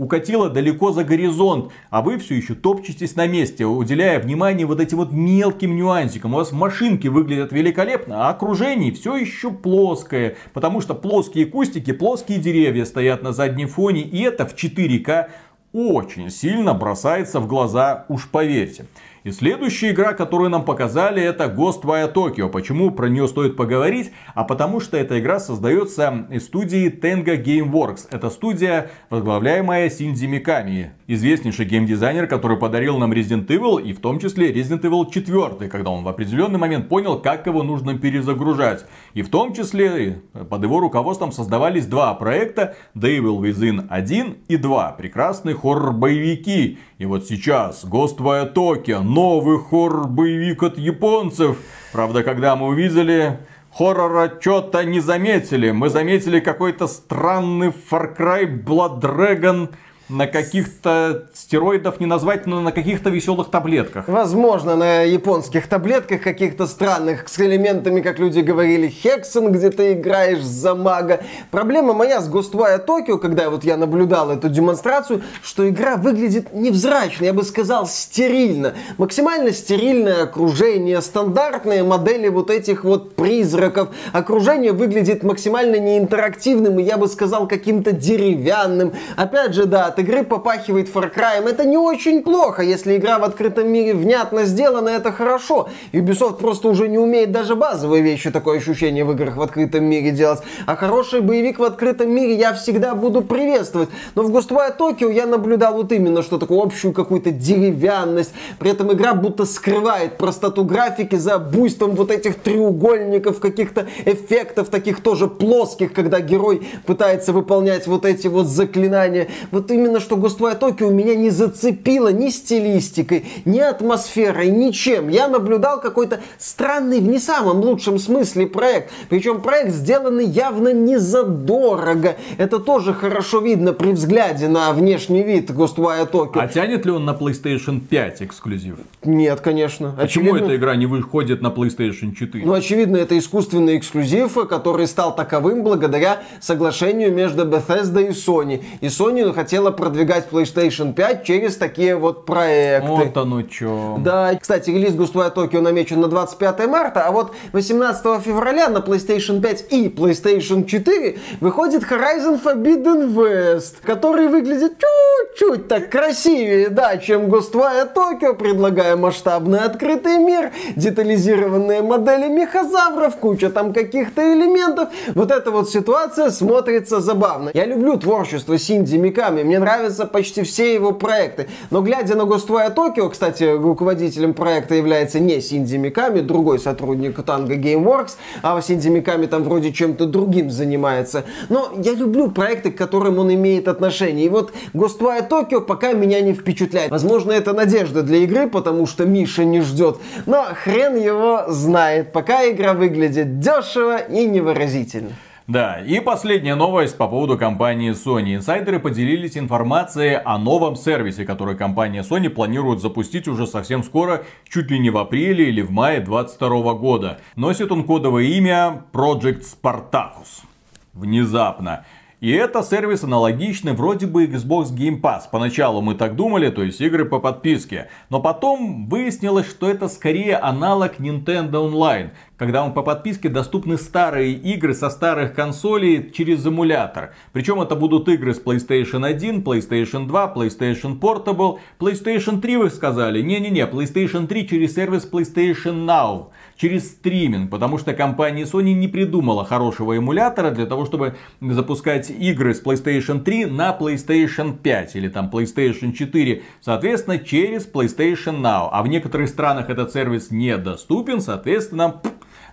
укатила 0.00 0.48
далеко 0.48 0.92
за 0.92 1.04
горизонт, 1.04 1.72
а 1.90 2.00
вы 2.00 2.18
все 2.18 2.34
еще 2.34 2.54
топчетесь 2.54 3.16
на 3.16 3.26
месте, 3.26 3.66
уделяя 3.66 4.18
внимание 4.18 4.66
вот 4.66 4.80
этим 4.80 4.96
вот 4.96 5.12
мелким 5.12 5.76
нюансикам. 5.76 6.32
У 6.32 6.38
вас 6.38 6.52
машинки 6.52 7.06
выглядят 7.06 7.52
великолепно, 7.52 8.26
а 8.26 8.30
окружение 8.30 8.92
все 8.92 9.16
еще 9.16 9.50
плоское, 9.50 10.36
потому 10.54 10.80
что 10.80 10.94
плоские 10.94 11.44
кустики, 11.44 11.92
плоские 11.92 12.38
деревья 12.38 12.86
стоят 12.86 13.22
на 13.22 13.32
заднем 13.32 13.68
фоне, 13.68 14.00
и 14.00 14.22
это 14.22 14.46
в 14.46 14.54
4К 14.54 15.28
очень 15.74 16.30
сильно 16.30 16.72
бросается 16.72 17.38
в 17.38 17.46
глаза, 17.46 18.06
уж 18.08 18.28
поверьте. 18.28 18.86
И 19.22 19.32
следующая 19.32 19.90
игра, 19.90 20.14
которую 20.14 20.48
нам 20.48 20.64
показали, 20.64 21.22
это 21.22 21.44
Ghostwire 21.44 22.10
Tokyo. 22.12 22.48
Почему 22.48 22.90
про 22.90 23.08
нее 23.08 23.28
стоит 23.28 23.54
поговорить? 23.54 24.12
А 24.34 24.44
потому 24.44 24.80
что 24.80 24.96
эта 24.96 25.20
игра 25.20 25.38
создается 25.38 26.26
из 26.30 26.46
студии 26.46 26.90
Tenga 26.90 27.36
Gameworks. 27.42 28.06
Это 28.10 28.30
студия, 28.30 28.90
возглавляемая 29.10 29.90
Синдзи 29.90 30.24
Миками. 30.24 30.92
Известнейший 31.06 31.66
геймдизайнер, 31.66 32.28
который 32.28 32.56
подарил 32.56 32.96
нам 32.96 33.12
Resident 33.12 33.46
Evil 33.48 33.82
и 33.82 33.92
в 33.92 34.00
том 34.00 34.18
числе 34.20 34.52
Resident 34.52 34.80
Evil 34.82 35.10
4, 35.10 35.68
когда 35.68 35.90
он 35.90 36.02
в 36.02 36.08
определенный 36.08 36.58
момент 36.58 36.88
понял, 36.88 37.20
как 37.20 37.46
его 37.46 37.62
нужно 37.62 37.98
перезагружать. 37.98 38.86
И 39.12 39.20
в 39.20 39.28
том 39.28 39.52
числе 39.52 40.22
под 40.48 40.62
его 40.62 40.80
руководством 40.80 41.30
создавались 41.32 41.86
два 41.86 42.14
проекта 42.14 42.74
The 42.94 43.18
Evil 43.18 43.38
Within 43.40 43.86
1 43.90 44.36
и 44.48 44.56
2. 44.56 44.92
Прекрасные 44.92 45.54
хоррор-боевики. 45.54 46.78
И 46.96 47.04
вот 47.04 47.26
сейчас 47.26 47.84
Ghostwire 47.84 48.52
Tokyo, 48.54 49.09
новый 49.14 49.58
хоррор-боевик 49.58 50.62
от 50.62 50.78
японцев. 50.78 51.56
Правда, 51.92 52.22
когда 52.22 52.54
мы 52.54 52.68
увидели 52.68 53.38
хоррора 53.72 54.32
что-то 54.40 54.84
не 54.84 55.00
заметили. 55.00 55.72
Мы 55.72 55.88
заметили 55.88 56.38
какой-то 56.40 56.86
странный 56.86 57.68
Far 57.68 58.16
Cry 58.16 58.64
Blood 58.64 59.00
Dragon 59.00 59.70
на 60.10 60.26
каких-то 60.26 61.26
стероидов 61.32 62.00
не 62.00 62.06
назвать, 62.06 62.46
но 62.46 62.60
на 62.60 62.72
каких-то 62.72 63.10
веселых 63.10 63.50
таблетках. 63.50 64.08
Возможно, 64.08 64.76
на 64.76 65.02
японских 65.02 65.68
таблетках 65.68 66.22
каких-то 66.22 66.66
странных 66.66 67.28
с 67.28 67.38
элементами, 67.38 68.00
как 68.00 68.18
люди 68.18 68.40
говорили, 68.40 68.88
Хексен, 68.88 69.52
где 69.52 69.70
ты 69.70 69.92
играешь 69.92 70.42
за 70.42 70.74
мага. 70.74 71.20
Проблема 71.50 71.92
моя 71.92 72.20
с 72.20 72.28
Ghostwire 72.28 72.84
Tokyo, 72.84 73.18
когда 73.18 73.50
вот 73.50 73.64
я 73.64 73.76
наблюдал 73.76 74.30
эту 74.30 74.48
демонстрацию, 74.48 75.22
что 75.42 75.68
игра 75.68 75.96
выглядит 75.96 76.52
невзрачно, 76.52 77.24
я 77.26 77.32
бы 77.32 77.44
сказал, 77.44 77.86
стерильно. 77.86 78.74
Максимально 78.98 79.52
стерильное 79.52 80.24
окружение, 80.24 81.00
стандартные 81.00 81.84
модели 81.84 82.28
вот 82.28 82.50
этих 82.50 82.84
вот 82.84 83.14
призраков. 83.14 83.90
Окружение 84.12 84.72
выглядит 84.72 85.22
максимально 85.22 85.76
неинтерактивным 85.76 86.78
и 86.78 86.82
я 86.82 86.96
бы 86.96 87.06
сказал 87.06 87.46
каким-то 87.46 87.92
деревянным. 87.92 88.92
Опять 89.16 89.54
же, 89.54 89.66
да, 89.66 89.90
игры 90.00 90.24
попахивает 90.24 90.94
Far 90.94 91.14
Cry. 91.14 91.48
Это 91.48 91.64
не 91.64 91.76
очень 91.76 92.22
плохо, 92.22 92.62
если 92.62 92.96
игра 92.96 93.18
в 93.18 93.24
открытом 93.24 93.68
мире 93.68 93.94
внятно 93.94 94.44
сделана, 94.44 94.88
это 94.88 95.12
хорошо. 95.12 95.68
Ubisoft 95.92 96.38
просто 96.38 96.68
уже 96.68 96.88
не 96.88 96.98
умеет 96.98 97.32
даже 97.32 97.54
базовые 97.54 98.02
вещи, 98.02 98.30
такое 98.30 98.58
ощущение 98.58 99.04
в 99.04 99.12
играх 99.12 99.36
в 99.36 99.42
открытом 99.42 99.84
мире 99.84 100.10
делать. 100.10 100.40
А 100.66 100.76
хороший 100.76 101.20
боевик 101.20 101.58
в 101.58 101.64
открытом 101.64 102.10
мире 102.10 102.34
я 102.34 102.52
всегда 102.52 102.94
буду 102.94 103.22
приветствовать. 103.22 103.88
Но 104.14 104.22
в 104.22 104.30
Ghostwire 104.34 104.76
Tokyo 104.76 105.12
я 105.12 105.26
наблюдал 105.26 105.74
вот 105.74 105.92
именно, 105.92 106.22
что 106.22 106.38
такую 106.38 106.60
общую 106.60 106.92
какую-то 106.92 107.30
деревянность. 107.30 108.32
При 108.58 108.70
этом 108.70 108.92
игра 108.92 109.14
будто 109.14 109.44
скрывает 109.44 110.18
простоту 110.18 110.64
графики 110.64 111.16
за 111.16 111.38
буйством 111.38 111.92
вот 111.92 112.10
этих 112.10 112.36
треугольников, 112.36 113.40
каких-то 113.40 113.86
эффектов 114.04 114.68
таких 114.68 115.02
тоже 115.02 115.28
плоских, 115.28 115.92
когда 115.92 116.20
герой 116.20 116.66
пытается 116.86 117.32
выполнять 117.32 117.86
вот 117.86 118.04
эти 118.04 118.28
вот 118.28 118.46
заклинания. 118.46 119.28
Вот 119.50 119.70
именно 119.70 119.89
именно 119.90 120.00
что 120.00 120.16
Ghostwire 120.16 120.58
Tokyo 120.58 120.90
меня 120.90 121.16
не 121.16 121.30
зацепило 121.30 122.12
ни 122.12 122.28
стилистикой, 122.28 123.24
ни 123.44 123.58
атмосферой, 123.58 124.48
ничем. 124.50 125.08
Я 125.08 125.26
наблюдал 125.26 125.80
какой-то 125.80 126.20
странный, 126.38 127.00
в 127.00 127.08
не 127.08 127.18
самом 127.18 127.60
лучшем 127.60 127.98
смысле 127.98 128.46
проект. 128.46 128.92
Причем 129.08 129.40
проект 129.40 129.72
сделанный 129.72 130.26
явно 130.26 130.72
не 130.72 130.98
задорого. 130.98 132.16
Это 132.38 132.60
тоже 132.60 132.94
хорошо 132.94 133.40
видно 133.40 133.72
при 133.72 133.90
взгляде 133.92 134.46
на 134.46 134.72
внешний 134.72 135.24
вид 135.24 135.50
Ghostwire 135.50 136.08
Tokyo. 136.08 136.40
А 136.40 136.46
тянет 136.46 136.86
ли 136.86 136.92
он 136.92 137.04
на 137.04 137.12
PlayStation 137.12 137.80
5 137.80 138.22
эксклюзив? 138.22 138.76
Нет, 139.04 139.40
конечно. 139.40 139.94
Почему 139.98 140.26
очевидно... 140.26 140.46
эта 140.46 140.56
игра 140.56 140.76
не 140.76 140.86
выходит 140.86 141.42
на 141.42 141.48
PlayStation 141.48 142.14
4? 142.14 142.44
Ну, 142.44 142.52
очевидно, 142.52 142.96
это 142.96 143.18
искусственный 143.18 143.76
эксклюзив, 143.76 144.34
который 144.48 144.86
стал 144.86 145.16
таковым 145.16 145.64
благодаря 145.64 146.22
соглашению 146.40 147.12
между 147.12 147.44
Bethesda 147.44 148.06
и 148.06 148.10
Sony. 148.10 148.62
И 148.80 148.86
Sony 148.86 149.32
хотела 149.32 149.69
продвигать 149.70 150.28
PlayStation 150.30 150.92
5 150.92 151.24
через 151.24 151.56
такие 151.56 151.96
вот 151.96 152.24
проекты. 152.26 152.88
Вот 152.88 153.16
оно 153.16 153.42
чё. 153.42 153.96
Да, 154.00 154.34
кстати, 154.40 154.70
релиз 154.70 154.94
Ghostwire 154.94 155.34
Tokyo 155.34 155.60
намечен 155.60 156.00
на 156.00 156.08
25 156.08 156.66
марта, 156.66 157.04
а 157.06 157.10
вот 157.10 157.32
18 157.52 158.22
февраля 158.22 158.68
на 158.68 158.78
PlayStation 158.78 159.40
5 159.40 159.66
и 159.70 159.88
PlayStation 159.88 160.64
4 160.64 161.18
выходит 161.40 161.82
Horizon 161.82 162.40
Forbidden 162.42 163.14
West, 163.14 163.76
который 163.82 164.28
выглядит 164.28 164.72
чуть-чуть 164.78 165.68
так 165.68 165.90
красивее, 165.90 166.68
да, 166.68 166.96
чем 166.96 167.26
Ghostwire 167.26 167.88
Tokyo, 167.94 168.34
предлагая 168.34 168.96
масштабный 168.96 169.60
открытый 169.60 170.18
мир, 170.18 170.50
детализированные 170.76 171.82
модели 171.82 172.28
мехозавров, 172.28 173.16
куча 173.16 173.50
там 173.50 173.72
каких-то 173.72 174.22
элементов. 174.22 174.88
Вот 175.14 175.30
эта 175.30 175.50
вот 175.50 175.70
ситуация 175.70 176.30
смотрится 176.30 177.00
забавно. 177.00 177.50
Я 177.54 177.66
люблю 177.66 177.96
творчество 177.96 178.58
Синди 178.58 178.96
Миками, 178.96 179.42
мне 179.42 179.59
нравятся 179.60 180.06
почти 180.06 180.42
все 180.42 180.74
его 180.74 180.92
проекты. 180.92 181.48
Но 181.70 181.82
глядя 181.82 182.16
на 182.16 182.22
Ghostwire 182.22 182.74
Tokyo, 182.74 183.10
кстати, 183.10 183.44
руководителем 183.44 184.34
проекта 184.34 184.74
является 184.74 185.20
не 185.20 185.40
Синди 185.40 185.76
Миками, 185.76 186.20
другой 186.20 186.58
сотрудник 186.58 187.18
Tango 187.20 187.56
Gameworks, 187.56 188.16
а 188.42 188.60
Синди 188.60 188.88
Миками 188.88 189.26
там 189.26 189.44
вроде 189.44 189.72
чем-то 189.72 190.06
другим 190.06 190.50
занимается. 190.50 191.24
Но 191.48 191.72
я 191.76 191.92
люблю 191.92 192.30
проекты, 192.30 192.70
к 192.72 192.76
которым 192.76 193.18
он 193.18 193.32
имеет 193.32 193.68
отношение. 193.68 194.26
И 194.26 194.28
вот 194.28 194.52
Ghostwire 194.74 195.28
Tokyo 195.28 195.60
пока 195.60 195.92
меня 195.92 196.20
не 196.20 196.32
впечатляет. 196.32 196.90
Возможно, 196.90 197.32
это 197.32 197.52
надежда 197.52 198.02
для 198.02 198.18
игры, 198.18 198.48
потому 198.48 198.86
что 198.86 199.04
Миша 199.04 199.44
не 199.44 199.60
ждет. 199.60 199.98
Но 200.26 200.44
хрен 200.64 200.96
его 200.96 201.44
знает. 201.48 202.12
Пока 202.12 202.48
игра 202.50 202.72
выглядит 202.72 203.38
дешево 203.40 203.98
и 203.98 204.26
невыразительно. 204.26 205.10
Да, 205.50 205.80
и 205.80 205.98
последняя 205.98 206.54
новость 206.54 206.96
по 206.96 207.08
поводу 207.08 207.36
компании 207.36 207.90
Sony. 207.90 208.36
Инсайдеры 208.36 208.78
поделились 208.78 209.36
информацией 209.36 210.14
о 210.24 210.38
новом 210.38 210.76
сервисе, 210.76 211.24
который 211.24 211.56
компания 211.56 212.02
Sony 212.02 212.28
планирует 212.30 212.80
запустить 212.80 213.26
уже 213.26 213.48
совсем 213.48 213.82
скоро, 213.82 214.22
чуть 214.48 214.70
ли 214.70 214.78
не 214.78 214.90
в 214.90 214.96
апреле 214.96 215.48
или 215.48 215.60
в 215.60 215.72
мае 215.72 215.98
2022 215.98 216.74
года. 216.74 217.20
Носит 217.34 217.72
он 217.72 217.82
кодовое 217.82 218.26
имя 218.26 218.84
Project 218.92 219.42
Spartacus. 219.42 220.44
Внезапно. 220.92 221.84
И 222.20 222.30
это 222.32 222.62
сервис 222.62 223.02
аналогичный 223.02 223.72
вроде 223.72 224.06
бы 224.06 224.26
Xbox 224.26 224.76
Game 224.76 225.00
Pass. 225.00 225.22
Поначалу 225.32 225.80
мы 225.80 225.94
так 225.94 226.16
думали, 226.16 226.50
то 226.50 226.62
есть 226.62 226.78
игры 226.82 227.06
по 227.06 227.18
подписке. 227.18 227.88
Но 228.10 228.20
потом 228.20 228.90
выяснилось, 228.90 229.48
что 229.48 229.70
это 229.70 229.88
скорее 229.88 230.36
аналог 230.36 231.00
Nintendo 231.00 231.66
Online. 231.66 232.10
Когда 232.36 232.62
он 232.62 232.74
по 232.74 232.82
подписке 232.82 233.30
доступны 233.30 233.78
старые 233.78 234.34
игры 234.34 234.74
со 234.74 234.90
старых 234.90 235.34
консолей 235.34 236.10
через 236.10 236.44
эмулятор. 236.44 237.14
Причем 237.32 237.62
это 237.62 237.74
будут 237.74 238.06
игры 238.10 238.34
с 238.34 238.42
PlayStation 238.42 239.06
1, 239.06 239.42
PlayStation 239.42 240.06
2, 240.06 240.34
PlayStation 240.36 241.00
Portable, 241.00 241.58
PlayStation 241.78 242.42
3 242.42 242.56
вы 242.58 242.68
сказали. 242.68 243.22
Не-не-не, 243.22 243.64
PlayStation 243.66 244.26
3 244.26 244.46
через 244.46 244.74
сервис 244.74 245.08
PlayStation 245.10 245.86
Now 245.86 246.26
через 246.60 246.90
стриминг, 246.90 247.50
потому 247.50 247.78
что 247.78 247.94
компания 247.94 248.44
Sony 248.44 248.74
не 248.74 248.86
придумала 248.86 249.44
хорошего 249.46 249.96
эмулятора 249.96 250.50
для 250.50 250.66
того, 250.66 250.84
чтобы 250.84 251.16
запускать 251.40 252.10
игры 252.10 252.54
с 252.54 252.62
PlayStation 252.62 253.22
3 253.22 253.46
на 253.46 253.76
PlayStation 253.78 254.58
5 254.58 254.96
или 254.96 255.08
там 255.08 255.30
PlayStation 255.32 255.92
4, 255.92 256.42
соответственно, 256.60 257.18
через 257.18 257.66
PlayStation 257.66 258.42
Now. 258.42 258.68
А 258.72 258.82
в 258.82 258.88
некоторых 258.88 259.30
странах 259.30 259.70
этот 259.70 259.92
сервис 259.92 260.30
недоступен, 260.30 261.22
соответственно, 261.22 262.02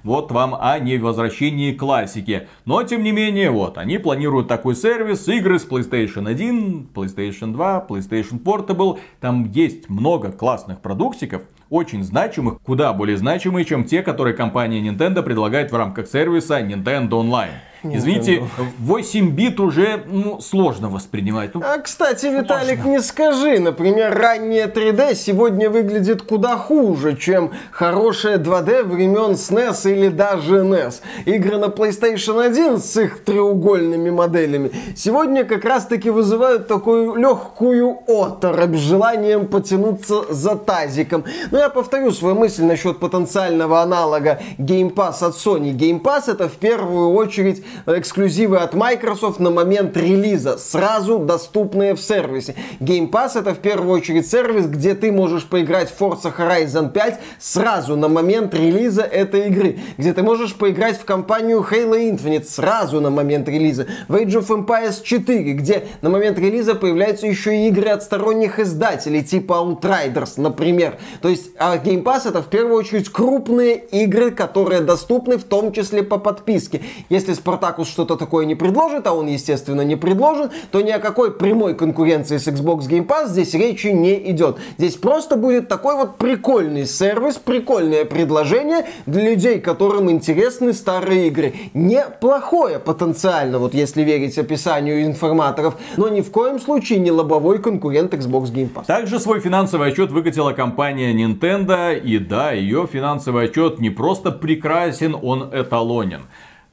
вот 0.08 0.32
вам 0.32 0.56
о 0.60 0.80
невозвращении 0.80 1.74
классики. 1.74 2.48
Но, 2.66 2.82
тем 2.84 3.04
не 3.04 3.12
менее, 3.12 3.52
вот, 3.52 3.78
они 3.78 3.98
планируют 3.98 4.48
такой 4.48 4.76
сервис, 4.76 5.28
игры 5.28 5.60
с 5.60 5.68
PlayStation 5.68 6.30
1, 6.30 6.88
PlayStation 6.96 7.52
2, 7.52 7.86
PlayStation 7.88 8.42
Portable. 8.42 9.00
Там 9.20 9.52
есть 9.52 9.90
много 9.90 10.32
классных 10.32 10.80
продуктиков, 10.82 11.42
очень 11.70 12.04
значимых, 12.04 12.62
куда 12.62 12.94
более 12.94 13.18
значимые, 13.18 13.66
чем 13.66 13.84
те, 13.84 14.02
которые 14.02 14.34
компания 14.34 14.82
Nintendo 14.82 15.22
предлагает 15.22 15.72
в 15.72 15.76
рамках 15.76 16.08
сервиса 16.08 16.62
Nintendo 16.62 17.10
Online. 17.10 17.52
Извините, 17.96 18.44
8 18.80 19.30
бит 19.32 19.60
уже 19.60 20.04
ну, 20.08 20.40
сложно 20.42 20.90
воспринимать. 20.90 21.54
Ну, 21.54 21.62
а, 21.64 21.78
кстати, 21.80 22.26
Виталик, 22.26 22.86
не 22.86 23.02
скажи. 23.02 23.60
Например, 23.60 24.18
раннее 24.18 24.66
3D 24.66 25.16
сегодня 25.16 25.70
выглядит 25.70 26.22
куда 26.22 26.58
хуже, 26.58 27.16
чем 27.16 27.52
хорошее 27.72 28.38
2D 28.38 28.84
времен 28.84 29.32
SNES 29.32 29.92
или 29.92 30.10
даже 30.10 30.64
NES. 30.64 31.02
Игры 31.26 31.58
на 31.58 31.66
PlayStation 31.66 32.44
1 32.44 32.80
с 32.80 32.98
их 32.98 33.24
треугольными 33.24 34.10
моделями 34.10 34.72
сегодня 34.96 35.44
как 35.44 35.66
раз-таки 35.66 36.10
вызывают 36.10 36.68
такую 36.68 37.16
легкую 37.16 38.00
оторопь 38.08 38.76
с 38.76 38.80
желанием 38.80 39.48
потянуться 39.48 40.34
за 40.34 40.56
тазиком. 40.56 41.24
Но 41.52 41.60
я 41.60 41.70
повторю 41.70 42.12
свою 42.12 42.36
мысль 42.36 42.64
насчет 42.64 43.00
потенциального 43.00 43.82
аналога 43.82 44.40
Game 44.58 44.94
Pass 44.94 45.24
от 45.24 45.36
Sony. 45.36 45.74
Game 45.74 46.02
Pass 46.02 46.32
это 46.32 46.50
в 46.50 46.54
первую 46.54 47.12
очередь 47.12 47.64
эксклюзивы 47.86 48.58
от 48.58 48.74
Microsoft 48.74 49.40
на 49.40 49.52
момент 49.52 49.96
релиза, 49.98 50.58
сразу 50.58 51.20
доступные 51.20 51.96
в 51.96 52.02
сервисе. 52.02 52.56
Game 52.80 53.10
Pass 53.10 53.40
это 53.40 53.54
в 53.54 53.60
первую 53.60 53.92
очередь 53.92 54.30
сервис, 54.30 54.66
где 54.66 54.96
ты 54.96 55.12
можешь 55.12 55.46
поиграть 55.46 55.92
в 55.92 56.02
Forza 56.02 56.34
Horizon 56.36 56.92
5 56.92 57.20
сразу 57.40 57.96
на 57.96 58.08
момент 58.08 58.54
релиза 58.54 59.02
этой 59.02 59.48
игры, 59.48 59.80
где 59.98 60.14
ты 60.14 60.24
можешь 60.24 60.56
поиграть 60.56 61.00
в 61.00 61.06
компанию 61.06 61.66
Halo 61.70 61.98
Infinite 61.98 62.46
сразу 62.46 63.02
на 63.02 63.10
момент 63.10 63.48
релиза, 63.50 63.88
в 64.08 64.16
Age 64.16 64.44
of 64.44 64.48
Empires 64.48 65.04
4, 65.04 65.54
где 65.54 65.88
на 66.02 66.10
момент 66.10 66.40
релиза 66.40 66.76
появляются 66.76 67.28
еще 67.28 67.56
и 67.56 67.68
игры 67.68 67.90
от 67.90 68.04
сторонних 68.04 68.60
издателей, 68.60 69.24
типа 69.24 69.54
Outriders, 69.54 70.34
например. 70.38 70.98
То 71.22 71.30
есть 71.30 71.52
а 71.58 71.78
Game 71.78 72.04
Pass 72.04 72.28
это 72.28 72.42
в 72.42 72.48
первую 72.48 72.76
очередь 72.76 73.10
крупные 73.10 73.78
игры, 73.78 74.32
которые 74.32 74.82
доступны 74.82 75.38
в 75.38 75.44
том 75.44 75.72
числе 75.72 76.04
по 76.04 76.18
подписке. 76.18 76.82
Если 77.10 77.34
Spartacus 77.58 77.86
что-то 77.86 78.16
такое 78.16 78.46
не 78.46 78.56
предложит, 78.56 79.08
а 79.08 79.14
он, 79.14 79.28
естественно, 79.28 79.82
не 79.82 79.96
предложен, 79.96 80.50
то 80.72 80.82
ни 80.82 80.92
о 80.92 81.00
какой 81.00 81.32
прямой 81.32 81.76
конкуренции 81.76 82.38
с 82.38 82.48
Xbox 82.48 82.88
Game 82.88 83.08
Pass 83.08 83.28
здесь 83.28 83.54
речи 83.54 83.88
не 83.88 84.32
идет. 84.32 84.58
Здесь 84.78 84.96
просто 84.96 85.36
будет 85.36 85.68
такой 85.68 85.96
вот 85.96 86.18
прикольный 86.18 86.86
сервис, 86.86 87.36
прикольное 87.36 88.06
предложение 88.06 88.86
для 89.06 89.32
людей, 89.32 89.60
которым 89.60 90.10
интересны 90.10 90.74
старые 90.74 91.28
игры. 91.28 91.54
Неплохое 91.74 92.80
потенциально, 92.80 93.60
вот 93.60 93.74
если 93.74 94.04
верить 94.04 94.38
описанию 94.38 95.06
информаторов, 95.06 95.76
но 95.98 96.10
ни 96.10 96.22
в 96.22 96.32
коем 96.32 96.60
случае 96.60 97.00
не 97.00 97.12
лобовой 97.12 97.60
конкурент 97.60 98.14
Xbox 98.14 98.54
Game 98.54 98.72
Pass. 98.74 98.86
Также 98.86 99.20
свой 99.20 99.40
финансовый 99.40 99.90
отчет 99.90 100.12
выкатила 100.12 100.54
компания 100.54 101.14
Nintendo. 101.14 101.98
И 101.98 102.20
да, 102.20 102.52
ее 102.52 102.88
финансовый 102.92 103.46
отчет 103.46 103.80
не 103.80 103.90
просто 103.90 104.32
прекрасен, 104.32 105.16
он 105.22 105.50
эталонен. 105.52 106.24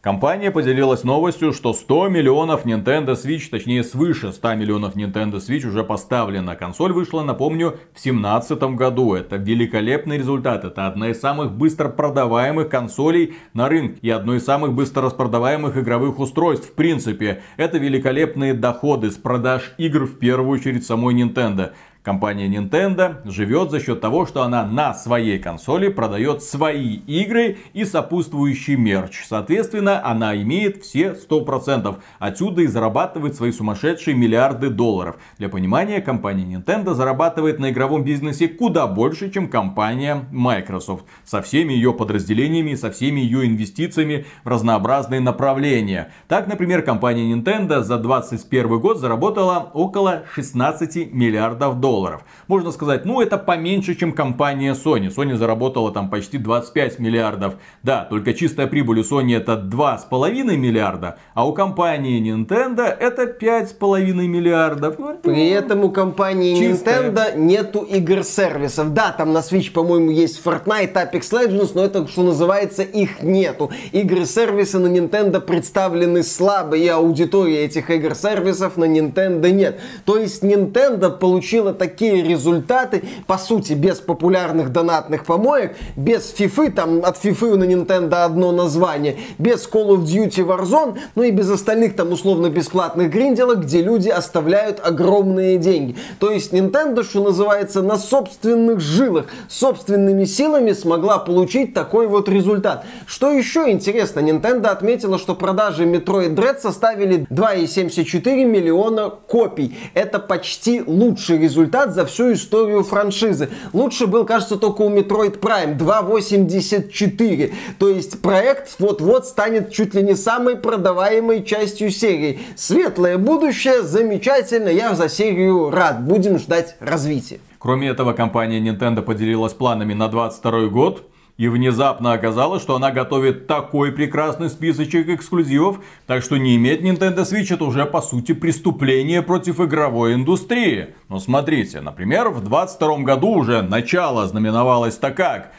Компания 0.04 0.50
поделилась 0.50 1.02
новостью, 1.02 1.54
что 1.54 1.72
100 1.72 2.10
миллионов 2.10 2.66
Nintendo 2.66 3.14
Switch, 3.14 3.48
точнее 3.50 3.82
свыше 3.82 4.32
100 4.32 4.54
миллионов 4.56 4.96
Nintendo 4.96 5.36
Switch 5.36 5.66
уже 5.66 5.82
поставлена. 5.82 6.56
Консоль 6.56 6.92
вышла, 6.92 7.22
напомню, 7.22 7.78
в 7.94 8.02
2017 8.02 8.62
году. 8.76 9.14
Это 9.14 9.36
великолепный 9.36 10.18
результат. 10.18 10.66
Это 10.66 10.86
одна 10.86 11.08
из 11.08 11.20
самых 11.20 11.52
быстро 11.52 11.88
продаваемых 11.88 12.68
консолей 12.68 13.32
на 13.54 13.70
рынке 13.70 13.98
и 14.02 14.10
одно 14.10 14.34
из 14.34 14.44
самых 14.44 14.74
быстро 14.74 15.04
распродаваемых 15.04 15.78
игровых 15.78 16.18
устройств. 16.18 16.68
В 16.68 16.74
принципе, 16.74 17.40
это 17.56 17.78
великолепные 17.78 18.52
доходы 18.52 19.10
с 19.10 19.16
продаж 19.16 19.72
игр 19.78 20.04
в 20.04 20.18
первую 20.18 20.50
очередь 20.60 20.84
самой 20.84 21.14
Nintendo. 21.14 21.72
Компания 22.04 22.48
Nintendo 22.48 23.16
живет 23.24 23.70
за 23.70 23.80
счет 23.80 24.02
того, 24.02 24.26
что 24.26 24.42
она 24.42 24.66
на 24.66 24.92
своей 24.92 25.38
консоли 25.38 25.88
продает 25.88 26.42
свои 26.42 26.96
игры 26.96 27.56
и 27.72 27.86
сопутствующий 27.86 28.76
мерч. 28.76 29.24
Соответственно, 29.26 30.04
она 30.04 30.36
имеет 30.36 30.82
все 30.82 31.14
100%. 31.14 31.96
Отсюда 32.18 32.60
и 32.60 32.66
зарабатывает 32.66 33.36
свои 33.36 33.52
сумасшедшие 33.52 34.14
миллиарды 34.14 34.68
долларов. 34.68 35.16
Для 35.38 35.48
понимания, 35.48 36.02
компания 36.02 36.44
Nintendo 36.44 36.92
зарабатывает 36.92 37.58
на 37.58 37.70
игровом 37.70 38.04
бизнесе 38.04 38.48
куда 38.48 38.86
больше, 38.86 39.30
чем 39.30 39.48
компания 39.48 40.26
Microsoft. 40.30 41.06
Со 41.24 41.40
всеми 41.40 41.72
ее 41.72 41.94
подразделениями, 41.94 42.74
со 42.74 42.90
всеми 42.90 43.20
ее 43.20 43.46
инвестициями 43.46 44.26
в 44.44 44.48
разнообразные 44.48 45.22
направления. 45.22 46.12
Так, 46.28 46.48
например, 46.48 46.82
компания 46.82 47.32
Nintendo 47.34 47.80
за 47.80 47.96
2021 47.96 48.78
год 48.78 48.98
заработала 48.98 49.70
около 49.72 50.24
16 50.34 51.10
миллиардов 51.10 51.80
долларов 51.80 51.93
долларов. 51.94 52.24
Можно 52.48 52.72
сказать, 52.72 53.04
ну 53.04 53.20
это 53.20 53.38
поменьше, 53.38 53.94
чем 53.94 54.12
компания 54.12 54.74
Sony. 54.74 55.14
Sony 55.14 55.36
заработала 55.36 55.92
там 55.92 56.10
почти 56.10 56.38
25 56.38 56.98
миллиардов. 56.98 57.54
Да, 57.82 58.04
только 58.10 58.34
чистая 58.34 58.66
прибыль 58.66 59.00
у 59.00 59.02
Sony 59.02 59.36
это 59.36 59.52
2,5 59.54 60.56
миллиарда, 60.56 61.18
а 61.34 61.46
у 61.46 61.52
компании 61.52 62.20
Nintendo 62.20 62.82
это 62.82 63.22
5,5 63.24 64.12
миллиардов. 64.26 64.98
Ну, 64.98 65.18
При 65.22 65.48
этом 65.50 65.84
у 65.84 65.90
компании 65.90 66.58
Чистая. 66.58 67.10
Nintendo 67.10 67.36
нету 67.36 67.80
игр-сервисов. 67.80 68.92
Да, 68.92 69.12
там 69.12 69.32
на 69.32 69.38
Switch, 69.38 69.70
по-моему, 69.72 70.10
есть 70.10 70.44
Fortnite, 70.44 70.94
Apex 70.94 71.20
Legends, 71.32 71.70
но 71.74 71.84
это, 71.84 72.08
что 72.08 72.22
называется, 72.22 72.82
их 72.82 73.22
нету. 73.22 73.70
Игры-сервисы 73.92 74.78
на 74.78 74.88
Nintendo 74.88 75.40
представлены 75.40 76.22
слабо, 76.22 76.76
и 76.76 76.88
аудитории 76.88 77.58
этих 77.58 77.90
игр-сервисов 77.90 78.76
на 78.76 78.84
Nintendo 78.84 79.50
нет. 79.50 79.80
То 80.04 80.16
есть 80.16 80.42
Nintendo 80.42 81.10
получила 81.10 81.72
такие 81.84 82.22
результаты, 82.22 83.02
по 83.26 83.36
сути, 83.36 83.74
без 83.74 83.98
популярных 84.00 84.72
донатных 84.72 85.26
помоек, 85.26 85.76
без 85.96 86.34
FIFA, 86.34 86.70
там 86.70 87.04
от 87.04 87.22
FIFA 87.22 87.56
на 87.56 87.64
Nintendo 87.64 88.24
одно 88.24 88.52
название, 88.52 89.16
без 89.36 89.68
Call 89.68 89.88
of 89.88 90.04
Duty 90.04 90.46
Warzone, 90.46 90.98
ну 91.14 91.22
и 91.22 91.30
без 91.30 91.50
остальных 91.50 91.94
там 91.94 92.12
условно-бесплатных 92.12 93.10
гринделок, 93.10 93.64
где 93.64 93.82
люди 93.82 94.08
оставляют 94.08 94.80
огромные 94.82 95.58
деньги. 95.58 95.96
То 96.20 96.30
есть 96.30 96.54
Nintendo, 96.54 97.04
что 97.04 97.22
называется, 97.22 97.82
на 97.82 97.98
собственных 97.98 98.80
жилах, 98.80 99.26
собственными 99.48 100.24
силами 100.24 100.72
смогла 100.72 101.18
получить 101.18 101.74
такой 101.74 102.06
вот 102.06 102.30
результат. 102.30 102.86
Что 103.06 103.30
еще 103.30 103.70
интересно, 103.70 104.20
Nintendo 104.20 104.68
отметила, 104.68 105.18
что 105.18 105.34
продажи 105.34 105.84
Metroid 105.84 106.34
Dread 106.34 106.60
составили 106.60 107.26
2,74 107.28 108.44
миллиона 108.46 109.10
копий. 109.10 109.76
Это 109.92 110.18
почти 110.18 110.82
лучший 110.86 111.38
результат 111.38 111.73
результат 111.74 111.94
за 111.94 112.06
всю 112.06 112.32
историю 112.32 112.84
франшизы. 112.84 113.48
Лучше 113.72 114.06
был, 114.06 114.24
кажется, 114.24 114.56
только 114.56 114.82
у 114.82 114.90
Metroid 114.90 115.40
Prime 115.40 115.76
2.84. 115.76 117.52
То 117.78 117.88
есть 117.88 118.22
проект 118.22 118.76
вот-вот 118.78 119.26
станет 119.26 119.72
чуть 119.72 119.94
ли 119.94 120.02
не 120.02 120.14
самой 120.14 120.56
продаваемой 120.56 121.42
частью 121.44 121.90
серии. 121.90 122.38
Светлое 122.56 123.18
будущее, 123.18 123.82
замечательно, 123.82 124.68
я 124.68 124.94
за 124.94 125.08
серию 125.08 125.70
рад. 125.70 126.04
Будем 126.04 126.38
ждать 126.38 126.76
развития. 126.80 127.40
Кроме 127.58 127.88
этого, 127.88 128.12
компания 128.12 128.60
Nintendo 128.60 129.02
поделилась 129.02 129.54
планами 129.54 129.94
на 129.94 130.08
22 130.08 130.66
год. 130.68 131.02
И 131.36 131.48
внезапно 131.48 132.12
оказалось, 132.12 132.62
что 132.62 132.76
она 132.76 132.92
готовит 132.92 133.48
такой 133.48 133.90
прекрасный 133.90 134.48
списочек 134.48 135.08
эксклюзивов, 135.08 135.80
так 136.06 136.22
что 136.22 136.36
не 136.36 136.54
иметь 136.54 136.80
Nintendo 136.80 137.22
Switch 137.22 137.52
это 137.52 137.64
уже 137.64 137.86
по 137.86 138.00
сути 138.00 138.32
преступление 138.32 139.20
против 139.20 139.60
игровой 139.60 140.14
индустрии. 140.14 140.94
Но 141.08 141.18
смотрите, 141.18 141.80
например, 141.80 142.28
в 142.28 142.40
22 142.40 142.98
году 142.98 143.30
уже 143.30 143.62
начало 143.62 144.28
знаменовалось 144.28 144.96
так 144.96 145.16
как 145.16 145.52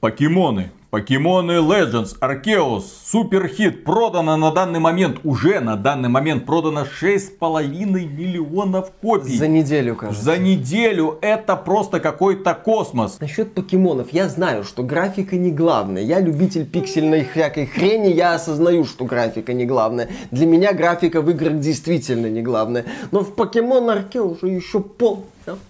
покемоны 0.00 0.70
Покемоны 0.90 1.52
Legends 1.52 2.18
Arceus 2.20 2.82
супер 3.06 3.46
хит 3.46 3.84
продано 3.84 4.36
на 4.36 4.50
данный 4.50 4.80
момент, 4.80 5.20
уже 5.22 5.60
на 5.60 5.76
данный 5.76 6.08
момент 6.08 6.46
продано 6.46 6.80
6,5 6.80 7.62
миллионов 8.08 8.90
копий. 9.00 9.38
За 9.38 9.46
неделю, 9.46 9.94
кажется. 9.94 10.24
За 10.24 10.36
неделю 10.36 11.16
это 11.22 11.54
просто 11.54 12.00
какой-то 12.00 12.54
космос. 12.54 13.20
Насчет 13.20 13.54
покемонов, 13.54 14.08
я 14.10 14.28
знаю, 14.28 14.64
что 14.64 14.82
графика 14.82 15.36
не 15.36 15.52
главная. 15.52 16.02
Я 16.02 16.18
любитель 16.18 16.66
пиксельной 16.66 17.24
всякой 17.24 17.66
хрени, 17.66 18.08
я 18.08 18.34
осознаю, 18.34 18.84
что 18.84 19.04
графика 19.04 19.52
не 19.52 19.66
главная. 19.66 20.08
Для 20.32 20.46
меня 20.46 20.72
графика 20.72 21.22
в 21.22 21.30
играх 21.30 21.60
действительно 21.60 22.26
не 22.26 22.42
главная. 22.42 22.84
Но 23.12 23.20
в 23.20 23.36
Покемон 23.36 23.88
Arceus 23.90 24.38
уже 24.42 24.48
еще 24.48 24.80
пол 24.80 25.24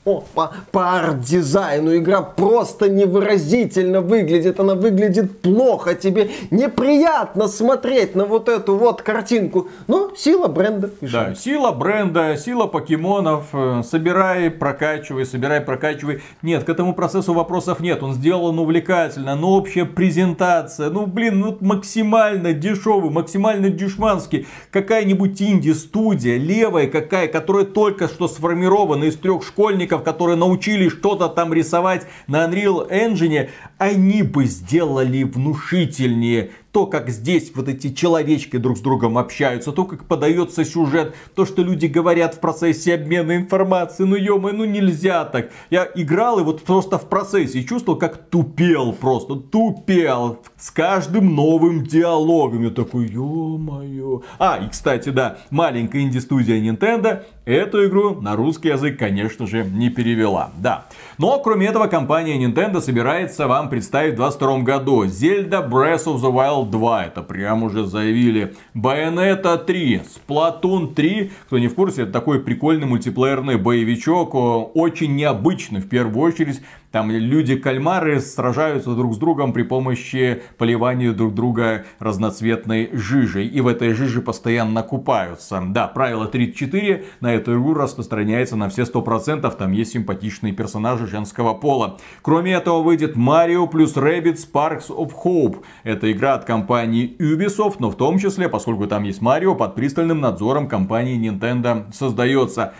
о, 0.04 0.24
по, 0.34 0.52
по 0.72 0.98
арт-дизайну 0.98 1.96
игра 1.96 2.22
просто 2.22 2.88
невыразительно 2.88 4.00
выглядит. 4.00 4.58
Она 4.58 4.74
выглядит 4.74 5.40
плохо. 5.40 5.94
Тебе 5.94 6.30
неприятно 6.50 7.48
смотреть 7.48 8.14
на 8.14 8.24
вот 8.24 8.48
эту 8.48 8.76
вот 8.76 9.02
картинку. 9.02 9.68
Но 9.86 10.12
сила 10.16 10.48
бренда. 10.48 10.90
Да, 11.00 11.34
сила 11.34 11.70
бренда, 11.70 12.36
сила 12.36 12.66
покемонов. 12.66 13.44
Э, 13.52 13.82
собирай, 13.84 14.50
прокачивай, 14.50 15.24
собирай, 15.24 15.60
прокачивай. 15.60 16.22
Нет, 16.42 16.64
к 16.64 16.68
этому 16.68 16.94
процессу 16.94 17.32
вопросов 17.32 17.80
нет. 17.80 18.02
Он 18.02 18.14
сделан 18.14 18.58
увлекательно. 18.58 19.36
Но 19.36 19.52
общая 19.52 19.84
презентация. 19.84 20.90
Ну, 20.90 21.06
блин, 21.06 21.40
ну 21.40 21.56
максимально 21.60 22.52
дешевый, 22.52 23.10
максимально 23.10 23.70
дешманский. 23.70 24.46
Какая-нибудь 24.72 25.40
инди-студия, 25.40 26.36
левая 26.36 26.88
какая, 26.88 27.28
которая 27.28 27.64
только 27.64 28.08
что 28.08 28.26
сформирована 28.26 29.04
из 29.04 29.16
трех 29.16 29.44
школ 29.44 29.59
школьников, 29.60 30.02
которые 30.04 30.36
научились 30.36 30.92
что-то 30.92 31.28
там 31.28 31.52
рисовать 31.52 32.06
на 32.26 32.46
Unreal 32.46 32.90
Engine, 32.90 33.50
они 33.76 34.22
бы 34.22 34.46
сделали 34.46 35.22
внушительнее 35.22 36.52
то, 36.72 36.86
как 36.86 37.10
здесь 37.10 37.50
вот 37.54 37.68
эти 37.68 37.92
человечки 37.92 38.56
друг 38.56 38.78
с 38.78 38.80
другом 38.80 39.18
общаются, 39.18 39.72
то, 39.72 39.84
как 39.84 40.04
подается 40.04 40.64
сюжет, 40.64 41.14
то, 41.34 41.44
что 41.44 41.62
люди 41.62 41.86
говорят 41.86 42.34
в 42.34 42.40
процессе 42.40 42.94
обмена 42.94 43.36
информацией. 43.36 44.08
Ну, 44.08 44.16
ё 44.16 44.38
ну 44.38 44.64
нельзя 44.64 45.24
так. 45.24 45.50
Я 45.70 45.88
играл 45.94 46.38
и 46.40 46.42
вот 46.42 46.62
просто 46.62 46.98
в 46.98 47.08
процессе 47.08 47.64
чувствовал, 47.64 47.98
как 47.98 48.28
тупел 48.30 48.92
просто, 48.92 49.36
тупел. 49.36 50.38
С 50.56 50.70
каждым 50.70 51.34
новым 51.34 51.84
диалогом. 51.84 52.64
Я 52.64 52.70
такой, 52.70 53.06
ё-моё. 53.06 54.22
А, 54.38 54.58
и 54.64 54.68
кстати, 54.68 55.08
да, 55.08 55.38
маленькая 55.50 56.02
инди-студия 56.02 56.60
Nintendo 56.60 57.24
эту 57.44 57.86
игру 57.86 58.20
на 58.20 58.36
русский 58.36 58.68
язык, 58.68 58.98
конечно 58.98 59.46
же, 59.46 59.64
не 59.64 59.90
перевела. 59.90 60.50
Да. 60.58 60.86
Но, 61.18 61.38
кроме 61.40 61.66
этого, 61.66 61.86
компания 61.86 62.38
Nintendo 62.42 62.80
собирается 62.80 63.46
вам 63.46 63.68
представить 63.68 64.14
в 64.14 64.16
2022 64.16 64.58
году 64.60 65.04
Zelda 65.04 65.68
Breath 65.68 66.04
of 66.04 66.16
the 66.20 66.32
Wild 66.32 66.59
Unreal 66.60 66.70
2, 66.70 67.04
это 67.06 67.22
прям 67.22 67.62
уже 67.62 67.86
заявили. 67.86 68.54
Bayonetta 68.74 69.62
3, 69.64 70.02
Splatoon 70.28 70.94
3, 70.94 71.30
кто 71.46 71.58
не 71.58 71.68
в 71.68 71.74
курсе, 71.74 72.02
это 72.02 72.12
такой 72.12 72.40
прикольный 72.40 72.86
мультиплеерный 72.86 73.56
боевичок, 73.56 74.34
очень 74.34 75.16
необычный 75.16 75.80
в 75.80 75.88
первую 75.88 76.26
очередь. 76.26 76.60
Там 76.90 77.10
люди-кальмары 77.10 78.18
сражаются 78.20 78.94
друг 78.94 79.14
с 79.14 79.18
другом 79.18 79.52
при 79.52 79.62
помощи 79.62 80.42
поливания 80.58 81.12
друг 81.12 81.34
друга 81.34 81.84
разноцветной 82.00 82.90
жижей. 82.92 83.46
И 83.46 83.60
в 83.60 83.68
этой 83.68 83.92
жиже 83.92 84.20
постоянно 84.20 84.82
купаются. 84.82 85.62
Да, 85.68 85.86
правило 85.86 86.26
34 86.26 87.04
на 87.20 87.34
эту 87.34 87.52
игру 87.52 87.74
распространяется 87.74 88.56
на 88.56 88.68
все 88.68 88.82
100%. 88.82 89.56
Там 89.56 89.72
есть 89.72 89.92
симпатичные 89.92 90.52
персонажи 90.52 91.06
женского 91.06 91.54
пола. 91.54 91.98
Кроме 92.22 92.54
этого 92.54 92.82
выйдет 92.82 93.16
Mario 93.16 93.68
плюс 93.68 93.96
Rabbids 93.96 94.40
Sparks 94.52 94.88
of 94.88 95.12
Hope. 95.24 95.62
Это 95.84 96.10
игра 96.10 96.34
от 96.34 96.44
компании 96.44 97.16
Ubisoft, 97.20 97.76
но 97.78 97.90
в 97.90 97.96
том 97.96 98.18
числе, 98.18 98.48
поскольку 98.48 98.88
там 98.88 99.04
есть 99.04 99.20
Марио, 99.20 99.54
под 99.54 99.76
пристальным 99.76 100.20
надзором 100.20 100.68
компании 100.68 101.30
Nintendo 101.30 101.92
создается. 101.92 102.74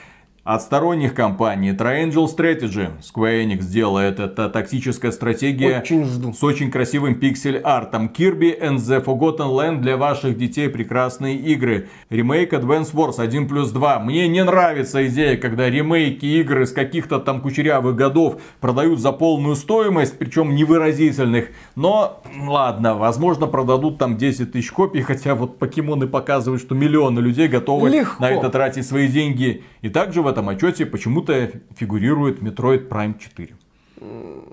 От 0.53 0.63
сторонних 0.63 1.15
компаний 1.15 1.71
Triangle 1.71 2.27
Strategy 2.27 2.91
Square 3.01 3.45
Enix 3.45 3.67
делает 3.67 4.19
это 4.19 4.49
тактическая 4.49 5.13
стратегия 5.13 5.79
очень 5.79 6.05
жду. 6.05 6.33
с 6.33 6.43
очень 6.43 6.73
красивым 6.73 7.15
пиксель-артом. 7.15 8.11
Kirby 8.13 8.61
and 8.61 8.79
the 8.79 9.01
Forgotten 9.05 9.49
Land 9.55 9.77
для 9.77 9.97
ваших 9.97 10.37
детей 10.37 10.69
прекрасные 10.69 11.37
игры. 11.37 11.89
Ремейк 12.09 12.53
Advance 12.53 12.93
Wars 12.93 13.21
1 13.21 13.47
плюс 13.47 13.71
2. 13.71 14.01
Мне 14.01 14.27
не 14.27 14.43
нравится 14.43 15.07
идея, 15.07 15.37
когда 15.37 15.71
ремейки 15.71 16.27
игры 16.27 16.67
с 16.67 16.73
каких-то 16.73 17.21
там 17.21 17.43
кучерявых 17.43 17.95
годов 17.95 18.43
продают 18.61 18.99
за 18.99 19.13
полную 19.13 19.55
стоимость, 19.55 20.19
причем 20.19 20.57
невыразительных. 20.57 21.51
Но 21.77 22.25
ладно, 22.45 22.97
возможно 22.97 23.47
продадут 23.47 23.99
там 23.99 24.17
10 24.17 24.51
тысяч 24.51 24.73
копий, 24.73 25.03
хотя 25.03 25.37
вот 25.37 25.61
покемоны 25.61 26.09
показывают, 26.09 26.61
что 26.61 26.75
миллионы 26.75 27.21
людей 27.21 27.47
готовы 27.47 27.89
Легко. 27.91 28.21
на 28.21 28.31
это 28.33 28.51
тратить 28.51 28.85
свои 28.85 29.07
деньги. 29.07 29.63
И 29.83 29.89
также 29.89 30.23
в 30.23 30.27
этом 30.27 30.40
отчете 30.49 30.87
почему-то 30.87 31.51
фигурирует 31.77 32.41
Metroid 32.41 32.89
Prime 32.89 33.15
4. 33.19 33.51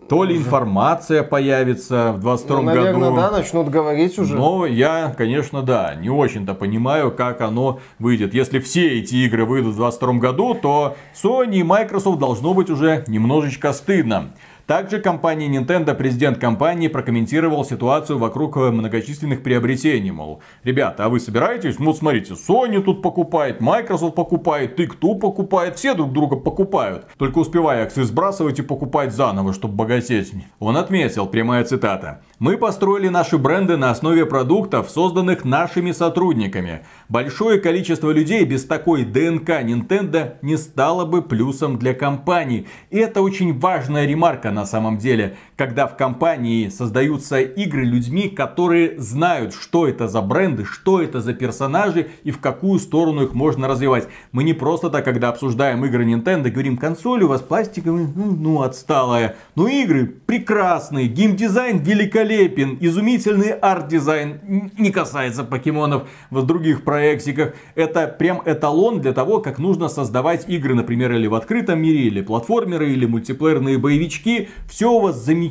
То 0.09 0.23
ли 0.25 0.35
информация 0.37 1.23
появится 1.23 2.11
в 2.13 2.19
22 2.19 2.57
Ну, 2.57 2.63
наверное, 2.63 3.09
году. 3.11 3.15
да, 3.15 3.31
начнут 3.31 3.69
говорить 3.69 4.19
уже. 4.19 4.35
Но 4.35 4.65
я, 4.65 5.13
конечно, 5.17 5.61
да, 5.63 5.95
не 5.95 6.09
очень-то 6.09 6.53
понимаю, 6.53 7.11
как 7.11 7.39
оно 7.41 7.79
выйдет. 7.99 8.33
Если 8.33 8.59
все 8.59 8.99
эти 8.99 9.15
игры 9.15 9.45
выйдут 9.45 9.73
в 9.73 9.77
2022 9.77 10.13
году, 10.19 10.53
то 10.53 10.97
Sony 11.15 11.55
и 11.59 11.63
Microsoft 11.63 12.19
должно 12.19 12.53
быть 12.53 12.69
уже 12.69 13.05
немножечко 13.07 13.71
стыдно. 13.71 14.31
Также 14.67 14.99
компания 14.99 15.47
Nintendo, 15.47 15.95
президент 15.95 16.39
компании, 16.39 16.89
прокомментировал 16.89 17.63
ситуацию 17.63 18.19
вокруг 18.19 18.57
э, 18.57 18.69
многочисленных 18.69 19.41
приобретений. 19.41 20.11
Мол, 20.11 20.41
ребята, 20.65 21.05
а 21.05 21.09
вы 21.09 21.21
собираетесь? 21.21 21.79
Ну, 21.79 21.85
вот 21.85 21.97
смотрите, 21.97 22.33
Sony 22.33 22.81
тут 22.81 23.01
покупает, 23.01 23.61
Microsoft 23.61 24.15
покупает, 24.15 24.77
Take-Two 24.77 25.19
покупает, 25.19 25.77
все 25.77 25.93
друг 25.93 26.11
друга 26.11 26.35
покупают. 26.35 27.07
Только 27.17 27.37
успевая 27.37 27.83
акции 27.83 28.03
сбрасывать 28.03 28.59
и 28.59 28.61
покупать 28.61 29.13
заново, 29.13 29.53
чтобы 29.53 29.75
богатеть. 29.75 30.33
Он 30.59 30.75
отметил, 30.75 31.27
прямая 31.27 31.63
цитата. 31.63 32.21
Мы 32.39 32.57
построили 32.57 33.07
наши 33.07 33.37
бренды 33.37 33.77
на 33.77 33.91
основе 33.91 34.25
продуктов, 34.25 34.89
созданных 34.89 35.45
нашими 35.45 35.93
сотрудниками. 35.93 36.81
Большое 37.07 37.61
количество 37.61 38.11
людей 38.11 38.43
без 38.43 38.65
такой 38.65 39.05
ДНК 39.05 39.61
Nintendo 39.61 40.33
не 40.41 40.57
стало 40.57 41.05
бы 41.05 41.21
плюсом 41.21 41.77
для 41.79 41.93
компании. 41.93 42.67
И 42.89 42.97
это 42.97 43.21
очень 43.21 43.57
важная 43.57 44.05
ремарка 44.05 44.51
на 44.57 44.65
самом 44.65 44.97
деле, 44.97 45.37
когда 45.57 45.87
в 45.87 45.97
компании 45.97 46.69
создаются 46.69 47.39
игры 47.41 47.83
людьми, 47.83 48.29
которые 48.29 48.99
знают, 48.99 49.55
что 49.55 49.87
это 49.87 50.07
за 50.07 50.21
бренды, 50.21 50.63
что 50.65 51.01
это 51.01 51.19
за 51.19 51.33
персонажи 51.33 52.09
и 52.23 52.29
в 52.29 52.39
какую 52.39 52.79
сторону 52.79 53.23
их 53.23 53.33
можно 53.33 53.67
развивать. 53.67 54.07
Мы 54.31 54.43
не 54.43 54.53
просто 54.53 54.89
так, 54.91 55.03
когда 55.03 55.29
обсуждаем 55.29 55.83
игры 55.83 56.05
Nintendo, 56.05 56.49
говорим, 56.49 56.77
консоль 56.77 57.23
у 57.23 57.27
вас 57.27 57.41
пластиковая, 57.41 58.07
ну, 58.15 58.31
ну 58.31 58.61
отсталая. 58.61 59.35
Но 59.55 59.67
игры 59.67 60.05
прекрасные, 60.05 61.07
геймдизайн 61.07 61.79
великолепен, 61.79 62.77
изумительный 62.79 63.51
арт-дизайн 63.51 64.71
не 64.77 64.91
касается 64.91 65.43
покемонов 65.43 66.07
в 66.29 66.45
других 66.45 66.83
проектиках. 66.83 67.55
Это 67.73 68.07
прям 68.07 68.43
эталон 68.45 69.01
для 69.01 69.13
того, 69.13 69.39
как 69.39 69.57
нужно 69.57 69.89
создавать 69.89 70.47
игры, 70.47 70.75
например, 70.75 71.13
или 71.13 71.25
в 71.25 71.33
открытом 71.33 71.81
мире, 71.81 72.01
или 72.01 72.21
платформеры, 72.21 72.91
или 72.91 73.07
мультиплеерные 73.07 73.79
боевички. 73.79 74.49
Все 74.69 74.91
у 74.91 74.99
вас 74.99 75.15
замечательно. 75.15 75.46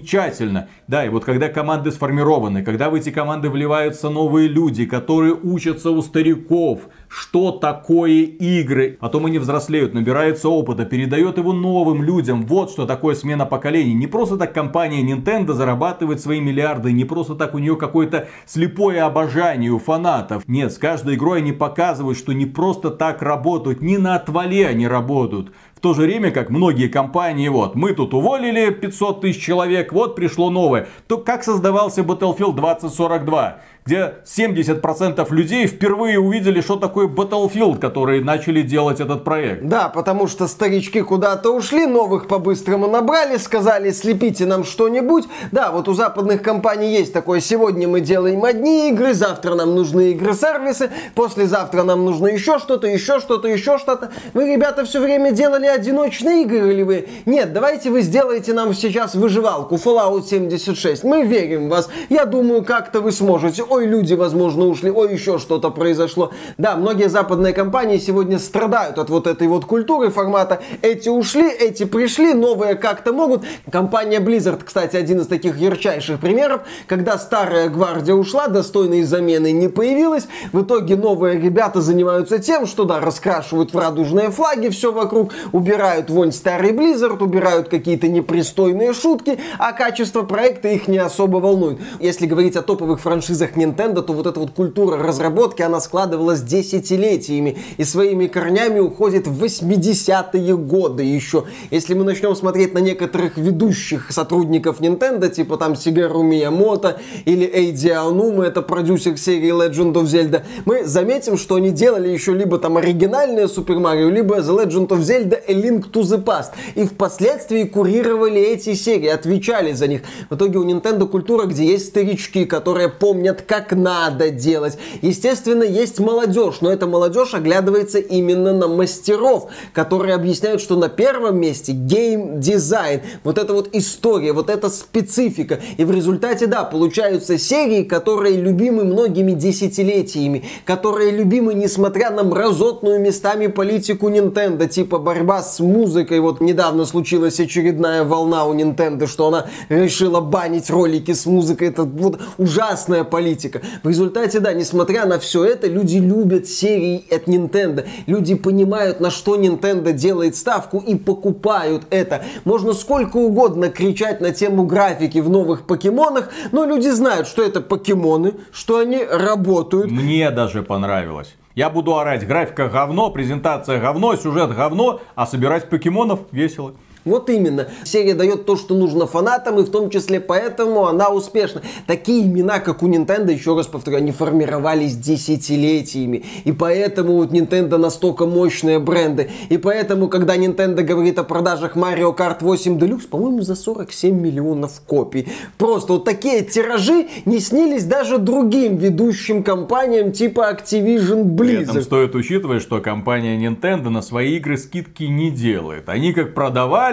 Да, 0.87 1.05
и 1.05 1.09
вот 1.09 1.25
когда 1.25 1.49
команды 1.49 1.91
сформированы, 1.91 2.63
когда 2.63 2.91
в 2.91 2.95
эти 2.95 3.11
команды 3.11 3.51
вливаются 3.51 4.09
новые 4.09 4.49
люди, 4.49 4.87
которые 4.87 5.35
учатся 5.35 5.91
у 5.91 6.03
стариков, 6.03 6.81
что 7.09 7.53
такое 7.53 8.23
игры. 8.23 8.99
Потом 9.01 9.27
они 9.27 9.39
взрослеют, 9.39 9.95
набираются 9.95 10.49
опыта, 10.49 10.85
передает 10.85 11.39
его 11.39 11.53
новым 11.53 12.03
людям. 12.03 12.47
Вот 12.47 12.71
что 12.71 12.87
такое 12.87 13.15
смена 13.15 13.47
поколений. 13.47 13.95
Не 13.95 14.07
просто 14.07 14.37
так 14.37 14.53
компания 14.53 15.03
Nintendo 15.03 15.53
зарабатывает 15.53 16.21
свои 16.21 16.41
миллиарды, 16.41 16.93
не 16.93 17.05
просто 17.05 17.35
так 17.35 17.55
у 17.55 17.59
нее 17.59 17.77
какое-то 17.77 18.29
слепое 18.45 19.03
обожание 19.03 19.71
у 19.71 19.79
фанатов. 19.79 20.43
Нет, 20.47 20.73
с 20.73 20.79
каждой 20.79 21.15
игрой 21.15 21.39
они 21.39 21.53
показывают, 21.53 22.19
что 22.19 22.33
не 22.33 22.47
просто 22.47 22.91
так 22.91 23.23
работают, 23.23 23.81
не 23.81 23.99
на 23.99 24.17
отвале 24.17 24.67
они 24.67 24.87
работают. 24.87 25.53
В 25.77 25.81
то 25.81 25.93
же 25.93 26.03
время, 26.03 26.31
как 26.31 26.49
многие 26.49 26.89
компании, 26.89 27.49
вот, 27.49 27.75
мы 27.75 27.93
тут 27.93 28.15
уволили 28.15 28.71
500 28.71 29.21
тысяч 29.21 29.43
человек, 29.43 29.93
вот 29.93 30.17
пришло 30.17 30.49
новое. 30.49 30.89
То 31.07 31.19
как 31.19 31.45
создавался 31.45 32.01
Battlefield 32.01 32.55
2042? 32.55 33.61
Где 33.87 34.15
70% 34.25 35.27
людей 35.31 35.67
впервые 35.67 36.19
увидели, 36.19 36.61
что 36.61 36.77
такое 36.77 37.07
Battlefield, 37.07 37.79
которые 37.79 38.23
начали 38.23 38.63
делать 38.63 39.01
этот 39.01 39.23
проект. 39.23 39.65
Да, 39.65 39.89
потому 39.89 40.27
что 40.27 40.49
старички 40.49 41.03
куда-то 41.03 41.51
ушли, 41.51 41.87
новых 41.87 42.27
по-быстрому 42.27 42.89
набрали, 42.89 43.37
сказали, 43.37 43.93
слепите 43.93 44.45
нам 44.45 44.65
что-нибудь. 44.65 45.25
Да, 45.53 45.71
вот 45.71 45.89
у 45.89 45.95
западных 45.95 46.43
компаний 46.43 46.93
есть 46.93 47.13
такое, 47.13 47.41
сегодня 47.41 47.87
мы 47.87 48.01
делаем 48.01 48.45
одни 48.45 48.91
игры, 48.91 49.15
завтра 49.15 49.55
нам 49.55 49.77
нужны 49.77 50.11
игры-сервисы, 50.11 50.91
послезавтра 51.15 51.85
нам 51.85 52.05
нужно 52.05 52.27
еще 52.27 52.59
что-то, 52.59 52.89
еще 52.89 53.21
что-то, 53.21 53.47
еще 53.47 53.79
что-то. 53.79 54.11
Вы, 54.35 54.53
ребята, 54.53 54.85
все 54.85 55.01
время 55.01 55.31
делали 55.31 55.67
одиночные 55.67 56.43
игры 56.43 56.73
или 56.73 56.83
вы? 56.83 57.09
Нет, 57.25 57.53
давайте 57.53 57.91
вы 57.91 58.01
сделаете 58.01 58.53
нам 58.53 58.75
сейчас 58.75 59.15
выживалку 59.15 59.77
Fallout 59.77 60.27
76. 60.27 61.05
Мы 61.05 61.23
верим 61.23 61.67
в 61.67 61.71
вас. 61.71 61.89
Я 62.09 62.25
думаю, 62.25 62.65
как-то 62.65 63.01
вы 63.01 63.13
сможете 63.13 63.63
ой, 63.77 63.87
люди, 63.87 64.15
возможно, 64.15 64.67
ушли, 64.67 64.91
ой, 64.91 65.13
еще 65.13 65.39
что-то 65.39 65.71
произошло. 65.71 66.33
Да, 66.57 66.77
многие 66.77 67.09
западные 67.09 67.53
компании 67.53 67.99
сегодня 67.99 68.39
страдают 68.39 68.99
от 68.99 69.11
вот 69.11 69.27
этой 69.27 69.49
вот 69.49 69.67
культуры 69.67 70.11
формата 70.11 70.63
эти 70.83 71.09
ушли, 71.09 71.49
эти 71.49 71.85
пришли, 71.85 72.33
новые 72.33 72.75
как-то 72.75 73.13
могут. 73.13 73.45
Компания 73.71 74.19
Blizzard, 74.19 74.63
кстати, 74.65 74.97
один 74.97 75.21
из 75.21 75.27
таких 75.27 75.59
ярчайших 75.59 76.21
примеров, 76.21 76.63
когда 76.87 77.19
старая 77.19 77.69
гвардия 77.69 78.15
ушла, 78.15 78.49
достойной 78.49 79.03
замены 79.03 79.53
не 79.53 79.69
появилась, 79.69 80.27
в 80.53 80.63
итоге 80.63 80.97
новые 80.97 81.39
ребята 81.39 81.81
занимаются 81.83 82.39
тем, 82.39 82.67
что, 82.67 82.85
да, 82.85 83.01
раскрашивают 83.01 83.75
в 83.75 83.79
радужные 83.79 84.31
флаги 84.31 84.69
все 84.69 84.91
вокруг, 84.91 85.33
убирают 85.53 86.09
вонь 86.09 86.33
старый 86.33 86.73
Blizzard, 86.73 87.23
убирают 87.23 87.69
какие-то 87.69 88.09
непристойные 88.09 88.95
шутки, 88.95 89.39
а 89.59 89.73
качество 89.73 90.23
проекта 90.23 90.69
их 90.69 90.89
не 90.89 90.99
особо 90.99 91.37
волнует. 91.37 91.79
Если 92.01 92.27
говорить 92.27 92.57
о 92.57 92.63
топовых 92.63 93.01
франшизах 93.01 93.55
Nintendo, 93.67 94.03
то 94.03 94.13
вот 94.13 94.27
эта 94.27 94.39
вот 94.39 94.51
культура 94.51 94.97
разработки, 94.97 95.63
она 95.63 95.81
складывалась 95.81 96.43
десятилетиями 96.43 97.59
и 97.77 97.85
своими 97.85 98.27
корнями 98.27 98.79
уходит 98.79 99.27
в 99.27 99.43
80-е 99.43 100.57
годы 100.57 101.03
еще. 101.03 101.45
Если 101.71 101.95
мы 101.95 102.05
начнем 102.05 102.35
смотреть 102.37 102.75
на 102.75 102.79
некоторых 102.79 103.37
ведущих 103.37 104.13
сотрудников 104.13 104.81
Nintendo, 104.81 105.29
типа 105.29 105.57
там 105.57 105.77
Сигэру 105.77 106.23
Миямото 106.23 107.01
или 107.25 107.45
Эйдзи 107.45 107.91
Аонума, 107.91 108.45
это 108.45 108.63
продюсер 108.63 109.19
серии 109.19 109.53
Legend 109.53 109.95
of 109.95 110.05
Zelda, 110.05 110.43
мы 110.65 110.85
заметим, 110.85 111.37
что 111.37 111.57
они 111.57 111.71
делали 111.71 112.09
еще 112.09 112.33
либо 112.35 112.59
там 112.59 112.77
оригинальные 112.77 113.47
Super 113.47 113.79
Mario, 113.79 114.11
либо 114.11 114.37
The 114.37 114.65
Legend 114.65 114.89
of 114.89 115.01
Zelda 115.01 115.39
A 115.47 115.53
Link 115.53 115.91
to 115.91 116.03
the 116.03 116.23
Past. 116.23 116.51
И 116.75 116.85
впоследствии 116.85 117.65
курировали 117.65 118.41
эти 118.41 118.75
серии, 118.75 119.09
отвечали 119.09 119.73
за 119.73 119.89
них. 119.89 120.03
В 120.31 120.37
итоге 120.37 120.59
у 120.59 120.65
Nintendo 120.65 121.07
культура, 121.09 121.47
где 121.47 121.65
есть 121.65 121.87
старички, 121.87 122.45
которые 122.45 122.89
помнят, 122.89 123.43
как 123.43 123.56
надо 123.73 124.31
делать. 124.31 124.79
Естественно, 125.03 125.63
есть 125.63 125.99
молодежь, 125.99 126.61
но 126.61 126.71
эта 126.71 126.87
молодежь 126.87 127.35
оглядывается 127.35 127.99
именно 127.99 128.53
на 128.53 128.69
мастеров, 128.69 129.49
которые 129.73 130.15
объясняют, 130.15 130.61
что 130.61 130.77
на 130.77 130.89
первом 130.89 131.39
месте 131.39 131.73
гейм-дизайн, 131.73 133.01
вот 133.25 133.39
эта 133.39 133.53
вот 133.53 133.69
история, 133.73 134.33
вот 134.33 134.51
эта 134.51 134.69
специфика. 134.69 135.61
И 135.77 135.85
в 135.85 135.91
результате, 135.91 136.47
да, 136.47 136.65
получаются 136.65 137.39
серии, 137.39 137.83
которые 137.83 138.37
любимы 138.37 138.85
многими 138.85 139.33
десятилетиями, 139.33 140.45
которые 140.65 141.11
любимы, 141.11 141.55
несмотря 141.55 142.11
на 142.11 142.23
мразотную 142.25 143.01
местами 143.01 143.47
политику 143.47 144.09
Nintendo, 144.09 144.69
типа 144.69 144.99
борьба 144.99 145.43
с 145.43 145.61
музыкой. 145.61 146.21
Вот 146.21 146.41
недавно 146.41 146.85
случилась 146.85 147.41
очередная 147.41 148.05
волна 148.05 148.45
у 148.45 148.55
Nintendo, 148.55 149.07
что 149.07 149.29
она 149.29 149.47
решила 149.69 150.21
банить 150.21 150.71
ролики 150.71 151.13
с 151.13 151.27
музыкой. 151.27 151.69
Это 151.69 151.85
вот 151.85 152.21
ужасная 152.39 153.05
политика 153.05 153.36
политика. 153.37 153.61
В 153.83 153.89
результате, 153.89 154.41
да, 154.41 154.53
несмотря 154.53 155.07
на 155.07 155.19
все 155.19 155.45
это, 155.45 155.69
люди 155.69 155.99
любят 155.99 156.47
серии 156.47 157.05
от 157.15 157.29
Nintendo. 157.29 157.87
Люди 158.07 158.35
понимают, 158.35 159.01
на 159.01 159.11
что 159.11 159.37
Nintendo 159.37 159.93
делает 159.93 160.37
ставку 160.37 160.79
и 160.79 160.95
покупают 160.95 161.83
это. 161.91 162.23
Можно 162.45 162.73
сколько 162.73 163.19
угодно 163.19 163.69
кричать 163.69 164.21
на 164.21 164.33
тему 164.33 164.65
графики 164.65 165.19
в 165.19 165.29
новых 165.29 165.67
покемонах, 165.67 166.31
но 166.53 166.65
люди 166.65 166.89
знают, 166.89 167.29
что 167.29 167.43
это 167.43 167.61
покемоны, 167.61 168.33
что 168.53 168.79
они 168.79 169.05
работают. 169.05 169.91
Мне 169.91 170.31
даже 170.31 170.63
понравилось. 170.63 171.35
Я 171.55 171.71
буду 171.71 171.97
орать, 171.99 172.27
графика 172.27 172.69
говно, 172.69 173.11
презентация 173.11 173.81
говно, 173.81 174.17
сюжет 174.17 174.55
говно, 174.55 175.01
а 175.15 175.27
собирать 175.27 175.71
покемонов 175.71 176.21
весело. 176.33 176.73
Вот 177.07 177.31
именно. 177.31 177.69
Серия 177.85 178.15
дает 178.15 178.45
то, 178.45 178.57
что 178.57 178.75
нужно 178.75 179.07
фанатам, 179.07 179.59
и 179.61 179.65
в 179.65 179.71
том 179.71 179.89
числе 179.91 180.21
поэтому 180.21 180.87
она 180.87 181.09
успешна. 181.09 181.63
Такие 181.87 182.27
имена, 182.27 182.59
как 182.59 182.83
у 182.83 182.89
Nintendo, 182.89 183.33
еще 183.33 183.57
раз 183.57 183.67
повторю, 183.67 183.99
они 183.99 184.13
формировались 184.13 184.97
десятилетиями. 184.97 186.25
И 186.45 186.53
поэтому 186.53 187.15
вот 187.15 187.33
Nintendo 187.33 187.77
настолько 187.79 188.27
мощные 188.27 188.79
бренды. 188.79 189.31
И 189.49 189.57
поэтому, 189.57 190.09
когда 190.09 190.37
Nintendo 190.37 190.83
говорит 190.83 191.19
о 191.19 191.25
продажах 191.25 191.77
Mario 191.77 192.17
Kart 192.17 192.39
8 192.41 192.79
Deluxe, 192.79 193.09
по-моему, 193.09 193.43
за 193.43 193.55
47 193.55 194.21
миллионов 194.21 194.81
копий. 194.85 195.29
Просто 195.59 195.95
вот 195.95 196.05
такие 196.05 196.43
тиражи 196.43 197.07
не 197.25 197.39
снились 197.39 197.85
даже 197.85 198.19
другим 198.19 198.77
ведущим 198.77 199.43
компаниям 199.45 200.13
типа 200.13 200.51
Activision 200.53 201.37
При 201.37 201.63
этом 201.63 201.77
Blizzard. 201.77 201.83
стоит 201.83 202.15
учитывать, 202.15 202.63
что 202.63 202.81
компания 202.81 203.37
Nintendo 203.39 203.91
на 203.91 204.03
свои 204.03 204.37
игры 204.37 204.57
скидки 204.59 205.05
не 205.05 205.31
делает. 205.31 205.89
Они 205.89 206.13
как 206.13 206.35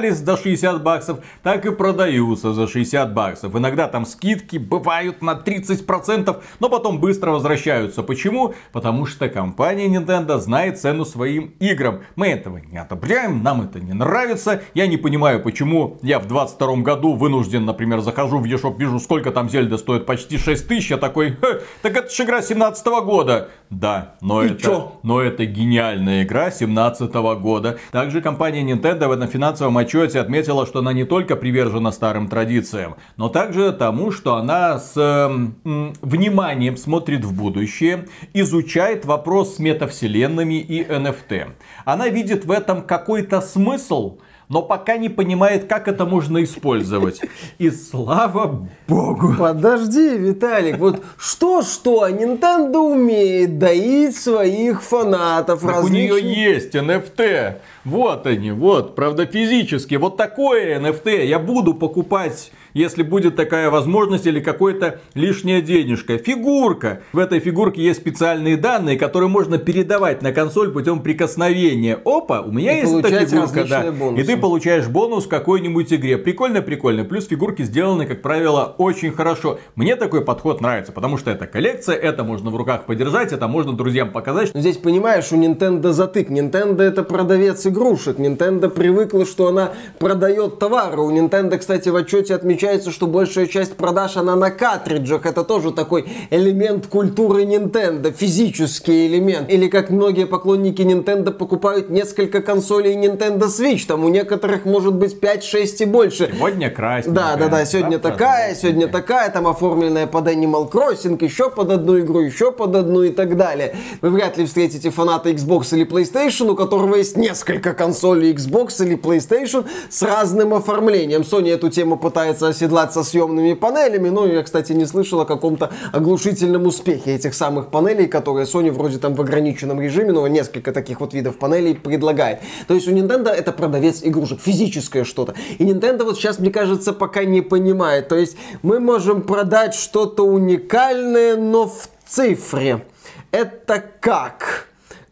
продавались 0.04 0.18
за 0.18 0.38
60 0.38 0.84
баксов, 0.84 1.20
так 1.42 1.66
и 1.66 1.72
продаются 1.72 2.54
за 2.54 2.68
60 2.68 3.14
баксов. 3.14 3.56
Иногда 3.56 3.88
там 3.88 4.06
скидки 4.06 4.58
бывают 4.58 5.22
на 5.22 5.34
30%, 5.34 6.42
но 6.60 6.70
потом 6.70 7.00
быстро 7.00 7.32
возвращаются. 7.32 8.04
Почему? 8.04 8.54
Потому 8.72 9.06
что 9.06 9.30
компания 9.30 9.88
Nintendo 9.88 10.38
знает 10.40 10.80
цену 10.80 11.06
своим 11.06 11.54
играм. 11.60 12.02
Мы 12.16 12.28
этого 12.28 12.58
не 12.58 12.78
одобряем, 12.78 13.44
нам 13.44 13.62
это 13.62 13.80
не 13.80 13.94
нравится. 13.94 14.62
Я 14.74 14.88
не 14.88 14.98
понимаю, 14.98 15.42
почему 15.42 15.98
я 16.02 16.20
в 16.20 16.28
22 16.28 16.78
году 16.78 17.14
вынужден, 17.14 17.66
например, 17.66 18.02
захожу 18.02 18.40
в 18.40 18.46
eShop, 18.46 18.78
вижу, 18.78 19.00
сколько 19.00 19.32
там 19.32 19.50
Зельда 19.50 19.78
стоит, 19.78 20.06
почти 20.06 20.38
6 20.38 20.68
тысяч, 20.68 20.92
я 20.92 20.98
такой, 20.98 21.36
«Ха, 21.42 21.60
так 21.82 21.98
это 21.98 22.14
же 22.14 22.24
игра 22.24 22.42
17 22.42 22.86
года. 23.04 23.50
Да, 23.70 24.16
но 24.22 24.44
И 24.44 24.48
это, 24.48 24.62
чё? 24.62 24.92
но 25.04 25.22
это 25.22 25.46
гениальная 25.46 26.24
игра 26.24 26.52
17 26.52 27.12
года. 27.42 27.78
Также 27.92 28.22
компания 28.22 28.62
Nintendo 28.64 29.08
в 29.08 29.12
этом 29.12 29.28
финансовом 29.28 29.78
отчете 29.78 29.93
отметила, 30.02 30.66
что 30.66 30.80
она 30.80 30.94
не 30.94 31.04
только 31.06 31.36
привержена 31.36 31.92
старым 31.92 32.28
традициям, 32.28 32.96
но 33.18 33.30
также 33.30 33.72
тому, 33.72 34.12
что 34.12 34.36
она 34.36 34.80
с 34.80 34.98
м, 34.98 35.94
вниманием 36.02 36.78
смотрит 36.78 37.24
в 37.24 37.34
будущее, 37.34 38.08
изучает 38.34 39.06
вопрос 39.06 39.56
с 39.56 39.60
метавселенными 39.60 40.56
и 40.56 40.84
NFT. 40.84 41.52
Она 41.86 42.08
видит 42.08 42.46
в 42.46 42.52
этом 42.52 42.82
какой-то 42.82 43.42
смысл, 43.42 44.18
но 44.50 44.62
пока 44.62 44.98
не 44.98 45.10
понимает, 45.10 45.66
как 45.66 45.88
это 45.88 46.06
можно 46.06 46.44
использовать. 46.44 47.22
И 47.58 47.70
слава 47.70 48.68
богу. 48.88 49.36
Подожди, 49.38 50.18
Виталик, 50.18 50.78
вот 50.78 51.04
что-что, 51.18 52.08
Nintendo 52.08 52.78
умеет 52.78 53.58
доить 53.58 54.16
своих 54.16 54.84
фанатов 54.84 55.62
Так 55.62 55.70
у 55.70 55.74
различных... 55.74 56.24
нее 56.24 56.46
есть 56.54 56.76
NFT. 56.76 57.56
Вот 57.86 58.28
они, 58.28 58.52
вот, 58.52 58.96
правда 58.96 59.26
физически. 59.26 59.96
Вот 59.96 60.18
такое 60.18 60.80
NFT 60.80 61.26
я 61.26 61.40
буду 61.40 61.74
покупать, 61.74 62.52
если 62.74 63.04
будет 63.04 63.36
такая 63.36 63.70
возможность 63.70 64.26
или 64.28 64.40
какой-то 64.40 65.00
лишняя 65.14 65.62
денежка. 65.62 66.18
Фигурка. 66.18 67.02
В 67.14 67.20
этой 67.20 67.40
фигурке 67.40 67.82
есть 67.84 68.00
специальные 68.00 68.58
данные, 68.58 68.98
которые 68.98 69.30
можно 69.30 69.58
передавать 69.58 70.22
на 70.22 70.32
консоль 70.32 70.72
путем 70.72 71.02
прикосновения. 71.02 72.00
Опа, 72.04 72.42
у 72.42 72.52
меня 72.52 72.78
И 72.78 72.82
есть 72.82 72.94
эта 72.94 73.26
фигурка, 73.26 73.66
да. 73.66 73.92
бонусы. 73.92 74.22
И 74.22 74.26
ты 74.26 74.38
получаешь 74.38 74.88
бонус 74.88 75.26
в 75.26 75.30
какой-нибудь 75.30 75.94
игре. 75.94 76.18
Прикольно, 76.18 76.62
прикольно. 76.62 77.04
Плюс 77.04 77.28
фигурки 77.28 77.64
сделаны, 77.64 78.06
как 78.06 78.22
правило, 78.22 78.76
очень 78.78 79.12
хорошо. 79.12 79.60
Мне 79.76 79.96
такой 79.96 80.24
подход 80.24 80.62
нравится, 80.62 80.92
потому 80.92 81.18
что 81.18 81.32
это 81.32 81.48
коллекция, 81.48 81.96
это 81.96 82.24
можно 82.24 82.50
в 82.50 82.56
руках 82.56 82.86
подержать, 82.86 83.32
это 83.32 83.48
можно 83.48 83.74
друзьям 83.74 84.12
показать, 84.12 84.54
Но 84.54 84.60
здесь, 84.60 84.78
понимаешь, 84.78 85.32
у 85.32 85.36
Nintendo 85.36 85.92
затык. 85.92 86.30
Nintendo 86.30 86.82
это 86.82 87.04
продавец 87.04 87.66
игрушек. 87.66 88.18
Nintendo 88.18 88.70
привыкла, 88.70 89.26
что 89.26 89.48
она 89.48 89.74
продает 90.00 90.60
товары. 90.60 91.02
У 91.02 91.12
Nintendo, 91.12 91.58
кстати, 91.58 91.90
в 91.90 91.96
отчете 91.96 92.36
отмечается, 92.36 92.63
что 92.92 93.08
большая 93.08 93.48
часть 93.48 93.76
продаж 93.76 94.16
она 94.18 94.36
на 94.36 94.50
картриджах. 94.50 95.26
Это 95.26 95.44
тоже 95.44 95.72
такой 95.72 96.06
элемент 96.30 96.88
культуры 96.88 97.44
Nintendo, 97.44 98.12
физический 98.12 99.08
элемент. 99.08 99.50
Или 99.50 99.68
как 99.68 99.90
многие 99.90 100.26
поклонники 100.26 100.82
Nintendo 100.82 101.32
покупают 101.32 101.90
несколько 101.90 102.42
консолей 102.42 102.96
Nintendo 102.96 103.48
Switch. 103.48 103.86
Там 103.86 104.06
у 104.06 104.10
некоторых 104.10 104.66
может 104.66 104.94
быть 104.94 105.20
5, 105.20 105.44
6 105.44 105.82
и 105.82 105.86
больше. 105.86 106.32
Сегодня 106.34 106.70
красненькая. 106.70 107.14
Да, 107.14 107.36
да, 107.36 107.50
да, 107.50 107.66
сегодня 107.66 107.94
завтра 107.94 108.12
такая, 108.12 108.48
желтенькая. 108.50 108.62
сегодня 108.62 108.88
такая, 108.88 109.30
там 109.30 109.48
оформленная 109.48 110.08
под 110.08 110.28
Animal 110.28 110.72
Crossing, 110.72 111.22
еще 111.24 111.50
под 111.50 111.72
одну 111.72 112.00
игру, 112.00 112.22
еще 112.22 112.52
под 112.52 112.76
одну 112.76 113.04
и 113.04 113.10
так 113.10 113.36
далее. 113.36 113.76
Вы 114.02 114.10
вряд 114.10 114.38
ли 114.38 114.46
встретите 114.46 114.90
фаната 114.90 115.30
Xbox 115.30 115.76
или 115.76 115.86
PlayStation, 115.86 116.50
у 116.52 116.56
которого 116.56 116.96
есть 116.96 117.18
несколько 117.18 117.74
консолей 117.74 118.34
Xbox 118.34 118.86
или 118.86 118.98
PlayStation 118.98 119.66
с 119.90 120.02
разным 120.02 120.54
оформлением. 120.54 121.22
Sony 121.22 121.52
эту 121.52 121.70
тему 121.70 121.98
пытается 121.98 122.53
оседлать 122.54 122.94
со 122.94 123.04
съемными 123.04 123.54
панелями, 123.54 124.10
но 124.10 124.26
я, 124.26 124.44
кстати, 124.44 124.72
не 124.74 124.86
слышал 124.86 125.20
о 125.20 125.26
каком-то 125.26 125.72
оглушительном 125.92 126.66
успехе 126.66 127.16
этих 127.16 127.34
самых 127.34 127.68
панелей, 127.68 128.08
которые 128.08 128.46
Sony 128.46 128.72
вроде 128.72 129.00
там 129.00 129.16
в 129.16 129.22
ограниченном 129.22 129.82
режиме, 129.82 130.14
но 130.14 130.28
несколько 130.28 130.72
таких 130.72 131.02
вот 131.02 131.14
видов 131.14 131.38
панелей 131.38 131.76
предлагает. 131.76 132.40
То 132.68 132.74
есть 132.74 132.88
у 132.88 132.92
Nintendo 132.92 133.30
это 133.30 133.52
продавец 133.52 134.02
игрушек, 134.04 134.40
физическое 134.40 135.04
что-то. 135.04 135.34
И 135.58 135.66
Nintendo 135.66 136.04
вот 136.04 136.16
сейчас, 136.16 136.40
мне 136.40 136.52
кажется, 136.52 136.94
пока 136.94 137.26
не 137.26 137.42
понимает. 137.42 138.08
То 138.08 138.16
есть 138.16 138.38
мы 138.62 138.80
можем 138.80 139.24
продать 139.24 139.74
что-то 139.74 140.24
уникальное, 140.26 141.36
но 141.36 141.68
в 141.68 141.90
цифре. 142.08 142.86
Это 143.32 143.84
как? 144.00 144.68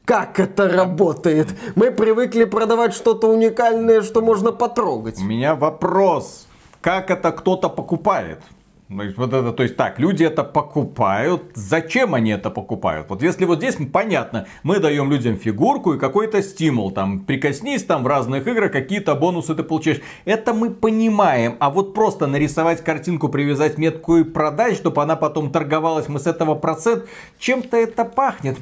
Как 0.05 0.39
это 0.39 0.67
работает? 0.67 1.47
Мы 1.75 1.91
привыкли 1.91 2.43
продавать 2.43 2.93
что-то 2.93 3.27
уникальное, 3.27 4.01
что 4.01 4.21
можно 4.21 4.51
потрогать. 4.51 5.19
У 5.19 5.23
меня 5.23 5.55
вопрос. 5.55 6.47
Как 6.81 7.11
это 7.11 7.31
кто-то 7.31 7.69
покупает? 7.69 8.41
То 8.97 9.03
есть, 9.03 9.17
вот 9.17 9.31
это, 9.31 9.53
то 9.53 9.63
есть 9.63 9.77
так, 9.77 9.99
люди 9.99 10.23
это 10.23 10.43
покупают. 10.43 11.43
Зачем 11.53 12.13
они 12.13 12.31
это 12.31 12.49
покупают? 12.49 13.09
Вот 13.09 13.21
если 13.21 13.45
вот 13.45 13.59
здесь 13.59 13.77
понятно, 13.93 14.47
мы 14.63 14.79
даем 14.79 15.09
людям 15.09 15.37
фигурку 15.37 15.93
и 15.93 15.99
какой-то 15.99 16.41
стимул. 16.41 16.91
Там, 16.91 17.21
прикоснись 17.21 17.85
там 17.85 18.03
в 18.03 18.07
разных 18.07 18.45
играх, 18.47 18.71
какие-то 18.71 19.15
бонусы 19.15 19.55
ты 19.55 19.63
получаешь. 19.63 20.01
Это 20.25 20.53
мы 20.53 20.71
понимаем. 20.71 21.55
А 21.59 21.69
вот 21.69 21.93
просто 21.93 22.27
нарисовать 22.27 22.83
картинку, 22.83 23.29
привязать 23.29 23.77
метку 23.77 24.17
и 24.17 24.23
продать, 24.23 24.75
чтобы 24.75 25.01
она 25.01 25.15
потом 25.15 25.51
торговалась, 25.51 26.09
мы 26.09 26.19
с 26.19 26.27
этого 26.27 26.55
процент, 26.55 27.05
чем-то 27.39 27.77
это 27.77 28.03
пахнет. 28.03 28.57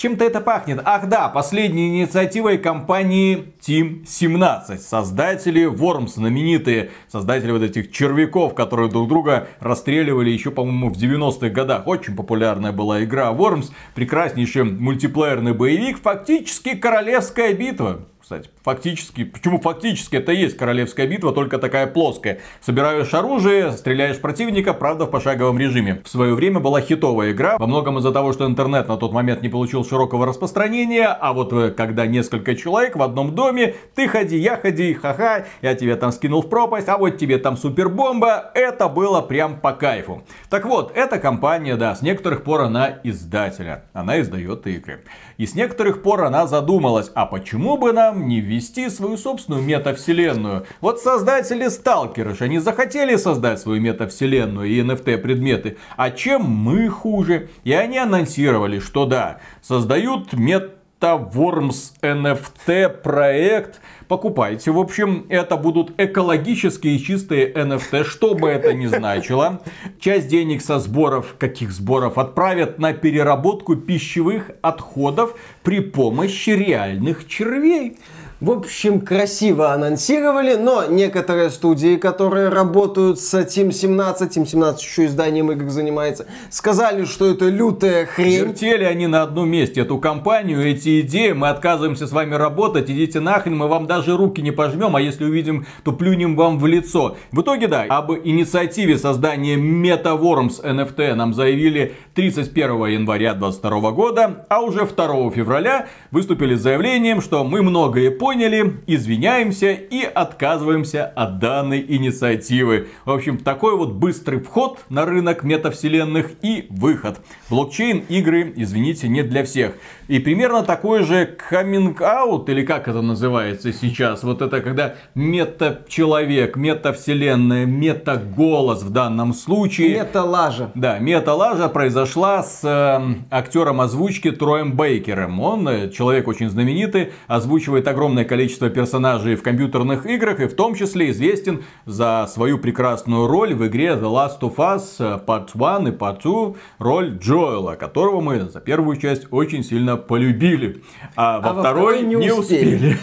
Чем-то 0.00 0.24
это 0.24 0.40
пахнет. 0.40 0.80
Ах 0.86 1.10
да, 1.10 1.28
последней 1.28 1.88
инициативой 1.88 2.56
компании 2.56 3.52
Team 3.60 4.06
17. 4.06 4.80
Создатели 4.80 5.70
Worms, 5.70 6.14
знаменитые 6.14 6.88
создатели 7.06 7.50
вот 7.50 7.60
этих 7.60 7.92
червяков, 7.92 8.54
которые 8.54 8.88
друг 8.88 9.10
друга 9.10 9.48
расстреливали 9.58 10.30
еще, 10.30 10.52
по-моему, 10.52 10.88
в 10.88 10.96
90-х 10.96 11.50
годах. 11.50 11.86
Очень 11.86 12.16
популярная 12.16 12.72
была 12.72 13.04
игра 13.04 13.30
Worms. 13.30 13.72
Прекраснейший 13.94 14.64
мультиплеерный 14.64 15.52
боевик. 15.52 16.00
Фактически 16.00 16.76
королевская 16.76 17.52
битва. 17.52 18.06
Кстати, 18.30 18.48
фактически, 18.62 19.24
почему 19.24 19.58
фактически 19.58 20.14
это 20.14 20.30
и 20.30 20.42
есть 20.42 20.56
королевская 20.56 21.08
битва, 21.08 21.32
только 21.32 21.58
такая 21.58 21.88
плоская. 21.88 22.38
Собираешь 22.60 23.12
оружие, 23.12 23.72
стреляешь 23.72 24.20
противника, 24.20 24.72
правда 24.72 25.06
в 25.06 25.10
пошаговом 25.10 25.58
режиме. 25.58 26.00
В 26.04 26.08
свое 26.08 26.36
время 26.36 26.60
была 26.60 26.80
хитовая 26.80 27.32
игра, 27.32 27.58
во 27.58 27.66
многом 27.66 27.98
из-за 27.98 28.12
того, 28.12 28.32
что 28.32 28.46
интернет 28.46 28.86
на 28.86 28.96
тот 28.98 29.12
момент 29.12 29.42
не 29.42 29.48
получил 29.48 29.84
широкого 29.84 30.26
распространения, 30.26 31.08
а 31.08 31.32
вот 31.32 31.52
э, 31.52 31.72
когда 31.72 32.06
несколько 32.06 32.54
человек 32.54 32.94
в 32.94 33.02
одном 33.02 33.34
доме, 33.34 33.74
ты 33.96 34.06
ходи, 34.06 34.36
я 34.36 34.56
ходи, 34.56 34.94
ха-ха, 34.94 35.46
я 35.60 35.74
тебя 35.74 35.96
там 35.96 36.12
скинул 36.12 36.42
в 36.42 36.48
пропасть, 36.48 36.88
а 36.88 36.98
вот 36.98 37.18
тебе 37.18 37.36
там 37.38 37.56
супербомба, 37.56 38.52
это 38.54 38.88
было 38.88 39.22
прям 39.22 39.58
по 39.58 39.72
кайфу. 39.72 40.22
Так 40.50 40.66
вот, 40.66 40.92
эта 40.94 41.18
компания, 41.18 41.74
да, 41.74 41.96
с 41.96 42.00
некоторых 42.00 42.44
пор 42.44 42.60
она 42.60 43.00
издателя, 43.02 43.86
она 43.92 44.20
издает 44.20 44.68
игры. 44.68 45.00
И 45.40 45.46
с 45.46 45.54
некоторых 45.54 46.02
пор 46.02 46.24
она 46.24 46.46
задумалась, 46.46 47.10
а 47.14 47.24
почему 47.24 47.78
бы 47.78 47.94
нам 47.94 48.28
не 48.28 48.42
ввести 48.42 48.90
свою 48.90 49.16
собственную 49.16 49.62
метавселенную? 49.62 50.66
Вот 50.82 51.00
создатели 51.00 51.68
Сталкера 51.68 52.34
же, 52.34 52.44
они 52.44 52.58
захотели 52.58 53.16
создать 53.16 53.58
свою 53.58 53.80
метавселенную 53.80 54.68
и 54.68 54.82
NFT 54.82 55.16
предметы. 55.16 55.78
А 55.96 56.10
чем 56.10 56.42
мы 56.42 56.90
хуже? 56.90 57.48
И 57.64 57.72
они 57.72 57.96
анонсировали, 57.96 58.80
что 58.80 59.06
да, 59.06 59.38
создают 59.62 60.34
мет 60.34 60.79
MetaWorms 61.00 61.92
NFT 62.02 62.88
проект. 62.88 63.80
Покупайте. 64.08 64.70
В 64.70 64.78
общем, 64.78 65.26
это 65.28 65.56
будут 65.56 65.92
экологические 65.98 66.98
чистые 66.98 67.52
NFT, 67.52 68.04
что 68.04 68.34
бы 68.34 68.48
это 68.48 68.74
ни 68.74 68.86
значило. 68.86 69.60
Часть 69.98 70.28
денег 70.28 70.62
со 70.62 70.78
сборов, 70.78 71.36
каких 71.38 71.70
сборов, 71.70 72.18
отправят 72.18 72.78
на 72.78 72.92
переработку 72.92 73.76
пищевых 73.76 74.50
отходов 74.62 75.36
при 75.62 75.80
помощи 75.80 76.50
реальных 76.50 77.26
червей. 77.26 77.98
В 78.40 78.52
общем, 78.52 79.02
красиво 79.02 79.70
анонсировали, 79.74 80.54
но 80.54 80.86
некоторые 80.86 81.50
студии, 81.50 81.96
которые 81.96 82.48
работают 82.48 83.20
с 83.20 83.34
Team 83.34 83.70
17, 83.70 84.34
Team 84.34 84.46
17 84.46 84.82
еще 84.82 85.04
изданием 85.04 85.52
игр 85.52 85.68
занимается, 85.68 86.24
сказали, 86.48 87.04
что 87.04 87.26
это 87.26 87.50
лютая 87.50 88.06
хрень. 88.06 88.46
Вертели 88.46 88.84
они 88.84 89.08
на 89.08 89.24
одном 89.24 89.50
месте 89.50 89.82
эту 89.82 89.98
компанию, 89.98 90.66
эти 90.66 91.02
идеи, 91.02 91.32
мы 91.32 91.50
отказываемся 91.50 92.06
с 92.06 92.12
вами 92.12 92.34
работать, 92.34 92.88
идите 92.88 93.20
нахрен, 93.20 93.58
мы 93.58 93.68
вам 93.68 93.86
даже 93.86 94.16
руки 94.16 94.40
не 94.40 94.52
пожмем, 94.52 94.96
а 94.96 95.02
если 95.02 95.26
увидим, 95.26 95.66
то 95.84 95.92
плюнем 95.92 96.34
вам 96.34 96.58
в 96.58 96.66
лицо. 96.66 97.18
В 97.32 97.42
итоге, 97.42 97.68
да, 97.68 97.82
об 97.90 98.10
инициативе 98.10 98.96
создания 98.96 99.56
MetaWorms 99.56 100.64
NFT 100.64 101.12
нам 101.12 101.34
заявили 101.34 101.94
31 102.14 102.86
января 102.86 103.34
2022 103.34 103.90
года, 103.90 104.46
а 104.48 104.62
уже 104.62 104.86
2 104.86 105.30
февраля 105.32 105.88
выступили 106.10 106.54
с 106.54 106.62
заявлением, 106.62 107.20
что 107.20 107.44
мы 107.44 107.60
многое 107.60 108.10
поняли, 108.10 108.29
поняли, 108.30 108.76
извиняемся 108.86 109.72
и 109.72 110.04
отказываемся 110.04 111.04
от 111.04 111.40
данной 111.40 111.84
инициативы. 111.88 112.86
В 113.04 113.10
общем, 113.10 113.38
такой 113.38 113.76
вот 113.76 113.90
быстрый 113.90 114.38
вход 114.38 114.78
на 114.88 115.04
рынок 115.04 115.42
метавселенных 115.42 116.30
и 116.40 116.68
выход. 116.70 117.18
Блокчейн 117.48 118.04
игры, 118.08 118.52
извините, 118.54 119.08
не 119.08 119.24
для 119.24 119.42
всех. 119.42 119.72
И 120.06 120.20
примерно 120.20 120.62
такой 120.62 121.02
же 121.02 121.36
coming 121.50 121.96
out, 121.98 122.48
или 122.48 122.64
как 122.64 122.86
это 122.86 123.02
называется 123.02 123.72
сейчас, 123.72 124.22
вот 124.22 124.42
это 124.42 124.60
когда 124.60 124.94
мета-человек, 125.16 126.54
мета-вселенная, 126.54 127.66
мета-голос 127.66 128.84
в 128.84 128.90
данном 128.90 129.34
случае. 129.34 129.94
Мета-лажа. 129.94 130.70
Да, 130.76 131.00
мета-лажа 131.00 131.68
произошла 131.68 132.44
с 132.44 132.60
э, 132.62 133.24
актером 133.30 133.80
озвучки 133.80 134.30
Троем 134.30 134.76
Бейкером. 134.76 135.40
Он 135.40 135.68
э, 135.68 135.90
человек 135.90 136.28
очень 136.28 136.48
знаменитый, 136.48 137.10
озвучивает 137.26 137.88
огромное 137.88 138.19
огромное 138.20 138.24
количество 138.24 138.70
персонажей 138.70 139.34
в 139.34 139.42
компьютерных 139.42 140.06
играх 140.06 140.40
и 140.40 140.46
в 140.46 140.54
том 140.54 140.74
числе 140.74 141.10
известен 141.10 141.62
за 141.86 142.26
свою 142.28 142.58
прекрасную 142.58 143.26
роль 143.26 143.54
в 143.54 143.66
игре 143.66 143.88
The 143.90 144.02
Last 144.02 144.40
of 144.40 144.56
Us 144.56 145.24
Part 145.26 145.50
1 145.54 145.88
и 145.88 145.96
Part 145.96 146.22
2, 146.22 146.54
роль 146.78 147.18
Джоэла, 147.18 147.76
которого 147.76 148.20
мы 148.20 148.40
за 148.50 148.60
первую 148.60 148.96
часть 148.96 149.26
очень 149.30 149.64
сильно 149.64 149.96
полюбили, 149.96 150.82
а, 151.16 151.36
а 151.36 151.40
во 151.40 151.60
второй 151.60 152.02
не, 152.02 152.16
не 152.16 152.32
успели. 152.32 152.74
успели. 152.74 152.98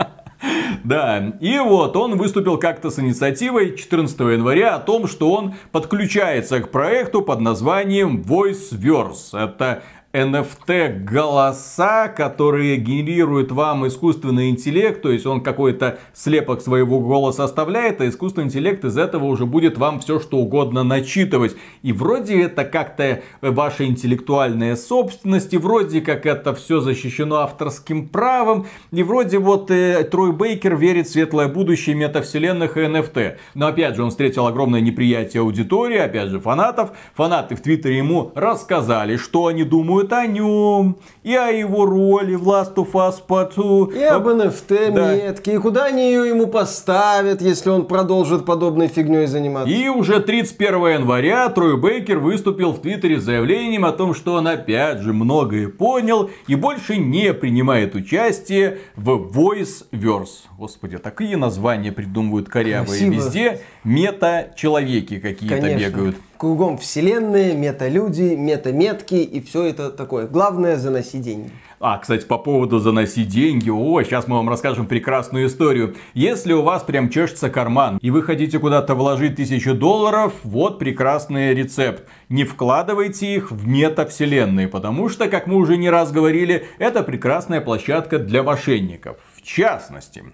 Да, 0.82 1.34
и 1.40 1.58
вот 1.58 1.94
он 1.96 2.16
выступил 2.16 2.56
как-то 2.56 2.90
с 2.90 2.98
инициативой 2.98 3.76
14 3.76 4.18
января 4.20 4.76
о 4.76 4.78
том, 4.78 5.06
что 5.06 5.30
он 5.30 5.54
подключается 5.72 6.60
к 6.60 6.70
проекту 6.70 7.20
под 7.20 7.40
названием 7.40 8.22
VoiceVerse. 8.22 9.38
Это 9.38 9.82
NFT 10.12 11.04
голоса, 11.04 12.08
которые 12.08 12.78
генерируют 12.78 13.52
вам 13.52 13.86
искусственный 13.86 14.50
интеллект, 14.50 15.02
то 15.02 15.10
есть 15.12 15.24
он 15.24 15.40
какой-то 15.40 16.00
слепок 16.14 16.62
своего 16.62 16.98
голоса 16.98 17.44
оставляет, 17.44 18.00
а 18.00 18.08
искусственный 18.08 18.48
интеллект 18.48 18.84
из 18.84 18.98
этого 18.98 19.26
уже 19.26 19.46
будет 19.46 19.78
вам 19.78 20.00
все 20.00 20.18
что 20.18 20.38
угодно 20.38 20.82
начитывать. 20.82 21.54
И 21.82 21.92
вроде 21.92 22.42
это 22.42 22.64
как-то 22.64 23.22
ваша 23.40 23.86
интеллектуальная 23.86 24.74
собственность, 24.74 25.54
и 25.54 25.58
вроде 25.58 26.00
как 26.00 26.26
это 26.26 26.56
все 26.56 26.80
защищено 26.80 27.36
авторским 27.36 28.08
правом, 28.08 28.66
и 28.90 29.04
вроде 29.04 29.38
вот 29.38 29.70
э, 29.70 30.02
Трой 30.10 30.32
Бейкер 30.32 30.74
верит 30.74 31.06
в 31.06 31.12
светлое 31.12 31.46
будущее 31.46 31.94
метавселенных 31.94 32.76
и 32.76 32.80
NFT. 32.80 33.36
Но 33.54 33.68
опять 33.68 33.94
же 33.94 34.02
он 34.02 34.10
встретил 34.10 34.46
огромное 34.48 34.80
неприятие 34.80 35.42
аудитории, 35.42 35.98
опять 35.98 36.30
же 36.30 36.40
фанатов. 36.40 36.90
Фанаты 37.14 37.54
в 37.54 37.60
Твиттере 37.60 37.98
ему 37.98 38.32
рассказали, 38.34 39.16
что 39.16 39.46
они 39.46 39.62
думают 39.62 39.99
думают 40.00 40.12
о 40.12 40.26
нем, 40.26 40.96
и 41.22 41.34
о 41.34 41.48
его 41.48 41.84
роли 41.84 42.34
в 42.34 42.48
Last 42.48 42.74
of 42.74 42.92
Us 42.92 43.16
Part 43.26 43.54
2. 43.54 43.98
И 43.98 44.02
об 44.04 44.26
NFT 44.26 44.92
да. 44.92 45.14
метке, 45.14 45.54
и 45.54 45.58
куда 45.58 45.86
они 45.86 46.10
ее 46.10 46.28
ему 46.28 46.46
поставят, 46.46 47.42
если 47.42 47.70
он 47.70 47.86
продолжит 47.86 48.44
подобной 48.44 48.88
фигней 48.88 49.26
заниматься. 49.26 49.72
И 49.72 49.88
уже 49.88 50.20
31 50.20 50.74
января 50.88 51.48
Трой 51.48 51.76
Бейкер 51.76 52.18
выступил 52.18 52.72
в 52.72 52.80
Твиттере 52.80 53.20
с 53.20 53.24
заявлением 53.24 53.84
о 53.84 53.92
том, 53.92 54.14
что 54.14 54.34
он 54.34 54.48
опять 54.48 55.00
же 55.00 55.12
многое 55.12 55.68
понял 55.68 56.30
и 56.46 56.54
больше 56.54 56.96
не 56.96 57.32
принимает 57.34 57.94
участие 57.94 58.78
в 58.96 59.10
Voice-Verse. 59.10 60.48
Господи, 60.56 60.98
такие 60.98 61.36
названия 61.36 61.92
придумывают 61.92 62.48
корявые. 62.48 62.86
Красиво. 62.86 63.12
Везде 63.12 63.60
мета-человеки 63.84 65.18
какие-то 65.18 65.76
бегают 65.76 66.16
кругом 66.40 66.78
вселенные, 66.78 67.54
мета-люди, 67.54 68.34
мета-метки 68.34 69.16
и 69.16 69.42
все 69.42 69.64
это 69.64 69.90
такое. 69.90 70.26
Главное 70.26 70.78
заносить 70.78 71.20
деньги. 71.20 71.50
А, 71.78 71.98
кстати, 71.98 72.24
по 72.24 72.38
поводу 72.38 72.78
заносить 72.78 73.28
деньги, 73.28 73.68
о, 73.68 74.02
сейчас 74.02 74.26
мы 74.26 74.36
вам 74.36 74.48
расскажем 74.48 74.86
прекрасную 74.86 75.48
историю. 75.48 75.96
Если 76.14 76.54
у 76.54 76.62
вас 76.62 76.82
прям 76.82 77.10
чешется 77.10 77.50
карман, 77.50 77.98
и 78.00 78.10
вы 78.10 78.22
хотите 78.22 78.58
куда-то 78.58 78.94
вложить 78.94 79.36
тысячу 79.36 79.74
долларов, 79.74 80.32
вот 80.42 80.78
прекрасный 80.78 81.54
рецепт. 81.54 82.04
Не 82.30 82.44
вкладывайте 82.44 83.34
их 83.34 83.50
в 83.50 83.66
метавселенные, 83.68 84.66
потому 84.66 85.10
что, 85.10 85.28
как 85.28 85.46
мы 85.46 85.56
уже 85.56 85.76
не 85.76 85.90
раз 85.90 86.10
говорили, 86.10 86.66
это 86.78 87.02
прекрасная 87.02 87.60
площадка 87.60 88.18
для 88.18 88.42
мошенников. 88.42 89.18
В 89.34 89.42
частности, 89.42 90.24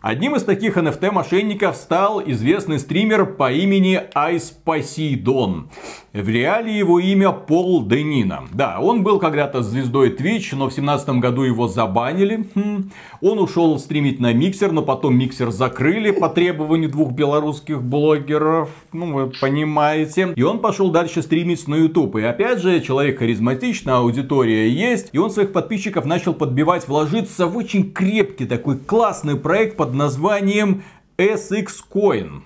Одним 0.00 0.34
из 0.34 0.44
таких 0.44 0.78
NFT-мошенников 0.78 1.76
стал 1.76 2.22
известный 2.24 2.78
стример 2.78 3.26
по 3.26 3.52
имени 3.52 4.02
Poseidon. 4.64 5.68
В 6.14 6.26
реале 6.26 6.78
его 6.78 6.98
имя 6.98 7.32
Пол 7.32 7.86
Денина. 7.86 8.44
Да, 8.50 8.80
он 8.80 9.02
был 9.02 9.18
когда-то 9.18 9.62
звездой 9.62 10.16
Twitch, 10.16 10.56
но 10.56 10.70
в 10.70 10.74
2017 10.74 11.08
году 11.20 11.42
его 11.42 11.68
забанили. 11.68 12.48
Хм. 12.54 12.90
Он 13.22 13.38
ушел 13.38 13.78
стримить 13.78 14.18
на 14.18 14.32
миксер, 14.32 14.72
но 14.72 14.82
потом 14.82 15.18
миксер 15.18 15.50
закрыли 15.50 16.10
по 16.10 16.30
требованию 16.30 16.90
двух 16.90 17.12
белорусских 17.12 17.82
блогеров. 17.82 18.70
Ну, 18.92 19.12
вы 19.12 19.30
понимаете. 19.30 20.32
И 20.36 20.42
он 20.42 20.60
пошел 20.60 20.90
дальше 20.90 21.20
стримить 21.20 21.68
на 21.68 21.74
YouTube. 21.74 22.16
И 22.16 22.22
опять 22.22 22.60
же, 22.60 22.80
человек 22.80 23.18
харизматичный, 23.18 23.92
аудитория 23.92 24.70
есть. 24.70 25.10
И 25.12 25.18
он 25.18 25.30
своих 25.30 25.52
подписчиков 25.52 26.06
начал 26.06 26.32
подбивать 26.32 26.88
вложиться 26.88 27.46
в 27.46 27.56
очень 27.58 27.92
крепкий 27.92 28.46
такой 28.46 28.78
классный 28.78 29.36
проект 29.36 29.76
под 29.76 29.92
названием 29.92 30.82
SX 31.18 31.66
Coin. 31.92 32.40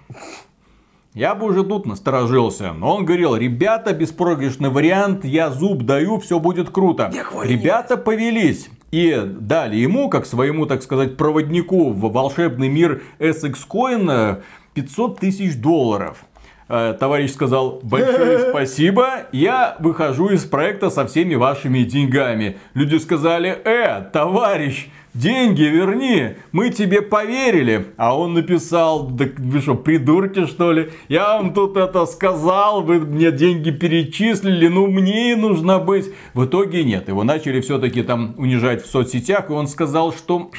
Я 1.14 1.36
бы 1.36 1.46
уже 1.46 1.62
тут 1.62 1.86
насторожился. 1.86 2.72
Но 2.72 2.96
он 2.96 3.04
говорил, 3.04 3.36
ребята, 3.36 3.92
беспроигрышный 3.92 4.70
вариант, 4.70 5.24
я 5.24 5.50
зуб 5.50 5.84
даю, 5.84 6.18
все 6.18 6.40
будет 6.40 6.70
круто. 6.70 7.12
Ребята 7.44 7.96
повелись. 7.96 8.68
И 8.94 9.20
дали 9.26 9.74
ему, 9.74 10.08
как 10.08 10.24
своему, 10.24 10.66
так 10.66 10.80
сказать, 10.80 11.16
проводнику 11.16 11.90
в 11.90 12.12
волшебный 12.12 12.68
мир 12.68 13.02
SX 13.18 13.56
Coin 13.68 14.40
500 14.74 15.18
тысяч 15.18 15.56
долларов. 15.56 16.24
Э, 16.68 16.94
товарищ 16.96 17.32
сказал, 17.32 17.80
большое 17.82 18.38
спасибо, 18.50 19.26
я 19.32 19.74
выхожу 19.80 20.28
из 20.28 20.44
проекта 20.44 20.90
со 20.90 21.08
всеми 21.08 21.34
вашими 21.34 21.80
деньгами. 21.80 22.58
Люди 22.74 22.94
сказали, 22.98 23.48
э, 23.64 24.00
товарищ, 24.12 24.86
деньги 25.14 25.62
верни, 25.62 26.34
мы 26.52 26.70
тебе 26.70 27.00
поверили. 27.00 27.86
А 27.96 28.18
он 28.18 28.34
написал, 28.34 29.08
да 29.08 29.26
вы 29.38 29.60
что, 29.60 29.74
придурки 29.74 30.46
что 30.46 30.72
ли? 30.72 30.90
Я 31.08 31.36
вам 31.38 31.54
тут 31.54 31.76
это 31.76 32.04
сказал, 32.06 32.82
вы 32.82 33.00
мне 33.00 33.30
деньги 33.30 33.70
перечислили, 33.70 34.68
ну 34.68 34.86
мне 34.88 35.36
нужно 35.36 35.78
быть. 35.78 36.12
В 36.34 36.44
итоге 36.44 36.84
нет, 36.84 37.08
его 37.08 37.24
начали 37.24 37.60
все-таки 37.60 38.02
там 38.02 38.34
унижать 38.36 38.84
в 38.84 38.90
соцсетях, 38.90 39.50
и 39.50 39.52
он 39.52 39.68
сказал, 39.68 40.12
что 40.12 40.50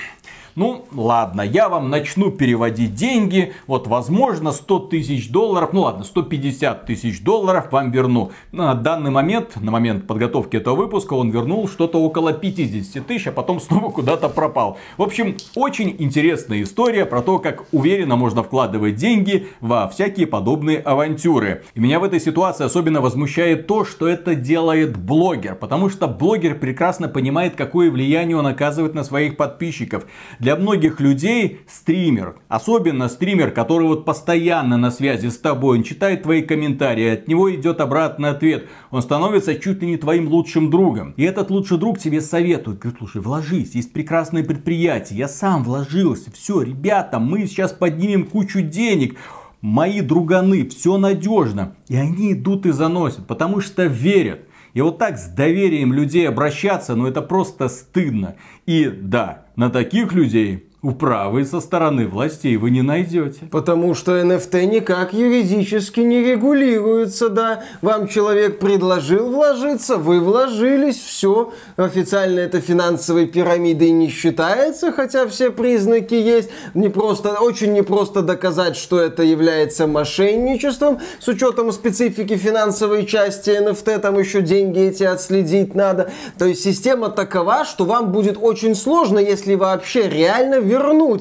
ну, 0.55 0.85
ладно, 0.93 1.41
я 1.41 1.67
вам 1.67 1.89
начну 1.89 2.31
переводить 2.31 2.95
деньги, 2.95 3.53
вот, 3.67 3.87
возможно, 3.87 4.53
100 4.53 4.79
тысяч 4.79 5.29
долларов, 5.29 5.71
ну 5.73 5.81
ладно, 5.81 6.05
150 6.05 6.85
тысяч 6.85 7.21
долларов 7.21 7.71
вам 7.71 7.91
верну. 7.91 8.31
На 8.53 8.73
данный 8.73 9.11
момент, 9.11 9.57
на 9.59 9.69
момент 9.69 10.07
подготовки 10.07 10.55
этого 10.55 10.75
выпуска, 10.75 11.13
он 11.13 11.29
вернул 11.29 11.67
что-то 11.67 12.01
около 12.01 12.31
50 12.31 13.05
тысяч, 13.05 13.27
а 13.27 13.31
потом 13.33 13.59
снова 13.65 13.91
куда-то 13.91 14.29
пропал. 14.29 14.77
В 14.95 15.03
общем, 15.03 15.35
очень 15.55 15.93
интересная 15.99 16.63
история 16.63 17.05
про 17.05 17.21
то, 17.21 17.39
как 17.39 17.65
уверенно 17.73 18.15
можно 18.15 18.41
вкладывать 18.41 18.95
деньги 18.95 19.47
во 19.59 19.89
всякие 19.89 20.25
подобные 20.25 20.79
авантюры. 20.79 21.63
И 21.73 21.81
меня 21.81 21.99
в 21.99 22.05
этой 22.05 22.21
ситуации 22.21 22.63
особенно 22.63 23.01
возмущает 23.01 23.67
то, 23.67 23.83
что 23.83 24.07
это 24.07 24.35
делает 24.35 24.95
блогер, 24.97 25.55
потому 25.55 25.89
что 25.89 26.07
блогер 26.07 26.55
прекрасно 26.55 27.09
понимает, 27.09 27.55
какое 27.55 27.91
влияние 27.91 28.37
он 28.37 28.47
оказывает 28.47 28.93
на 28.93 29.03
своих 29.03 29.35
подписчиков. 29.35 30.05
Для 30.45 30.55
многих 30.55 30.99
людей 30.99 31.61
стример, 31.67 32.35
особенно 32.49 33.09
стример, 33.09 33.49
который 33.49 33.87
вот 33.87 34.05
постоянно 34.05 34.77
на 34.77 34.91
связи 34.91 35.29
с 35.29 35.39
тобой, 35.39 35.79
он 35.79 35.83
читает 35.83 36.21
твои 36.21 36.43
комментарии, 36.43 37.07
от 37.07 37.27
него 37.27 37.51
идет 37.55 37.81
обратный 37.81 38.29
ответ, 38.29 38.67
он 38.91 39.01
становится 39.01 39.55
чуть 39.55 39.81
ли 39.81 39.87
не 39.87 39.97
твоим 39.97 40.27
лучшим 40.27 40.69
другом. 40.69 41.15
И 41.17 41.23
этот 41.23 41.49
лучший 41.49 41.79
друг 41.79 41.97
тебе 41.97 42.21
советует, 42.21 42.77
говорит, 42.77 42.99
слушай, 42.99 43.21
вложись, 43.23 43.73
есть 43.73 43.91
прекрасное 43.91 44.43
предприятие, 44.43 45.17
я 45.17 45.27
сам 45.27 45.63
вложился, 45.63 46.29
все, 46.31 46.61
ребята, 46.61 47.17
мы 47.17 47.47
сейчас 47.47 47.71
поднимем 47.71 48.27
кучу 48.27 48.61
денег, 48.61 49.17
мои 49.61 50.01
друганы, 50.01 50.69
все 50.69 50.97
надежно. 50.99 51.73
И 51.87 51.95
они 51.95 52.33
идут 52.33 52.67
и 52.67 52.71
заносят, 52.71 53.25
потому 53.25 53.61
что 53.61 53.85
верят. 53.85 54.41
И 54.75 54.81
вот 54.81 54.97
так 54.97 55.17
с 55.17 55.29
доверием 55.29 55.93
людей 55.93 56.27
обращаться, 56.27 56.95
ну 56.95 57.07
это 57.07 57.21
просто 57.21 57.69
стыдно. 57.69 58.35
И 58.65 58.85
да, 58.87 59.45
на 59.55 59.69
таких 59.69 60.11
людей 60.11 60.67
управы 60.85 61.45
со 61.45 61.59
стороны 61.59 62.07
властей 62.07 62.57
вы 62.57 62.69
не 62.69 62.83
найдете. 62.83 63.45
Потому 63.51 63.95
что 63.95 64.19
NFT 64.19 64.65
никак 64.65 65.13
юридически 65.13 66.01
не 66.01 66.23
регулируется, 66.23 67.29
да. 67.29 67.63
Вам 67.81 68.07
человек 68.07 68.59
предложил 68.59 69.31
вложиться, 69.31 69.97
вы 69.97 70.19
вложились, 70.19 70.97
все. 70.97 71.53
Официально 71.75 72.39
это 72.39 72.61
финансовой 72.61 73.25
пирамидой 73.25 73.89
не 73.91 74.09
считается, 74.09 74.91
хотя 74.91 75.27
все 75.27 75.49
признаки 75.49 76.13
есть. 76.13 76.49
Не 76.75 76.89
просто, 76.89 77.33
очень 77.39 77.73
непросто 77.73 78.21
доказать, 78.21 78.77
что 78.77 78.99
это 78.99 79.23
является 79.23 79.87
мошенничеством. 79.87 80.99
С 81.19 81.27
учетом 81.27 81.71
специфики 81.71 82.37
финансовой 82.37 83.05
части 83.05 83.49
NFT, 83.49 83.99
там 83.99 84.19
еще 84.19 84.41
деньги 84.41 84.81
эти 84.81 85.03
отследить 85.03 85.73
надо. 85.73 86.11
То 86.37 86.45
есть 86.45 86.63
система 86.63 87.09
такова, 87.09 87.65
что 87.65 87.85
вам 87.85 88.11
будет 88.11 88.37
очень 88.39 88.75
сложно, 88.75 89.17
если 89.17 89.55
вообще 89.55 90.07
реально 90.07 90.59
вернуть 90.59 90.74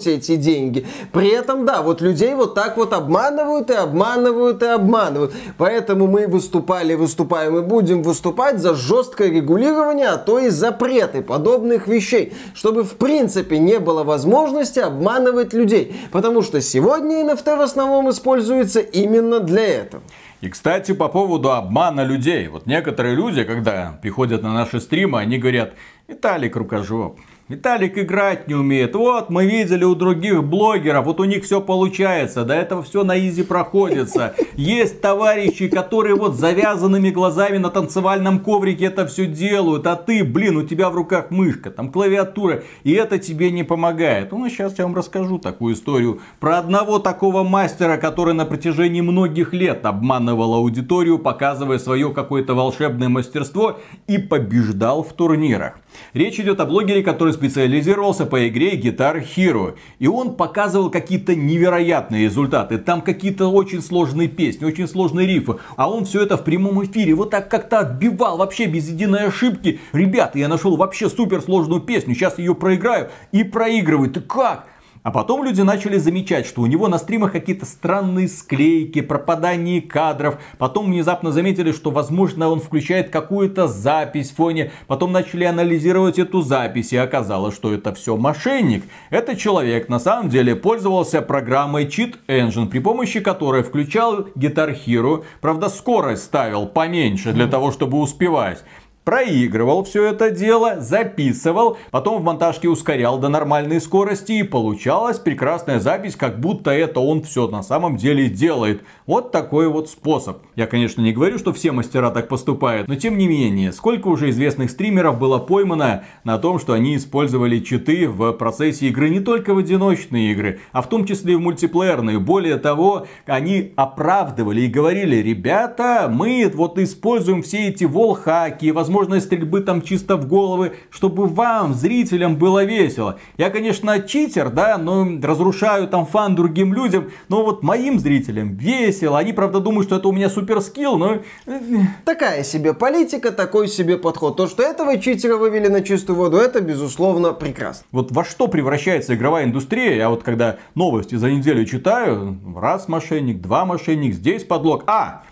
эти 0.06 0.36
деньги. 0.36 0.86
При 1.12 1.28
этом, 1.28 1.66
да, 1.66 1.82
вот 1.82 2.00
людей 2.00 2.34
вот 2.34 2.54
так 2.54 2.76
вот 2.76 2.92
обманывают 2.92 3.70
и 3.70 3.74
обманывают 3.74 4.62
и 4.62 4.66
обманывают. 4.66 5.32
Поэтому 5.58 6.06
мы 6.06 6.26
выступали, 6.26 6.94
выступаем 6.94 7.56
и 7.58 7.62
будем 7.62 8.02
выступать 8.02 8.58
за 8.58 8.74
жесткое 8.74 9.30
регулирование, 9.30 10.08
а 10.08 10.18
то 10.18 10.38
и 10.38 10.48
запреты 10.48 11.22
подобных 11.22 11.86
вещей, 11.86 12.32
чтобы 12.54 12.84
в 12.84 12.94
принципе 12.94 13.58
не 13.58 13.78
было 13.78 14.04
возможности 14.04 14.80
обманывать 14.80 15.52
людей. 15.52 15.96
Потому 16.12 16.42
что 16.42 16.60
сегодня 16.60 17.22
NFT 17.22 17.56
в 17.56 17.60
основном 17.60 18.10
используется 18.10 18.80
именно 18.80 19.40
для 19.40 19.64
этого. 19.64 20.02
И, 20.40 20.48
кстати, 20.50 20.92
по 20.92 21.08
поводу 21.08 21.52
обмана 21.52 22.04
людей. 22.04 22.48
Вот 22.48 22.66
некоторые 22.66 23.14
люди, 23.14 23.44
когда 23.44 23.98
приходят 24.02 24.42
на 24.42 24.52
наши 24.52 24.78
стримы, 24.78 25.18
они 25.18 25.38
говорят, 25.38 25.72
Виталик 26.06 26.54
рукожоп, 26.56 27.18
Виталик 27.46 27.98
играть 27.98 28.48
не 28.48 28.54
умеет. 28.54 28.94
Вот, 28.94 29.28
мы 29.28 29.44
видели 29.44 29.84
у 29.84 29.94
других 29.94 30.42
блогеров, 30.42 31.04
вот 31.04 31.20
у 31.20 31.24
них 31.24 31.44
все 31.44 31.60
получается, 31.60 32.42
до 32.46 32.54
этого 32.54 32.82
все 32.82 33.04
на 33.04 33.18
изи 33.18 33.42
проходится. 33.42 34.34
Есть 34.54 35.02
товарищи, 35.02 35.68
которые 35.68 36.14
вот 36.14 36.36
завязанными 36.36 37.10
глазами 37.10 37.58
на 37.58 37.68
танцевальном 37.68 38.38
коврике 38.38 38.86
это 38.86 39.06
все 39.06 39.26
делают, 39.26 39.86
а 39.86 39.96
ты, 39.96 40.24
блин, 40.24 40.56
у 40.56 40.62
тебя 40.62 40.88
в 40.88 40.94
руках 40.94 41.30
мышка, 41.30 41.70
там 41.70 41.92
клавиатура, 41.92 42.62
и 42.82 42.92
это 42.92 43.18
тебе 43.18 43.50
не 43.50 43.62
помогает. 43.62 44.32
Ну, 44.32 44.48
сейчас 44.48 44.78
я 44.78 44.86
вам 44.86 44.94
расскажу 44.94 45.38
такую 45.38 45.74
историю 45.74 46.20
про 46.40 46.56
одного 46.56 46.98
такого 46.98 47.42
мастера, 47.42 47.98
который 47.98 48.32
на 48.32 48.46
протяжении 48.46 49.02
многих 49.02 49.52
лет 49.52 49.84
обманывал 49.84 50.54
аудиторию, 50.54 51.18
показывая 51.18 51.78
свое 51.78 52.10
какое-то 52.10 52.54
волшебное 52.54 53.10
мастерство 53.10 53.80
и 54.06 54.16
побеждал 54.16 55.02
в 55.02 55.12
турнирах. 55.12 55.74
Речь 56.14 56.40
идет 56.40 56.58
о 56.60 56.64
блогере, 56.64 57.02
который 57.02 57.33
специализировался 57.34 58.24
по 58.24 58.48
игре 58.48 58.76
Guitar 58.76 59.22
Hero. 59.22 59.74
И 59.98 60.08
он 60.08 60.34
показывал 60.34 60.90
какие-то 60.90 61.34
невероятные 61.34 62.24
результаты. 62.24 62.78
Там 62.78 63.02
какие-то 63.02 63.48
очень 63.48 63.82
сложные 63.82 64.28
песни, 64.28 64.64
очень 64.64 64.88
сложные 64.88 65.26
рифы. 65.26 65.56
А 65.76 65.90
он 65.90 66.06
все 66.06 66.22
это 66.22 66.38
в 66.38 66.44
прямом 66.44 66.82
эфире 66.84 67.14
вот 67.14 67.30
так 67.30 67.50
как-то 67.50 67.80
отбивал 67.80 68.38
вообще 68.38 68.64
без 68.64 68.88
единой 68.88 69.26
ошибки. 69.26 69.80
Ребята, 69.92 70.38
я 70.38 70.48
нашел 70.48 70.76
вообще 70.76 71.10
супер 71.10 71.42
сложную 71.42 71.82
песню. 71.82 72.14
Сейчас 72.14 72.38
ее 72.38 72.54
проиграю. 72.54 73.10
И 73.32 73.44
проигрывает. 73.44 74.14
Ты 74.14 74.20
как? 74.22 74.66
А 75.04 75.10
потом 75.10 75.44
люди 75.44 75.60
начали 75.60 75.98
замечать, 75.98 76.46
что 76.46 76.62
у 76.62 76.66
него 76.66 76.88
на 76.88 76.96
стримах 76.96 77.32
какие-то 77.32 77.66
странные 77.66 78.26
склейки, 78.26 79.02
пропадание 79.02 79.82
кадров. 79.82 80.38
Потом 80.56 80.86
внезапно 80.86 81.30
заметили, 81.30 81.72
что 81.72 81.90
возможно 81.90 82.48
он 82.48 82.58
включает 82.58 83.10
какую-то 83.10 83.68
запись 83.68 84.30
в 84.30 84.36
фоне. 84.36 84.72
Потом 84.86 85.12
начали 85.12 85.44
анализировать 85.44 86.18
эту 86.18 86.40
запись 86.40 86.94
и 86.94 86.96
оказалось, 86.96 87.54
что 87.54 87.74
это 87.74 87.92
все 87.92 88.16
мошенник. 88.16 88.84
Этот 89.10 89.36
человек 89.36 89.90
на 89.90 90.00
самом 90.00 90.30
деле 90.30 90.56
пользовался 90.56 91.20
программой 91.20 91.84
Cheat 91.84 92.14
Engine, 92.26 92.68
при 92.68 92.78
помощи 92.78 93.20
которой 93.20 93.62
включал 93.62 94.20
Guitar 94.34 94.74
Hero. 94.86 95.22
Правда 95.42 95.68
скорость 95.68 96.24
ставил 96.24 96.66
поменьше 96.66 97.34
для 97.34 97.46
того, 97.46 97.72
чтобы 97.72 97.98
успевать 98.00 98.64
проигрывал 99.04 99.84
все 99.84 100.06
это 100.06 100.30
дело, 100.30 100.80
записывал, 100.80 101.76
потом 101.90 102.20
в 102.20 102.24
монтажке 102.24 102.68
ускорял 102.68 103.18
до 103.18 103.28
нормальной 103.28 103.80
скорости 103.80 104.32
и 104.32 104.42
получалась 104.42 105.18
прекрасная 105.18 105.78
запись, 105.78 106.16
как 106.16 106.40
будто 106.40 106.70
это 106.70 107.00
он 107.00 107.22
все 107.22 107.46
на 107.46 107.62
самом 107.62 107.96
деле 107.96 108.28
делает. 108.28 108.82
Вот 109.06 109.30
такой 109.30 109.68
вот 109.68 109.90
способ. 109.90 110.38
Я, 110.56 110.66
конечно, 110.66 111.02
не 111.02 111.12
говорю, 111.12 111.38
что 111.38 111.52
все 111.52 111.70
мастера 111.70 112.10
так 112.10 112.28
поступают, 112.28 112.88
но 112.88 112.96
тем 112.96 113.18
не 113.18 113.28
менее, 113.28 113.72
сколько 113.72 114.08
уже 114.08 114.30
известных 114.30 114.70
стримеров 114.70 115.18
было 115.18 115.38
поймано 115.38 116.04
на 116.24 116.38
том, 116.38 116.58
что 116.58 116.72
они 116.72 116.96
использовали 116.96 117.60
читы 117.60 118.08
в 118.08 118.32
процессе 118.32 118.88
игры 118.88 119.10
не 119.10 119.20
только 119.20 119.52
в 119.52 119.58
одиночные 119.58 120.32
игры, 120.32 120.60
а 120.72 120.80
в 120.80 120.88
том 120.88 121.04
числе 121.04 121.34
и 121.34 121.36
в 121.36 121.40
мультиплеерные. 121.40 122.18
Более 122.18 122.56
того, 122.56 123.06
они 123.26 123.72
оправдывали 123.76 124.62
и 124.62 124.68
говорили, 124.68 125.16
ребята, 125.16 126.08
мы 126.10 126.50
вот 126.54 126.78
используем 126.78 127.42
все 127.42 127.68
эти 127.68 127.84
волхаки, 127.84 128.70
возможно 128.70 128.93
возможность 128.94 129.26
стрельбы 129.26 129.60
там 129.60 129.82
чисто 129.82 130.16
в 130.16 130.26
головы, 130.26 130.72
чтобы 130.90 131.26
вам, 131.26 131.74
зрителям, 131.74 132.36
было 132.36 132.64
весело. 132.64 133.18
Я, 133.36 133.50
конечно, 133.50 134.00
читер, 134.00 134.50
да, 134.50 134.78
но 134.78 135.06
разрушаю 135.22 135.88
там 135.88 136.06
фан 136.06 136.34
другим 136.34 136.72
людям, 136.72 137.10
но 137.28 137.44
вот 137.44 137.62
моим 137.62 137.98
зрителям 137.98 138.54
весело. 138.54 139.18
Они, 139.18 139.32
правда, 139.32 139.60
думают, 139.60 139.88
что 139.88 139.96
это 139.96 140.08
у 140.08 140.12
меня 140.12 140.30
супер 140.30 140.60
скилл, 140.60 140.96
но... 140.96 141.18
Э, 141.46 141.60
Такая 142.04 142.44
себе 142.44 142.72
политика, 142.74 143.32
такой 143.32 143.68
себе 143.68 143.98
подход. 143.98 144.36
То, 144.36 144.46
что 144.46 144.62
этого 144.62 144.98
читера 144.98 145.36
вывели 145.36 145.68
на 145.68 145.80
чистую 145.82 146.16
воду, 146.16 146.36
это, 146.38 146.60
безусловно, 146.60 147.32
прекрасно. 147.32 147.84
Вот 147.92 148.12
во 148.12 148.24
что 148.24 148.48
превращается 148.48 149.14
игровая 149.14 149.44
индустрия? 149.44 149.96
Я 149.96 150.08
вот 150.08 150.22
когда 150.22 150.56
новости 150.74 151.16
за 151.16 151.30
неделю 151.30 151.64
читаю, 151.64 152.38
раз 152.56 152.88
мошенник, 152.88 153.40
два 153.40 153.64
мошенник, 153.64 154.14
здесь 154.14 154.44
подлог. 154.44 154.84
А, 154.86 155.22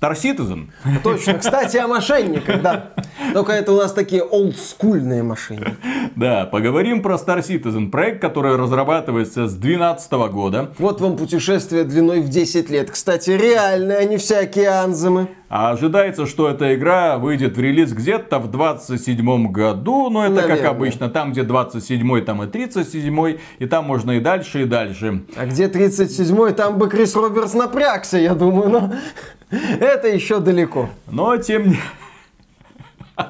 Star 0.00 0.14
Citizen. 0.14 0.68
Точно. 1.02 1.34
Кстати, 1.34 1.76
о 1.76 1.86
мошенниках, 1.86 2.62
да. 2.62 2.92
Только 3.32 3.52
это 3.52 3.72
у 3.72 3.76
нас 3.76 3.92
такие 3.92 4.22
олдскульные 4.22 5.22
мошенники. 5.22 5.76
Да, 6.16 6.46
поговорим 6.46 7.02
про 7.02 7.14
Star 7.14 7.40
Citizen. 7.40 7.90
Проект, 7.90 8.20
который 8.20 8.56
разрабатывается 8.56 9.46
с 9.46 9.54
2012 9.54 10.12
года. 10.32 10.72
Вот 10.78 11.00
вам 11.00 11.16
путешествие 11.16 11.84
длиной 11.84 12.20
в 12.20 12.28
10 12.28 12.70
лет. 12.70 12.90
Кстати, 12.90 13.30
реальные, 13.30 13.98
а 13.98 14.04
не 14.04 14.16
всякие 14.16 14.68
анземы. 14.68 15.28
А 15.54 15.72
ожидается, 15.72 16.24
что 16.24 16.48
эта 16.48 16.74
игра 16.74 17.18
выйдет 17.18 17.58
в 17.58 17.60
релиз 17.60 17.92
где-то 17.92 18.38
в 18.38 18.50
27 18.50 19.52
году. 19.52 20.08
Но 20.08 20.24
это 20.24 20.36
Наверное. 20.36 20.56
как 20.56 20.66
обычно. 20.66 21.10
Там, 21.10 21.32
где 21.32 21.42
27 21.42 22.24
там 22.24 22.42
и 22.42 22.46
37 22.46 23.36
И 23.58 23.66
там 23.66 23.84
можно 23.84 24.12
и 24.12 24.20
дальше, 24.20 24.62
и 24.62 24.64
дальше. 24.64 25.24
А 25.36 25.44
где 25.44 25.68
37 25.68 26.52
там 26.54 26.78
бы 26.78 26.88
Крис 26.88 27.14
Робертс 27.14 27.52
напрягся, 27.52 28.16
я 28.16 28.34
думаю. 28.34 28.70
Но 28.70 28.92
это 29.78 30.08
еще 30.08 30.40
далеко. 30.40 30.88
Но 31.10 31.36
тем 31.36 31.68
не... 31.68 31.78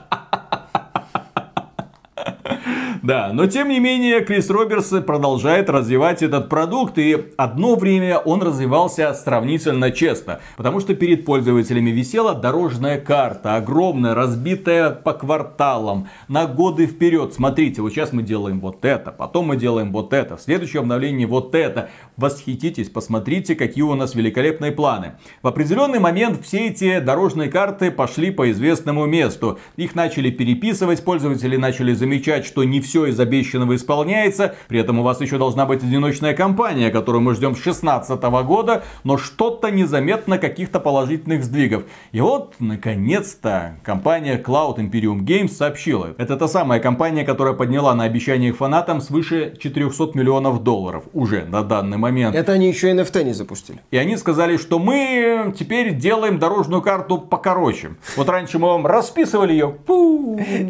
Да, 3.03 3.31
но 3.33 3.47
тем 3.47 3.69
не 3.69 3.81
менее 3.81 4.21
Крис 4.21 4.51
Робертс 4.51 4.91
продолжает 5.07 5.71
развивать 5.71 6.23
этот 6.23 6.49
продукт. 6.49 6.99
И 6.99 7.27
одно 7.37 7.77
время 7.77 8.19
он 8.19 8.43
развивался 8.43 9.15
сравнительно 9.15 9.91
честно. 9.91 10.41
Потому 10.57 10.81
что 10.81 10.95
перед 10.95 11.25
пользователями 11.25 11.91
висела 11.91 12.35
дорожная 12.35 13.01
карта. 13.01 13.57
Огромная, 13.57 14.15
разбитая 14.15 14.91
по 14.91 15.13
кварталам. 15.13 16.09
На 16.29 16.47
годы 16.47 16.87
вперед. 16.87 17.33
Смотрите, 17.33 17.83
вот 17.83 17.93
сейчас 17.93 18.13
мы 18.13 18.23
делаем 18.23 18.61
вот 18.61 18.85
это. 18.85 19.11
Потом 19.11 19.47
мы 19.47 19.57
делаем 19.57 19.93
вот 19.93 20.13
это. 20.13 20.37
В 20.37 20.43
следующем 20.43 20.81
обновлении 20.81 21.25
вот 21.25 21.55
это. 21.55 21.89
Восхититесь, 22.17 22.91
посмотрите, 22.91 23.55
какие 23.55 23.83
у 23.83 23.95
нас 23.95 24.15
великолепные 24.15 24.73
планы. 24.73 25.13
В 25.43 25.49
определенный 25.49 25.99
момент 25.99 26.45
все 26.45 26.67
эти 26.67 27.01
дорожные 27.01 27.49
карты 27.49 27.91
пошли 27.91 28.31
по 28.31 28.51
известному 28.51 29.07
месту. 29.07 29.59
Их 29.77 29.95
начали 29.95 30.31
переписывать. 30.31 31.03
Пользователи 31.03 31.57
начали 31.57 31.95
замечать, 31.95 32.45
что 32.45 32.65
не 32.65 32.81
все 32.83 33.07
из 33.07 33.19
обещанного 33.19 33.77
исполняется. 33.77 34.55
При 34.69 34.79
этом 34.79 34.99
у 34.99 35.03
вас 35.03 35.21
еще 35.21 35.39
должна 35.39 35.65
быть 35.65 35.83
одиночная 35.83 36.35
кампания, 36.35 36.91
которую 36.91 37.23
мы 37.23 37.35
ждем 37.35 37.57
с 37.57 37.63
2016 37.63 38.23
года, 38.45 38.83
но 39.05 39.17
что-то 39.17 39.71
незаметно 39.71 40.39
каких-то 40.39 40.81
положительных 40.81 41.45
сдвигов. 41.45 41.85
И 42.13 42.21
вот, 42.21 42.57
наконец-то, 42.59 43.77
компания 43.83 44.43
Cloud 44.45 44.77
Imperium 44.79 45.21
Games 45.21 45.49
сообщила. 45.49 46.15
Это 46.19 46.37
та 46.37 46.49
самая 46.49 46.81
компания, 46.81 47.25
которая 47.25 47.55
подняла 47.55 47.95
на 47.95 48.05
обещаниях 48.05 48.57
фанатам 48.57 49.01
свыше 49.01 49.55
400 49.59 50.11
миллионов 50.15 50.63
долларов 50.63 51.05
уже 51.13 51.45
на 51.45 51.63
данный 51.63 51.99
момент. 51.99 52.35
Это 52.35 52.53
они 52.53 52.69
еще 52.69 52.93
NFT 52.93 53.25
не 53.25 53.33
запустили. 53.33 53.79
И 53.91 53.97
они 53.97 54.17
сказали, 54.17 54.57
что 54.57 54.79
мы 54.79 55.55
теперь 55.59 55.95
делаем 55.95 56.39
дорожную 56.39 56.83
карту 56.83 57.19
покороче. 57.19 57.91
Вот 58.17 58.29
раньше 58.29 58.59
мы 58.59 58.69
вам 58.69 58.87
расписывали 58.87 59.53
ее, 59.53 59.77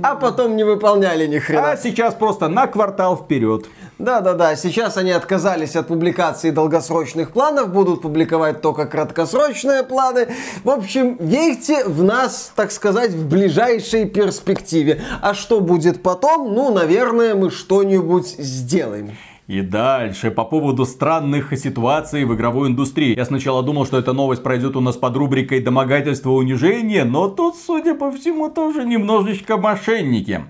а 0.02 0.16
потом 0.16 0.56
не 0.56 0.64
выполняли 0.64 1.26
ни 1.26 1.38
хрена. 1.38 1.72
А 1.72 1.76
сейчас 1.76 2.01
просто 2.10 2.48
на 2.48 2.66
квартал 2.66 3.16
вперед. 3.16 3.66
Да-да-да, 3.98 4.56
сейчас 4.56 4.96
они 4.96 5.12
отказались 5.12 5.76
от 5.76 5.86
публикации 5.86 6.50
долгосрочных 6.50 7.30
планов, 7.30 7.72
будут 7.72 8.02
публиковать 8.02 8.60
только 8.60 8.86
краткосрочные 8.86 9.84
планы. 9.84 10.28
В 10.64 10.70
общем, 10.70 11.16
верьте 11.20 11.84
в 11.84 12.02
нас, 12.02 12.52
так 12.56 12.72
сказать, 12.72 13.12
в 13.12 13.28
ближайшей 13.28 14.08
перспективе. 14.08 15.00
А 15.20 15.34
что 15.34 15.60
будет 15.60 16.02
потом? 16.02 16.52
Ну, 16.52 16.72
наверное, 16.72 17.34
мы 17.34 17.50
что-нибудь 17.50 18.26
сделаем. 18.26 19.12
И 19.48 19.60
дальше, 19.60 20.30
по 20.30 20.44
поводу 20.44 20.86
странных 20.86 21.56
ситуаций 21.58 22.24
в 22.24 22.34
игровой 22.34 22.68
индустрии. 22.68 23.16
Я 23.16 23.24
сначала 23.24 23.62
думал, 23.62 23.86
что 23.86 23.98
эта 23.98 24.12
новость 24.12 24.42
пройдет 24.42 24.76
у 24.76 24.80
нас 24.80 24.96
под 24.96 25.16
рубрикой 25.16 25.60
«Домогательство 25.60 26.30
унижение», 26.30 27.04
но 27.04 27.28
тут, 27.28 27.56
судя 27.56 27.94
по 27.94 28.10
всему, 28.10 28.48
тоже 28.48 28.84
немножечко 28.84 29.56
мошенники. 29.56 30.44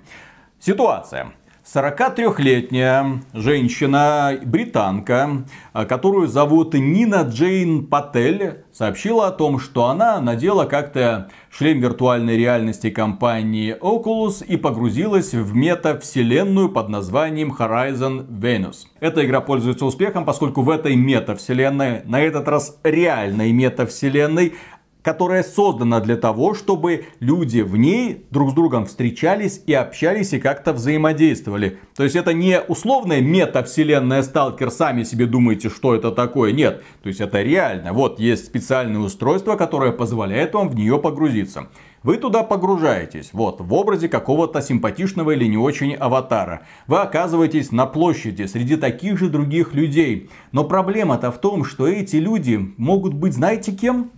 Ситуация. 0.61 1.32
43-летняя 1.75 3.23
женщина, 3.33 4.39
британка, 4.45 5.45
которую 5.73 6.29
зовут 6.29 6.75
Нина 6.75 7.23
Джейн 7.23 7.87
Патель, 7.87 8.64
сообщила 8.73 9.29
о 9.29 9.31
том, 9.31 9.59
что 9.59 9.87
она 9.87 10.20
надела 10.20 10.66
как-то 10.66 11.31
шлем 11.51 11.81
виртуальной 11.81 12.37
реальности 12.37 12.91
компании 12.91 13.75
Oculus 13.81 14.45
и 14.45 14.59
погрузилась 14.59 15.33
в 15.33 15.55
метавселенную 15.55 16.68
под 16.68 16.91
названием 16.91 17.55
Horizon 17.59 18.27
Venus. 18.29 18.87
Эта 19.01 19.25
игра 19.25 19.41
пользуется 19.41 19.87
успехом, 19.87 20.27
поскольку 20.27 20.61
в 20.61 20.68
этой 20.68 20.95
метавселенной, 20.95 22.03
на 22.05 22.20
этот 22.20 22.49
раз 22.49 22.79
реальной 22.85 23.51
метавселенной, 23.53 24.55
которая 25.03 25.42
создана 25.42 26.00
для 26.00 26.16
того, 26.16 26.55
чтобы 26.55 27.07
люди 27.20 27.61
в 27.61 27.76
ней 27.76 28.24
друг 28.30 28.50
с 28.50 28.55
другом 28.55 28.86
встречались 28.86 29.62
и 29.66 29.74
общались 29.74 30.32
и 30.32 30.38
как-то 30.38 30.72
взаимодействовали. 30.72 31.78
То 31.96 32.05
есть 32.05 32.16
это 32.16 32.32
не 32.32 32.61
условная 32.61 33.20
метавселенная 33.20 34.22
сталкер, 34.22 34.70
сами 34.70 35.03
себе 35.03 35.26
думаете, 35.26 35.68
что 35.68 35.94
это 35.94 36.11
такое. 36.11 36.53
Нет, 36.53 36.82
то 37.03 37.09
есть 37.09 37.20
это 37.20 37.42
реально. 37.42 37.92
Вот 37.92 38.20
есть 38.20 38.46
специальное 38.46 39.00
устройство, 39.00 39.57
которое 39.57 39.92
позволяет 39.92 40.55
вам 40.55 40.68
в 40.68 40.76
нее 40.76 40.98
погрузиться. 40.98 41.68
Вы 42.03 42.16
туда 42.16 42.42
погружаетесь, 42.42 43.30
вот, 43.32 43.61
в 43.61 43.72
образе 43.74 44.09
какого-то 44.09 44.61
симпатичного 44.61 45.32
или 45.32 45.44
не 45.44 45.57
очень 45.57 45.94
аватара. 45.94 46.62
Вы 46.88 46.98
оказываетесь 46.98 47.70
на 47.70 47.86
площади 47.86 48.46
среди 48.46 48.74
таких 48.74 49.18
же 49.18 49.28
других 49.28 49.72
людей. 49.72 50.28
Но 50.50 50.64
проблема-то 50.64 51.30
в 51.30 51.38
том, 51.38 51.64
что 51.64 51.86
эти 51.86 52.16
люди 52.16 52.74
могут 52.76 53.14
быть, 53.14 53.34
знаете 53.34 53.70
кем? 53.70 54.11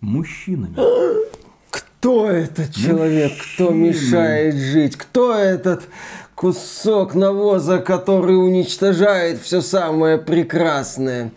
Мужчинами. 0.00 0.76
Кто 1.70 2.30
этот 2.30 2.74
человек, 2.74 3.32
кто 3.54 3.70
мешает 3.70 4.54
жить? 4.54 4.96
Кто 4.96 5.34
этот 5.34 5.88
кусок 6.34 7.14
навоза, 7.14 7.78
который 7.78 8.36
уничтожает 8.36 9.40
все 9.40 9.60
самое 9.60 10.18
прекрасное? 10.18 11.32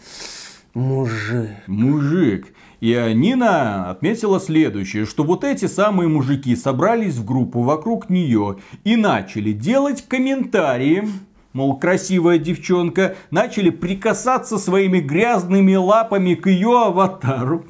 Мужик. 0.73 1.49
Мужик. 1.67 2.53
И 2.79 2.93
Нина 3.13 3.91
отметила 3.91 4.39
следующее, 4.39 5.05
что 5.05 5.23
вот 5.23 5.43
эти 5.43 5.65
самые 5.65 6.07
мужики 6.07 6.55
собрались 6.55 7.15
в 7.15 7.25
группу 7.25 7.61
вокруг 7.61 8.09
нее 8.09 8.57
и 8.83 8.95
начали 8.95 9.51
делать 9.51 10.03
комментарии, 10.07 11.07
мол, 11.53 11.77
красивая 11.77 12.39
девчонка, 12.39 13.15
начали 13.29 13.69
прикасаться 13.69 14.57
своими 14.57 14.99
грязными 14.99 15.75
лапами 15.75 16.33
к 16.33 16.47
ее 16.47 16.85
аватару. 16.85 17.65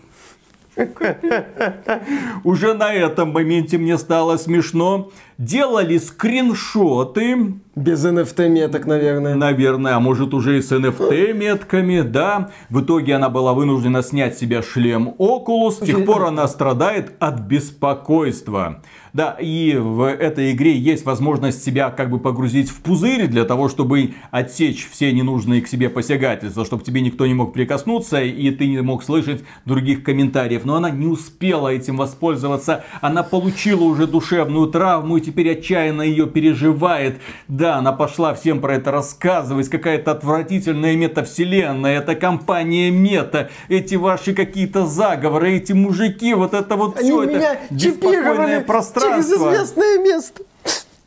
Уже 2.43 2.73
на 2.73 2.93
этом 2.93 3.31
моменте 3.31 3.77
мне 3.77 3.97
стало 3.97 4.37
смешно. 4.37 5.11
Делали 5.41 5.97
скриншоты. 5.97 7.55
Без 7.75 8.05
NFT 8.05 8.49
меток, 8.49 8.85
наверное. 8.85 9.33
Наверное, 9.33 9.95
а 9.95 9.99
может 9.99 10.35
уже 10.35 10.59
и 10.59 10.61
с 10.61 10.71
NFT 10.71 11.33
метками, 11.33 12.01
да. 12.01 12.51
В 12.69 12.81
итоге 12.81 13.15
она 13.15 13.29
была 13.29 13.53
вынуждена 13.53 14.03
снять 14.03 14.37
себе 14.37 14.61
шлем 14.61 15.15
Oculus. 15.17 15.83
С 15.83 15.85
тех 15.87 16.05
пор 16.05 16.25
она 16.25 16.47
страдает 16.47 17.13
от 17.19 17.39
беспокойства. 17.39 18.81
Да, 19.13 19.35
и 19.41 19.75
в 19.75 20.07
этой 20.07 20.51
игре 20.51 20.77
есть 20.77 21.05
возможность 21.05 21.63
себя 21.63 21.89
как 21.89 22.09
бы 22.09 22.19
погрузить 22.19 22.69
в 22.69 22.81
пузырь 22.81 23.27
для 23.27 23.43
того, 23.43 23.67
чтобы 23.67 24.13
отсечь 24.31 24.87
все 24.89 25.11
ненужные 25.11 25.61
к 25.61 25.67
себе 25.67 25.89
посягательства, 25.89 26.65
чтобы 26.65 26.83
тебе 26.83 27.01
никто 27.01 27.27
не 27.27 27.33
мог 27.33 27.51
прикоснуться 27.51 28.21
и 28.21 28.51
ты 28.51 28.67
не 28.67 28.81
мог 28.81 29.03
слышать 29.03 29.43
других 29.65 30.03
комментариев. 30.03 30.63
Но 30.65 30.75
она 30.75 30.89
не 30.89 31.07
успела 31.07 31.69
этим 31.69 31.97
воспользоваться. 31.97 32.85
Она 33.01 33.23
получила 33.23 33.83
уже 33.83 34.07
душевную 34.07 34.67
травму 34.67 35.17
и 35.17 35.21
теперь 35.31 35.51
отчаянно 35.57 36.01
ее 36.01 36.27
переживает. 36.27 37.19
Да, 37.47 37.77
она 37.77 37.93
пошла 37.93 38.33
всем 38.33 38.59
про 38.59 38.75
это 38.75 38.91
рассказывать. 38.91 39.69
Какая-то 39.69 40.11
отвратительная 40.11 40.95
метавселенная. 40.95 41.97
Это 41.97 42.15
компания 42.15 42.91
мета. 42.91 43.49
Эти 43.69 43.95
ваши 43.95 44.33
какие-то 44.33 44.85
заговоры, 44.85 45.53
эти 45.53 45.73
мужики, 45.73 46.33
вот 46.33 46.53
это 46.53 46.75
вот 46.75 46.97
Они 46.97 47.09
все 47.09 47.23
меня 47.23 47.53
это 47.53 47.73
беспокойное 47.73 48.61
пространство 48.61 49.23
Через 49.23 49.31
известное 49.31 49.99
место. 49.99 50.43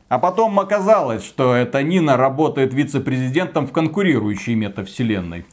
А 0.09 0.19
потом 0.19 0.59
оказалось, 0.61 1.25
что 1.25 1.55
эта 1.55 1.83
Нина 1.83 2.17
работает 2.17 2.73
вице-президентом 2.73 3.67
в 3.67 3.73
конкурирующей 3.73 4.55
метавселенной. 4.55 5.45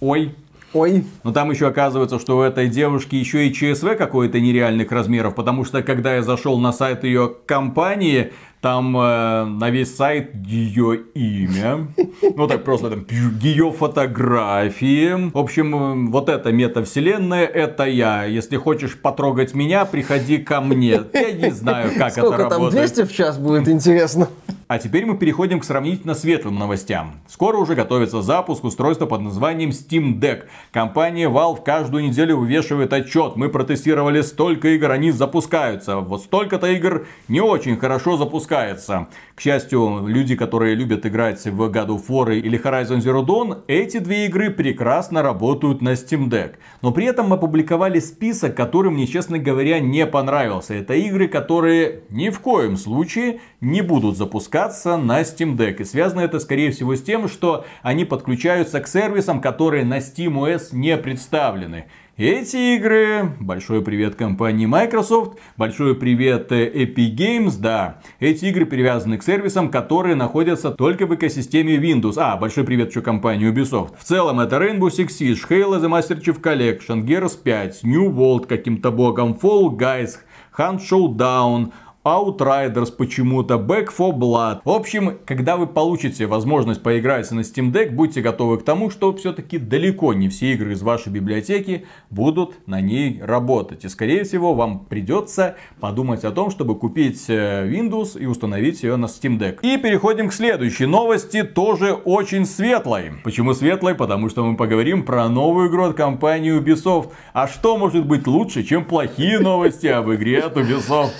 Ой. 0.00 0.34
Ой. 0.74 1.04
Но 1.22 1.32
там 1.32 1.52
еще 1.52 1.68
оказывается, 1.68 2.18
что 2.18 2.36
у 2.36 2.40
этой 2.42 2.68
девушки 2.68 3.14
еще 3.14 3.46
и 3.46 3.52
ЧСВ 3.52 3.96
какой-то 3.96 4.40
нереальных 4.40 4.90
размеров, 4.90 5.36
потому 5.36 5.64
что 5.64 5.82
когда 5.82 6.16
я 6.16 6.22
зашел 6.22 6.58
на 6.58 6.72
сайт 6.72 7.04
ее 7.04 7.32
компании, 7.46 8.32
там 8.64 8.96
э, 8.96 9.44
на 9.44 9.68
весь 9.68 9.94
сайт 9.94 10.34
ее 10.46 10.96
имя. 11.14 11.86
Ну 12.34 12.46
так 12.48 12.64
просто 12.64 12.88
там 12.88 13.06
ее 13.42 13.70
фотографии. 13.70 15.30
В 15.30 15.36
общем, 15.36 15.74
э, 15.74 16.10
вот 16.10 16.30
эта 16.30 16.50
метавселенная, 16.50 17.44
это 17.44 17.84
я. 17.84 18.24
Если 18.24 18.56
хочешь 18.56 18.98
потрогать 18.98 19.52
меня, 19.52 19.84
приходи 19.84 20.38
ко 20.38 20.62
мне. 20.62 21.02
Я 21.12 21.32
не 21.32 21.50
знаю, 21.50 21.90
как 21.98 22.12
Сколько 22.12 22.36
это 22.36 22.42
там, 22.44 22.52
работает. 22.52 22.94
200 22.94 23.12
в 23.12 23.14
час 23.14 23.36
будет 23.36 23.68
интересно. 23.68 24.28
А 24.66 24.78
теперь 24.78 25.04
мы 25.04 25.18
переходим 25.18 25.60
к 25.60 25.64
сравнительно 25.64 26.14
светлым 26.14 26.58
новостям. 26.58 27.20
Скоро 27.28 27.58
уже 27.58 27.74
готовится 27.74 28.22
запуск 28.22 28.64
устройства 28.64 29.04
под 29.04 29.20
названием 29.20 29.70
Steam 29.70 30.18
Deck. 30.18 30.44
Компания 30.72 31.28
Valve 31.28 31.62
каждую 31.62 32.04
неделю 32.04 32.38
вывешивает 32.38 32.92
отчет. 32.94 33.36
Мы 33.36 33.50
протестировали 33.50 34.22
столько 34.22 34.68
игр, 34.68 34.90
они 34.90 35.10
запускаются. 35.10 35.98
Вот 35.98 36.22
столько-то 36.22 36.66
игр 36.68 37.06
не 37.28 37.42
очень 37.42 37.76
хорошо 37.76 38.16
запускается. 38.54 39.08
К 39.34 39.40
счастью, 39.40 40.04
люди, 40.06 40.36
которые 40.36 40.76
любят 40.76 41.04
играть 41.06 41.44
в 41.44 41.60
God 41.62 41.88
of 41.88 42.06
War 42.08 42.38
или 42.38 42.60
Horizon 42.60 42.98
Zero 42.98 43.26
Dawn, 43.26 43.62
эти 43.66 43.98
две 43.98 44.26
игры 44.26 44.50
прекрасно 44.50 45.22
работают 45.22 45.82
на 45.82 45.94
Steam 45.94 46.28
Deck. 46.28 46.54
Но 46.82 46.92
при 46.92 47.06
этом 47.06 47.32
опубликовали 47.32 47.98
список, 47.98 48.54
который 48.54 48.92
мне, 48.92 49.08
честно 49.08 49.38
говоря, 49.38 49.80
не 49.80 50.06
понравился. 50.06 50.74
Это 50.74 50.94
игры, 50.94 51.26
которые 51.26 52.02
ни 52.10 52.30
в 52.30 52.38
коем 52.38 52.76
случае 52.76 53.40
не 53.60 53.82
будут 53.82 54.16
запускаться 54.16 54.96
на 54.96 55.22
Steam 55.22 55.56
Deck. 55.56 55.80
И 55.80 55.84
связано 55.84 56.20
это, 56.20 56.38
скорее 56.38 56.70
всего, 56.70 56.94
с 56.94 57.02
тем, 57.02 57.28
что 57.28 57.64
они 57.82 58.04
подключаются 58.04 58.80
к 58.80 58.86
сервисам, 58.86 59.40
которые 59.40 59.84
на 59.84 59.98
SteamOS 59.98 60.68
не 60.72 60.96
представлены. 60.96 61.86
Эти 62.16 62.76
игры, 62.76 63.32
большой 63.40 63.82
привет 63.82 64.14
компании 64.14 64.66
Microsoft, 64.66 65.36
большой 65.56 65.96
привет 65.96 66.52
э, 66.52 66.70
Epic 66.72 67.16
Games, 67.16 67.56
да, 67.58 67.98
эти 68.20 68.44
игры 68.44 68.66
привязаны 68.66 69.18
к 69.18 69.24
сервисам, 69.24 69.68
которые 69.68 70.14
находятся 70.14 70.70
только 70.70 71.06
в 71.06 71.14
экосистеме 71.16 71.74
Windows. 71.74 72.14
А, 72.18 72.36
большой 72.36 72.62
привет 72.62 72.90
еще 72.90 73.02
компании 73.02 73.52
Ubisoft. 73.52 73.96
В 73.98 74.04
целом 74.04 74.38
это 74.38 74.58
Rainbow 74.58 74.90
Six 74.90 75.08
Siege, 75.08 75.40
Halo 75.50 75.80
The 75.80 75.88
Master 75.88 76.22
Chief 76.22 76.40
Collection, 76.40 77.04
Gears 77.04 77.36
5, 77.36 77.82
New 77.82 78.12
World 78.12 78.46
каким-то 78.46 78.92
богом, 78.92 79.32
Fall 79.32 79.76
Guys, 79.76 80.18
Hunt 80.56 80.78
Showdown, 80.88 81.72
Outriders 82.04 82.92
почему-то, 82.92 83.54
Back 83.54 83.90
4 83.90 84.10
Blood. 84.10 84.60
В 84.64 84.70
общем, 84.70 85.16
когда 85.24 85.56
вы 85.56 85.66
получите 85.66 86.26
возможность 86.26 86.82
поиграть 86.82 87.30
на 87.30 87.40
Steam 87.40 87.72
Deck, 87.72 87.92
будьте 87.92 88.20
готовы 88.20 88.58
к 88.58 88.62
тому, 88.62 88.90
что 88.90 89.14
все-таки 89.14 89.56
далеко 89.56 90.12
не 90.12 90.28
все 90.28 90.52
игры 90.52 90.72
из 90.72 90.82
вашей 90.82 91.10
библиотеки 91.10 91.86
будут 92.10 92.56
на 92.66 92.82
ней 92.82 93.22
работать. 93.22 93.86
И 93.86 93.88
скорее 93.88 94.24
всего 94.24 94.52
вам 94.52 94.84
придется 94.84 95.56
подумать 95.80 96.24
о 96.24 96.30
том, 96.30 96.50
чтобы 96.50 96.78
купить 96.78 97.24
э, 97.28 97.66
Windows 97.70 98.18
и 98.20 98.26
установить 98.26 98.82
ее 98.82 98.96
на 98.96 99.06
Steam 99.06 99.38
Deck. 99.38 99.60
И 99.62 99.78
переходим 99.78 100.28
к 100.28 100.34
следующей 100.34 100.84
новости, 100.84 101.42
тоже 101.42 101.94
очень 101.94 102.44
светлой. 102.44 103.12
Почему 103.24 103.54
светлой? 103.54 103.94
Потому 103.94 104.28
что 104.28 104.44
мы 104.44 104.58
поговорим 104.58 105.04
про 105.04 105.26
новую 105.30 105.70
игру 105.70 105.84
от 105.84 105.96
компании 105.96 106.54
Ubisoft. 106.54 107.12
А 107.32 107.48
что 107.48 107.78
может 107.78 108.06
быть 108.06 108.26
лучше, 108.26 108.62
чем 108.62 108.84
плохие 108.84 109.38
новости 109.38 109.86
об 109.86 110.12
игре 110.12 110.40
от 110.40 110.58
Ubisoft? 110.58 111.12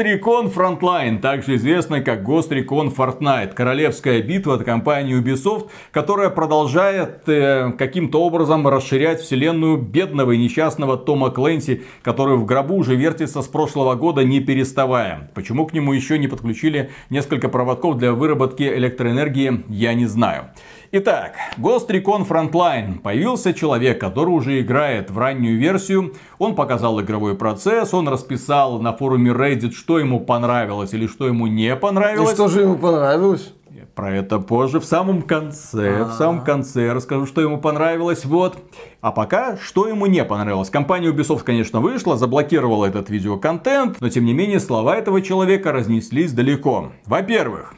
Recon 0.00 0.52
Frontline, 0.52 1.18
также 1.18 1.56
известный 1.56 2.02
как 2.02 2.22
Recon 2.50 2.94
Fortnite, 2.94 3.54
королевская 3.54 4.22
битва 4.22 4.54
от 4.54 4.64
компании 4.64 5.20
Ubisoft, 5.20 5.68
которая 5.90 6.30
продолжает 6.30 7.28
э, 7.28 7.72
каким-то 7.78 8.22
образом 8.22 8.66
расширять 8.66 9.20
вселенную 9.20 9.76
бедного 9.76 10.32
и 10.32 10.38
несчастного 10.38 10.96
Тома 10.96 11.30
Клэнси, 11.30 11.82
который 12.02 12.36
в 12.36 12.46
гробу 12.46 12.76
уже 12.76 12.96
вертится 12.96 13.42
с 13.42 13.46
прошлого 13.46 13.94
года 13.94 14.24
не 14.24 14.40
переставая. 14.40 15.30
Почему 15.34 15.66
к 15.66 15.72
нему 15.72 15.92
еще 15.92 16.18
не 16.18 16.28
подключили 16.28 16.90
несколько 17.10 17.48
проводков 17.48 17.98
для 17.98 18.12
выработки 18.12 18.62
электроэнергии, 18.62 19.64
я 19.68 19.94
не 19.94 20.06
знаю. 20.06 20.50
Итак, 20.94 21.36
Ghost 21.56 21.88
Recon 21.88 22.28
Frontline. 22.28 22.98
Появился 22.98 23.54
человек, 23.54 23.98
который 23.98 24.28
уже 24.28 24.60
играет 24.60 25.10
в 25.10 25.16
раннюю 25.16 25.58
версию. 25.58 26.12
Он 26.36 26.54
показал 26.54 27.00
игровой 27.00 27.34
процесс, 27.34 27.94
он 27.94 28.08
расписал 28.08 28.78
на 28.78 28.92
форуме 28.92 29.30
Reddit, 29.30 29.72
что 29.72 29.98
ему 29.98 30.20
понравилось 30.20 30.92
или 30.92 31.06
что 31.06 31.26
ему 31.26 31.46
не 31.46 31.74
понравилось. 31.76 32.32
И 32.32 32.34
что 32.34 32.48
же 32.48 32.60
ему 32.60 32.76
понравилось? 32.76 33.54
Про 33.94 34.12
это 34.16 34.38
позже, 34.38 34.80
в 34.80 34.84
самом 34.84 35.22
конце. 35.22 35.96
А-а-а. 35.96 36.08
В 36.10 36.12
самом 36.12 36.44
конце 36.44 36.84
я 36.84 36.92
расскажу, 36.92 37.24
что 37.24 37.40
ему 37.40 37.56
понравилось. 37.56 38.26
Вот. 38.26 38.58
А 39.00 39.12
пока, 39.12 39.56
что 39.56 39.88
ему 39.88 40.04
не 40.04 40.22
понравилось. 40.26 40.68
Компания 40.68 41.08
Ubisoft, 41.08 41.42
конечно, 41.42 41.80
вышла, 41.80 42.18
заблокировала 42.18 42.84
этот 42.84 43.08
видеоконтент, 43.08 43.98
но 43.98 44.10
тем 44.10 44.26
не 44.26 44.34
менее 44.34 44.60
слова 44.60 44.94
этого 44.96 45.22
человека 45.22 45.72
разнеслись 45.72 46.32
далеко. 46.32 46.92
Во-первых, 47.06 47.74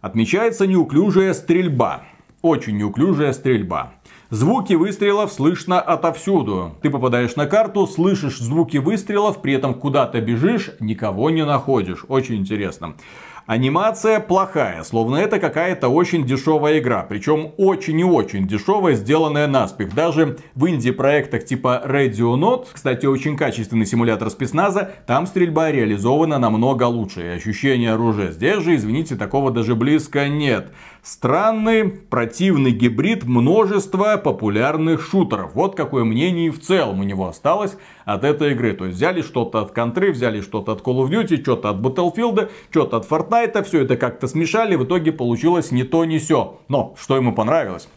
отмечается 0.00 0.66
неуклюжая 0.66 1.34
стрельба. 1.34 2.04
Очень 2.42 2.78
неуклюжая 2.78 3.34
стрельба. 3.34 3.92
Звуки 4.30 4.72
выстрелов 4.72 5.30
слышно 5.30 5.78
отовсюду. 5.78 6.76
Ты 6.80 6.88
попадаешь 6.88 7.36
на 7.36 7.46
карту, 7.46 7.86
слышишь 7.86 8.38
звуки 8.38 8.78
выстрелов, 8.78 9.42
при 9.42 9.52
этом 9.52 9.74
куда-то 9.74 10.20
бежишь, 10.22 10.70
никого 10.80 11.28
не 11.28 11.44
находишь. 11.44 12.06
Очень 12.08 12.36
интересно. 12.36 12.94
Анимация 13.46 14.20
плохая, 14.20 14.84
словно 14.84 15.16
это 15.16 15.40
какая-то 15.40 15.88
очень 15.88 16.24
дешевая 16.24 16.78
игра. 16.78 17.02
Причем 17.02 17.50
очень 17.56 17.98
и 17.98 18.04
очень 18.04 18.46
дешевая, 18.46 18.94
сделанная 18.94 19.48
наспех. 19.48 19.92
Даже 19.92 20.38
в 20.54 20.68
инди-проектах 20.68 21.44
типа 21.44 21.82
Radio 21.84 22.36
Not, 22.38 22.68
кстати, 22.72 23.06
очень 23.06 23.36
качественный 23.36 23.86
симулятор 23.86 24.30
спецназа, 24.30 24.92
там 25.06 25.26
стрельба 25.26 25.72
реализована 25.72 26.38
намного 26.38 26.84
лучше. 26.84 27.22
И 27.22 27.36
ощущение 27.36 27.94
оружия 27.94 28.30
здесь 28.30 28.62
же, 28.62 28.76
извините, 28.76 29.16
такого 29.16 29.50
даже 29.50 29.74
близко 29.74 30.28
нет. 30.28 30.72
Странный, 31.02 31.88
противный 31.88 32.72
гибрид 32.72 33.24
множества 33.24 34.18
популярных 34.18 35.02
шутеров. 35.02 35.54
Вот 35.54 35.74
какое 35.74 36.04
мнение 36.04 36.50
в 36.50 36.60
целом 36.60 37.00
у 37.00 37.02
него 37.02 37.26
осталось 37.26 37.76
от 38.04 38.24
этой 38.24 38.52
игры. 38.52 38.74
То 38.74 38.84
есть 38.84 38.96
взяли 38.96 39.22
что-то 39.22 39.60
от 39.60 39.72
контры, 39.72 40.12
взяли 40.12 40.42
что-то 40.42 40.72
от 40.72 40.82
Call 40.82 41.06
of 41.06 41.10
Duty, 41.10 41.40
что-то 41.42 41.70
от 41.70 41.76
Battlefield, 41.78 42.50
что-то 42.70 42.98
от 42.98 43.08
Fortnite, 43.08 43.62
все 43.64 43.82
это 43.82 43.96
как-то 43.96 44.28
смешали, 44.28 44.76
в 44.76 44.84
итоге 44.84 45.12
получилось 45.12 45.70
не 45.70 45.84
то, 45.84 46.04
не 46.04 46.18
все. 46.18 46.60
Но 46.68 46.94
что 46.98 47.16
ему 47.16 47.32
понравилось? 47.32 47.88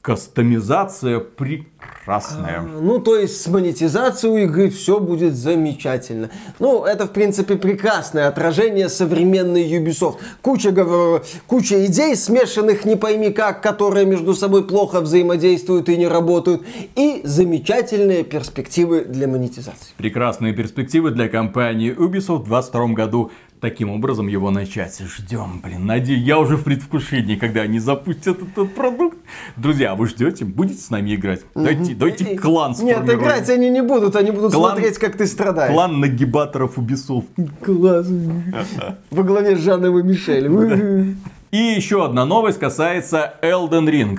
Кастомизация 0.00 1.18
прекрасная. 1.18 2.60
А, 2.60 2.62
ну, 2.62 3.00
то 3.00 3.16
есть 3.16 3.42
с 3.42 3.46
монетизацией 3.48 4.32
у 4.32 4.36
игры 4.38 4.70
все 4.70 5.00
будет 5.00 5.34
замечательно. 5.34 6.30
Ну, 6.60 6.84
это, 6.84 7.06
в 7.06 7.10
принципе, 7.10 7.56
прекрасное 7.56 8.28
отражение 8.28 8.88
современной 8.88 9.68
Ubisoft. 9.68 10.18
Куча, 10.40 10.72
куча 11.46 11.86
идей, 11.86 12.14
смешанных 12.14 12.84
не 12.84 12.96
пойми 12.96 13.30
как, 13.30 13.60
которые 13.60 14.06
между 14.06 14.34
собой 14.34 14.64
плохо 14.64 15.00
взаимодействуют 15.00 15.88
и 15.88 15.96
не 15.96 16.06
работают. 16.06 16.62
И 16.94 17.20
замечательные 17.24 18.22
перспективы 18.22 19.04
для 19.04 19.26
монетизации. 19.26 19.92
Прекрасные 19.96 20.54
перспективы 20.54 21.10
для 21.10 21.28
компании 21.28 21.92
Ubisoft 21.92 22.44
в 22.44 22.48
2022 22.48 22.86
году 22.94 23.30
таким 23.60 23.90
образом 23.90 24.28
его 24.28 24.50
начать. 24.50 24.98
Ждем, 25.00 25.60
блин, 25.62 25.86
надеюсь, 25.86 26.22
я 26.22 26.38
уже 26.38 26.56
в 26.56 26.64
предвкушении, 26.64 27.36
когда 27.36 27.62
они 27.62 27.78
запустят 27.78 28.38
этот 28.42 28.74
продукт. 28.74 29.18
Друзья, 29.56 29.94
вы 29.94 30.06
ждете? 30.06 30.44
Будете 30.44 30.80
с 30.80 30.90
нами 30.90 31.14
играть? 31.14 31.40
Дайте, 31.54 31.94
дайте 31.94 32.36
клан 32.36 32.74
Нет, 32.80 33.08
играть 33.08 33.48
они 33.50 33.70
не 33.70 33.82
будут, 33.82 34.16
они 34.16 34.30
будут 34.30 34.52
клан, 34.52 34.72
смотреть, 34.72 34.98
как 34.98 35.16
ты 35.16 35.26
страдаешь. 35.26 35.72
Клан 35.72 36.00
нагибаторов 36.00 36.78
Ubisoft. 36.78 37.26
Класс. 37.64 38.08
Во 39.10 39.22
главе 39.22 39.56
с 39.56 39.60
Жаном 39.60 39.98
и 39.98 40.02
Мишель. 40.02 40.48
И 41.50 41.56
еще 41.56 42.04
одна 42.04 42.26
новость 42.26 42.58
касается 42.58 43.34
Elden 43.40 43.88
Ring. 43.88 44.18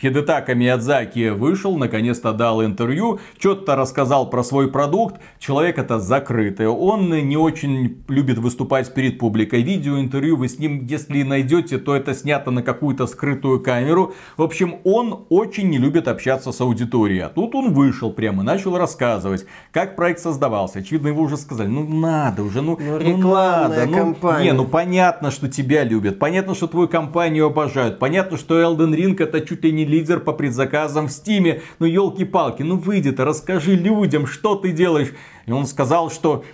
Хидетака 0.00 0.54
Миядзаки 0.54 1.30
вышел, 1.30 1.78
наконец-то 1.78 2.32
дал 2.32 2.62
интервью, 2.62 3.18
что-то 3.38 3.76
рассказал 3.76 4.28
про 4.28 4.42
свой 4.42 4.70
продукт. 4.70 5.16
Человек 5.38 5.78
это 5.78 5.98
закрытый, 5.98 6.66
он 6.68 7.08
не 7.10 7.36
очень 7.38 8.02
любит 8.08 8.36
выступать 8.38 8.92
перед 8.92 9.18
публикой. 9.18 9.62
Видео, 9.62 9.98
интервью 9.98 10.36
вы 10.36 10.48
с 10.48 10.58
ним, 10.58 10.84
если 10.86 11.22
найдете, 11.22 11.78
то 11.78 11.96
это 11.96 12.14
снято 12.14 12.50
на 12.50 12.62
какую-то 12.62 13.06
скрытую 13.06 13.60
камеру. 13.60 14.12
В 14.36 14.42
общем, 14.42 14.76
он 14.84 15.24
очень 15.30 15.70
не 15.70 15.78
любит 15.78 16.08
общаться 16.08 16.52
с 16.52 16.60
аудиторией. 16.60 17.22
А 17.22 17.28
тут 17.30 17.54
он 17.54 17.72
вышел 17.72 18.12
прямо, 18.12 18.42
начал 18.42 18.76
рассказывать, 18.76 19.46
как 19.72 19.96
проект 19.96 20.20
создавался. 20.20 20.80
Очевидно, 20.80 21.08
его 21.08 21.22
уже 21.22 21.38
сказали, 21.38 21.68
ну 21.68 21.88
надо 21.88 22.42
уже, 22.42 22.60
ну, 22.60 22.78
ну, 22.78 22.98
ну 22.98 23.16
надо. 23.34 23.86
Ну, 23.86 23.94
компания. 23.94 24.44
не, 24.44 24.52
ну 24.52 24.66
понятно, 24.66 25.30
что 25.30 25.48
тебя 25.48 25.84
любят, 25.84 26.18
понятно, 26.18 26.54
что 26.54 26.66
твою 26.66 26.88
компанию 26.88 27.46
обожают, 27.46 27.98
понятно, 27.98 28.36
что 28.36 28.60
Elden 28.60 28.94
Ring 28.94 29.16
это 29.22 29.40
чуть 29.40 29.64
ли 29.64 29.69
не 29.70 29.84
лидер 29.84 30.20
по 30.20 30.32
предзаказам 30.32 31.08
в 31.08 31.12
Стиме. 31.12 31.62
Ну 31.78 31.86
елки-палки, 31.86 32.62
ну 32.62 32.76
выйди-то, 32.76 33.24
расскажи 33.24 33.74
людям, 33.74 34.26
что 34.26 34.54
ты 34.54 34.72
делаешь. 34.72 35.12
И 35.46 35.52
он 35.52 35.66
сказал, 35.66 36.10
что 36.10 36.44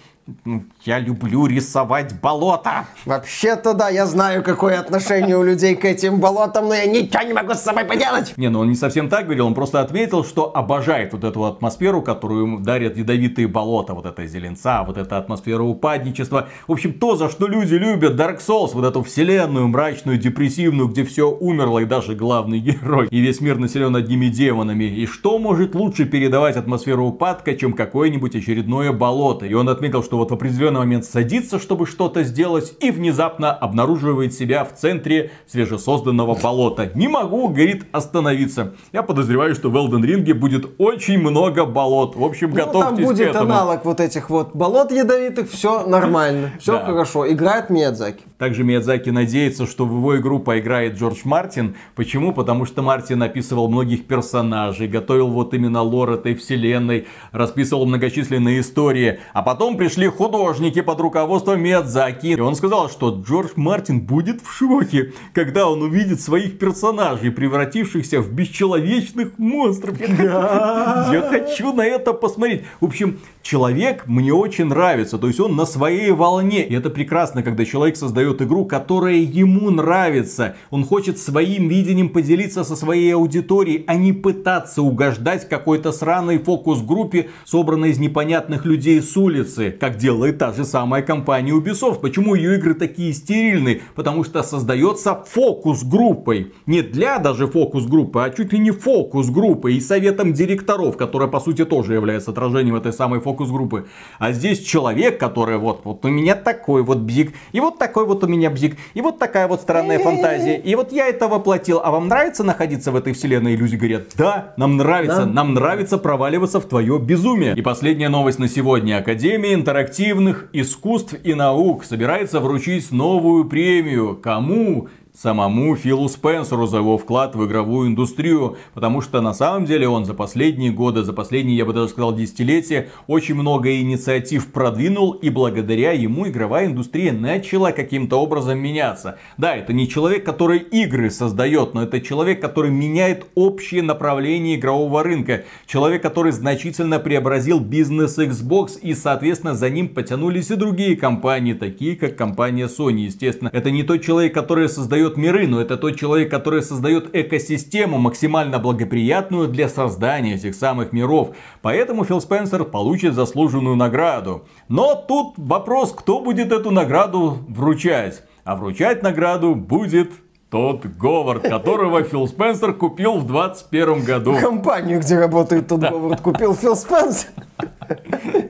я 0.84 0.98
люблю 0.98 1.46
рисовать 1.46 2.20
болото. 2.20 2.86
Вообще-то 3.04 3.74
да, 3.74 3.88
я 3.88 4.06
знаю, 4.06 4.42
какое 4.42 4.80
отношение 4.80 5.36
у 5.36 5.44
людей 5.44 5.76
к 5.76 5.84
этим 5.84 6.18
болотам, 6.18 6.68
но 6.68 6.74
я 6.74 6.86
ничего 6.86 7.22
не 7.22 7.32
могу 7.32 7.54
с 7.54 7.60
собой 7.60 7.84
поделать. 7.84 8.34
Не, 8.36 8.48
ну 8.48 8.60
он 8.60 8.68
не 8.68 8.74
совсем 8.74 9.08
так 9.08 9.26
говорил, 9.26 9.46
он 9.46 9.54
просто 9.54 9.80
отметил, 9.80 10.24
что 10.24 10.50
обожает 10.56 11.12
вот 11.12 11.22
эту 11.24 11.44
атмосферу, 11.44 12.02
которую 12.02 12.58
дарят 12.58 12.96
ядовитые 12.96 13.46
болота, 13.46 13.94
вот 13.94 14.06
эта 14.06 14.26
зеленца, 14.26 14.82
вот 14.84 14.96
эта 14.96 15.16
атмосфера 15.18 15.62
упадничества. 15.62 16.48
В 16.66 16.72
общем, 16.72 16.94
то, 16.94 17.16
за 17.16 17.28
что 17.28 17.46
люди 17.46 17.74
любят 17.74 18.18
Dark 18.18 18.38
Souls, 18.38 18.70
вот 18.72 18.84
эту 18.84 19.02
вселенную 19.04 19.68
мрачную, 19.68 20.18
депрессивную, 20.18 20.88
где 20.88 21.04
все 21.04 21.30
умерло 21.30 21.78
и 21.78 21.84
даже 21.84 22.14
главный 22.14 22.58
герой, 22.58 23.06
и 23.10 23.20
весь 23.20 23.40
мир 23.40 23.58
населен 23.58 23.94
одними 23.94 24.26
демонами. 24.26 24.84
И 24.84 25.06
что 25.06 25.38
может 25.38 25.74
лучше 25.74 26.04
передавать 26.04 26.56
атмосферу 26.56 27.06
упадка, 27.06 27.54
чем 27.54 27.72
какое-нибудь 27.74 28.34
очередное 28.34 28.92
болото? 28.92 29.46
И 29.46 29.54
он 29.54 29.68
отметил, 29.68 30.02
что 30.02 30.15
вот 30.16 30.30
в 30.30 30.34
определенный 30.34 30.80
момент 30.80 31.04
садится, 31.04 31.58
чтобы 31.58 31.86
что-то 31.86 32.22
сделать, 32.24 32.74
и 32.80 32.90
внезапно 32.90 33.52
обнаруживает 33.52 34.34
себя 34.34 34.64
в 34.64 34.74
центре 34.74 35.30
свежесозданного 35.46 36.34
болота. 36.34 36.90
Не 36.94 37.08
могу, 37.08 37.48
говорит, 37.48 37.84
остановиться. 37.92 38.74
Я 38.92 39.02
подозреваю, 39.02 39.54
что 39.54 39.70
в 39.70 39.76
Elden 39.76 40.02
Ring 40.02 40.34
будет 40.34 40.74
очень 40.78 41.18
много 41.18 41.64
болот. 41.64 42.16
В 42.16 42.24
общем, 42.24 42.50
ну, 42.50 42.56
готовьтесь 42.56 42.96
там 42.96 43.04
будет 43.04 43.26
к 43.26 43.30
этому. 43.30 43.52
аналог 43.52 43.84
вот 43.84 44.00
этих 44.00 44.30
вот 44.30 44.54
болот 44.54 44.92
ядовитых, 44.92 45.50
все 45.50 45.86
нормально, 45.86 46.52
все 46.58 46.72
да. 46.72 46.86
хорошо. 46.86 47.30
Играет 47.30 47.70
Миядзаки. 47.70 48.22
Также 48.38 48.64
Миядзаки 48.64 49.10
надеется, 49.10 49.66
что 49.66 49.84
в 49.84 49.92
его 49.92 50.16
игру 50.18 50.38
поиграет 50.38 50.96
Джордж 50.98 51.20
Мартин. 51.24 51.76
Почему? 51.94 52.32
Потому 52.32 52.64
что 52.66 52.82
Мартин 52.82 53.22
описывал 53.22 53.68
многих 53.68 54.06
персонажей, 54.06 54.88
готовил 54.88 55.28
вот 55.28 55.54
именно 55.54 55.82
лор 55.82 56.10
этой 56.12 56.34
вселенной, 56.34 57.06
расписывал 57.32 57.86
многочисленные 57.86 58.60
истории. 58.60 59.20
А 59.32 59.42
потом 59.42 59.76
пришли 59.76 60.05
художники 60.10 60.80
под 60.80 61.00
руководством 61.00 61.60
Миядзаки. 61.60 62.28
И 62.28 62.40
он 62.40 62.54
сказал, 62.54 62.88
что 62.88 63.10
Джордж 63.10 63.50
Мартин 63.56 64.00
будет 64.00 64.42
в 64.42 64.52
шоке, 64.52 65.12
когда 65.32 65.68
он 65.68 65.82
увидит 65.82 66.20
своих 66.20 66.58
персонажей, 66.58 67.30
превратившихся 67.30 68.20
в 68.20 68.32
бесчеловечных 68.32 69.38
монстров. 69.38 69.98
Я 70.00 71.26
хочу 71.30 71.72
на 71.72 71.84
это 71.84 72.12
посмотреть. 72.12 72.64
В 72.80 72.86
общем, 72.86 73.18
человек 73.42 74.04
мне 74.06 74.32
очень 74.32 74.66
нравится. 74.66 75.18
То 75.18 75.26
есть 75.26 75.40
он 75.40 75.56
на 75.56 75.66
своей 75.66 76.10
волне. 76.12 76.66
И 76.66 76.74
это 76.74 76.90
прекрасно, 76.90 77.42
когда 77.42 77.64
человек 77.64 77.96
создает 77.96 78.42
игру, 78.42 78.64
которая 78.64 79.16
ему 79.16 79.70
нравится. 79.70 80.56
Он 80.70 80.84
хочет 80.84 81.18
своим 81.18 81.68
видением 81.68 82.08
поделиться 82.08 82.64
со 82.64 82.76
своей 82.76 83.14
аудиторией, 83.14 83.84
а 83.86 83.94
не 83.94 84.12
пытаться 84.12 84.82
угождать 84.82 85.48
какой-то 85.48 85.92
сраной 85.92 86.38
фокус-группе, 86.38 87.30
собранной 87.44 87.90
из 87.90 87.98
непонятных 87.98 88.64
людей 88.64 89.00
с 89.00 89.16
улицы. 89.16 89.70
Как 89.70 89.95
как 89.96 90.02
делает 90.02 90.38
та 90.38 90.52
же 90.52 90.64
самая 90.64 91.02
компания 91.02 91.52
Ubisoft. 91.52 92.00
Почему 92.00 92.34
ее 92.34 92.56
игры 92.56 92.74
такие 92.74 93.12
стерильные? 93.12 93.80
Потому 93.94 94.24
что 94.24 94.42
создается 94.42 95.24
фокус-группой. 95.26 96.52
Не 96.66 96.82
для 96.82 97.18
даже 97.18 97.46
фокус-группы, 97.46 98.20
а 98.22 98.30
чуть 98.30 98.52
ли 98.52 98.58
не 98.58 98.70
фокус-группы 98.70 99.72
и 99.72 99.80
советом 99.80 100.32
директоров, 100.32 100.96
которая 100.96 101.28
по 101.28 101.40
сути 101.40 101.64
тоже 101.64 101.94
является 101.94 102.30
отражением 102.30 102.76
этой 102.76 102.92
самой 102.92 103.20
фокус-группы. 103.20 103.86
А 104.18 104.32
здесь 104.32 104.60
человек, 104.60 105.18
который 105.18 105.56
вот, 105.56 105.80
вот 105.84 106.04
у 106.04 106.08
меня 106.08 106.34
такой 106.34 106.82
вот 106.82 106.98
бзик, 106.98 107.32
и 107.52 107.60
вот 107.60 107.78
такой 107.78 108.06
вот 108.06 108.22
у 108.24 108.26
меня 108.26 108.50
бзик, 108.50 108.76
и 108.94 109.00
вот 109.00 109.18
такая 109.18 109.48
вот 109.48 109.60
странная 109.60 109.98
фантазия, 109.98 110.58
и 110.58 110.74
вот 110.74 110.92
я 110.92 111.08
это 111.08 111.28
воплотил. 111.28 111.80
А 111.82 111.90
вам 111.90 112.08
нравится 112.08 112.44
находиться 112.44 112.92
в 112.92 112.96
этой 112.96 113.12
вселенной? 113.12 113.54
И 113.54 113.56
люди 113.56 113.76
говорят, 113.76 114.08
да, 114.16 114.54
нам 114.56 114.76
нравится, 114.76 115.24
Да. 115.24 115.26
нам 115.26 115.54
нравится 115.54 115.98
проваливаться 115.98 116.60
в 116.60 116.66
твое 116.66 116.98
безумие. 116.98 117.54
И 117.56 117.62
последняя 117.62 118.08
новость 118.08 118.38
на 118.38 118.48
сегодня. 118.48 118.98
Академия 118.98 119.54
интерактивных 119.86 120.48
искусств 120.52 121.14
и 121.22 121.34
наук 121.34 121.84
собирается 121.84 122.40
вручить 122.40 122.90
новую 122.90 123.44
премию. 123.44 124.16
Кому? 124.16 124.88
Самому 125.16 125.74
Филу 125.76 126.08
Спенсеру 126.08 126.66
за 126.66 126.78
его 126.78 126.98
вклад 126.98 127.34
в 127.34 127.46
игровую 127.46 127.88
индустрию, 127.88 128.56
потому 128.74 129.00
что 129.00 129.20
на 129.20 129.32
самом 129.32 129.64
деле 129.64 129.88
он 129.88 130.04
за 130.04 130.14
последние 130.14 130.70
годы, 130.70 131.02
за 131.04 131.12
последние, 131.12 131.56
я 131.56 131.64
бы 131.64 131.72
даже 131.72 131.88
сказал, 131.88 132.14
десятилетия, 132.14 132.88
очень 133.06 133.34
много 133.34 133.74
инициатив 133.74 134.52
продвинул, 134.52 135.12
и 135.12 135.30
благодаря 135.30 135.92
ему 135.92 136.28
игровая 136.28 136.66
индустрия 136.66 137.12
начала 137.12 137.72
каким-то 137.72 138.20
образом 138.20 138.58
меняться. 138.58 139.18
Да, 139.38 139.56
это 139.56 139.72
не 139.72 139.88
человек, 139.88 140.24
который 140.24 140.58
игры 140.58 141.10
создает, 141.10 141.72
но 141.72 141.84
это 141.84 142.00
человек, 142.00 142.40
который 142.40 142.70
меняет 142.70 143.26
общее 143.34 143.82
направление 143.82 144.56
игрового 144.56 145.02
рынка. 145.02 145.44
Человек, 145.66 146.02
который 146.02 146.32
значительно 146.32 146.98
преобразил 146.98 147.60
бизнес 147.60 148.18
Xbox, 148.18 148.78
и, 148.80 148.94
соответственно, 148.94 149.54
за 149.54 149.70
ним 149.70 149.88
потянулись 149.88 150.50
и 150.50 150.56
другие 150.56 150.96
компании, 150.96 151.54
такие 151.54 151.96
как 151.96 152.16
компания 152.16 152.66
Sony, 152.66 153.00
естественно. 153.00 153.50
Это 153.52 153.70
не 153.70 153.82
тот 153.82 154.02
человек, 154.02 154.34
который 154.34 154.68
создает 154.68 155.05
миры, 155.16 155.46
но 155.46 155.60
это 155.60 155.76
тот 155.76 155.96
человек, 155.96 156.30
который 156.30 156.62
создает 156.62 157.14
экосистему 157.14 157.98
максимально 157.98 158.58
благоприятную 158.58 159.48
для 159.48 159.68
создания 159.68 160.34
этих 160.34 160.54
самых 160.54 160.92
миров. 160.92 161.36
Поэтому 161.62 162.04
Фил 162.04 162.20
Спенсер 162.20 162.64
получит 162.64 163.14
заслуженную 163.14 163.76
награду. 163.76 164.46
Но 164.68 164.94
тут 164.94 165.34
вопрос, 165.36 165.92
кто 165.92 166.20
будет 166.20 166.50
эту 166.50 166.70
награду 166.70 167.38
вручать. 167.48 168.22
А 168.44 168.56
вручать 168.56 169.02
награду 169.02 169.54
будет 169.54 170.10
тот 170.50 170.86
Говард, 170.86 171.42
которого 171.42 172.02
Фил 172.02 172.28
Спенсер 172.28 172.72
купил 172.72 173.18
в 173.18 173.26
21 173.26 174.04
году. 174.04 174.36
Компанию, 174.40 175.00
где 175.00 175.18
работает 175.18 175.68
тот 175.68 175.80
Говард, 175.80 176.20
купил 176.20 176.54
Фил 176.54 176.76
Спенсер. 176.76 177.30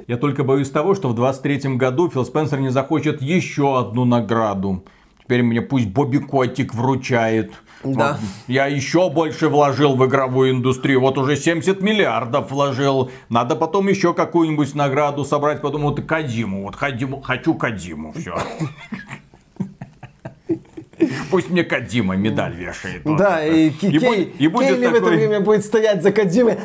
Я 0.07 0.17
только 0.17 0.45
боюсь 0.45 0.71
того, 0.71 0.95
что 0.95 1.09
в 1.09 1.15
23 1.15 1.77
году 1.77 2.11
Фил 2.11 2.25
Спенсер 2.25 2.61
не 2.61 2.71
захочет 2.71 3.23
еще 3.23 3.79
одну 3.79 4.05
награду. 4.05 4.85
Теперь 5.27 5.43
мне 5.43 5.61
пусть 5.61 5.89
Бобби 5.89 6.19
Котик 6.19 6.73
вручает. 6.73 7.53
Да. 7.83 8.13
Вот, 8.13 8.17
Я 8.47 8.67
еще 8.69 9.11
больше 9.11 9.49
вложил 9.49 9.97
в 9.97 10.07
игровую 10.07 10.53
индустрию. 10.53 11.01
Вот 11.01 11.19
уже 11.19 11.35
70 11.37 11.83
миллиардов 11.83 12.53
вложил. 12.53 13.11
Надо 13.29 13.57
потом 13.57 13.89
еще 13.89 14.15
какую-нибудь 14.15 14.73
награду 14.77 15.25
собрать. 15.25 15.61
Потом 15.63 15.83
вот 15.83 16.01
Кадиму. 16.01 16.63
Вот 16.63 16.77
Кадиму, 16.77 17.21
хочу 17.23 17.55
Кадиму. 17.55 18.13
Все. 18.13 18.37
Пусть 21.31 21.51
мне 21.51 21.65
Кадима 21.65 22.15
медаль 22.15 22.55
вешает. 22.55 23.03
Да, 23.05 23.45
и, 23.45 23.71
Кей- 23.71 24.33
и 24.39 24.47
будет 24.47 24.69
Кейли 24.69 24.87
в 24.87 24.95
это 24.95 25.07
время 25.07 25.41
будет 25.41 25.65
стоять 25.65 26.03
за 26.05 26.11
д- 26.11 26.57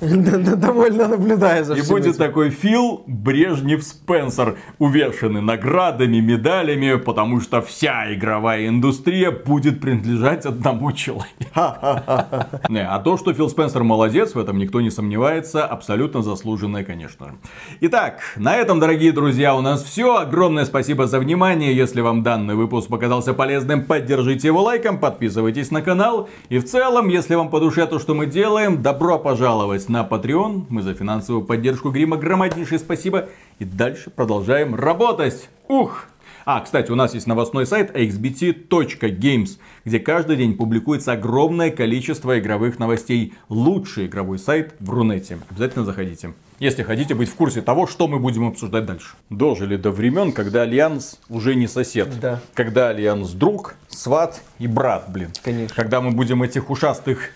довольно 0.00 1.08
наблюдая 1.08 1.64
за 1.64 1.74
И 1.74 1.82
будет 1.82 2.06
этим. 2.06 2.18
такой 2.18 2.50
Фил 2.50 3.02
Брежнев 3.06 3.82
Спенсер, 3.82 4.56
увешанный 4.78 5.42
наградами, 5.42 6.18
медалями, 6.20 6.96
потому 6.96 7.40
что 7.40 7.60
вся 7.60 8.12
игровая 8.14 8.68
индустрия 8.68 9.30
будет 9.30 9.80
принадлежать 9.80 10.46
одному 10.46 10.92
человеку. 10.92 11.28
Не, 12.68 12.86
А 12.86 12.98
то, 13.00 13.16
что 13.16 13.32
Фил 13.34 13.48
Спенсер 13.48 13.82
молодец, 13.82 14.34
в 14.34 14.38
этом 14.38 14.58
никто 14.58 14.80
не 14.80 14.90
сомневается, 14.90 15.66
абсолютно 15.66 16.22
заслуженное, 16.22 16.84
конечно 16.84 17.26
же. 17.26 17.34
Итак, 17.80 18.20
на 18.36 18.56
этом, 18.56 18.80
дорогие 18.80 19.12
друзья, 19.12 19.54
у 19.54 19.60
нас 19.60 19.82
все. 19.82 20.16
Огромное 20.16 20.64
спасибо 20.64 21.06
за 21.06 21.18
внимание. 21.18 21.76
Если 21.76 22.00
вам 22.00 22.22
данный 22.22 22.54
выпуск 22.54 22.88
показался 22.88 23.34
полезным, 23.34 23.84
поддержите 23.84 24.48
его 24.48 24.62
лайком, 24.62 24.98
подписывайтесь 24.98 25.70
на 25.70 25.82
канал. 25.82 26.28
И 26.48 26.58
в 26.58 26.64
целом, 26.64 27.08
если 27.08 27.34
вам 27.34 27.50
по 27.50 27.60
душе 27.60 27.86
то, 27.86 27.98
что 27.98 28.14
мы 28.14 28.26
делаем, 28.26 28.82
добро 28.82 29.18
пожаловать 29.18 29.89
на 29.90 30.06
Patreon. 30.08 30.66
Мы 30.68 30.82
за 30.82 30.94
финансовую 30.94 31.44
поддержку 31.44 31.90
Грима 31.90 32.16
громаднейшее 32.16 32.78
спасибо. 32.78 33.28
И 33.58 33.64
дальше 33.64 34.08
продолжаем 34.08 34.74
работать. 34.74 35.50
Ух! 35.68 36.06
А, 36.46 36.60
кстати, 36.60 36.90
у 36.90 36.94
нас 36.94 37.12
есть 37.14 37.26
новостной 37.26 37.66
сайт 37.66 37.94
axbt.games, 37.94 39.58
где 39.84 40.00
каждый 40.00 40.36
день 40.36 40.56
публикуется 40.56 41.12
огромное 41.12 41.70
количество 41.70 42.38
игровых 42.38 42.78
новостей. 42.78 43.34
Лучший 43.48 44.06
игровой 44.06 44.38
сайт 44.38 44.74
в 44.80 44.90
Рунете. 44.90 45.38
Обязательно 45.50 45.84
заходите. 45.84 46.32
Если 46.58 46.82
хотите 46.82 47.14
быть 47.14 47.28
в 47.28 47.34
курсе 47.34 47.62
того, 47.62 47.86
что 47.86 48.08
мы 48.08 48.18
будем 48.18 48.46
обсуждать 48.46 48.86
дальше. 48.86 49.14
Дожили 49.28 49.76
до 49.76 49.90
времен, 49.90 50.32
когда 50.32 50.62
Альянс 50.62 51.18
уже 51.28 51.54
не 51.54 51.66
сосед. 51.66 52.08
Да. 52.20 52.40
Когда 52.54 52.88
Альянс 52.88 53.30
друг, 53.30 53.76
сват 53.88 54.40
и 54.58 54.66
брат, 54.66 55.06
блин. 55.08 55.30
Конечно. 55.42 55.74
Когда 55.74 56.00
мы 56.00 56.10
будем 56.10 56.42
этих 56.42 56.70
ушастых 56.70 57.30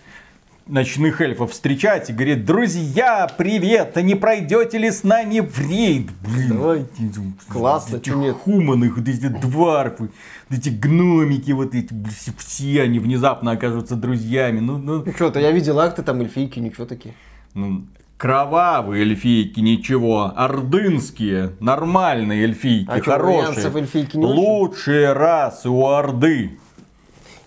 ночных 0.66 1.20
эльфов 1.20 1.53
встречать 1.53 2.09
и 2.11 2.12
говорит, 2.12 2.45
друзья, 2.45 3.28
привет, 3.36 3.97
а 3.97 4.03
не 4.03 4.15
пройдете 4.15 4.78
ли 4.78 4.91
с 4.91 5.03
нами 5.05 5.41
в 5.41 5.59
рейд? 5.59 6.11
Блин, 6.23 6.49
Давай. 6.49 6.86
Классно, 7.49 7.97
эти 7.97 8.11
нет? 8.11 8.36
хуманы, 8.36 8.91
вот 8.91 9.07
эти 9.07 9.28
дварфы, 9.28 10.11
вот 10.49 10.59
эти 10.59 10.70
гномики, 10.70 11.53
вот 11.53 11.74
эти, 11.74 11.93
все- 12.09 12.32
все 12.39 12.82
они 12.82 12.99
внезапно 12.99 13.53
окажутся 13.53 13.95
друзьями. 13.97 14.61
Ну, 14.61 14.78
ну, 14.78 15.03
Ну 15.05 15.12
что-то, 15.12 15.39
я 15.41 15.51
видел 15.51 15.78
акты, 15.81 16.03
там 16.03 16.20
эльфийки, 16.20 16.59
ничего 16.61 16.86
такие. 16.86 17.15
ну, 17.53 17.85
кровавые 18.16 19.03
эльфийки, 19.03 19.61
ничего. 19.61 20.32
Ордынские, 20.35 21.53
нормальные 21.61 22.45
эльфийки, 22.45 22.89
А 22.91 23.01
хорошие. 23.03 23.49
альянсов 23.49 23.77
эльфийки 23.77 24.16
не 24.16 24.24
очень? 24.24 24.35
Лучшие 24.35 25.12
расы 25.12 25.69
у 25.69 25.86
Орды. 25.86 26.59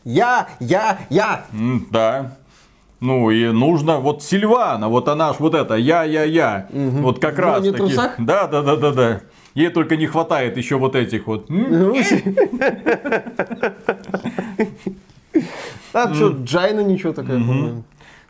Я, 0.03 0.47
я, 0.61 0.99
я! 1.09 1.45
Да. 1.91 2.36
Ну 2.99 3.29
и 3.29 3.51
нужно, 3.51 3.99
вот 3.99 4.23
Сильвана, 4.23 4.89
вот 4.89 5.07
она 5.07 5.31
ж 5.33 5.35
вот 5.39 5.53
это, 5.53 5.75
я-я-я, 5.75 6.67
вот 6.71 7.19
как 7.19 7.37
раз 7.37 7.63
таки. 7.63 7.93
Да, 8.17 8.47
да, 8.47 8.61
да, 8.63 8.75
да, 8.75 8.91
да. 8.91 9.21
Ей 9.53 9.69
только 9.69 9.97
не 9.97 10.07
хватает 10.07 10.57
еще 10.57 10.77
вот 10.77 10.95
этих 10.95 11.27
вот. 11.27 11.49
М? 11.49 11.93
А 15.93 16.13
что, 16.13 16.29
Джайна 16.43 16.81
ничего 16.81 17.13
такая, 17.13 17.37
по-моему. 17.39 17.83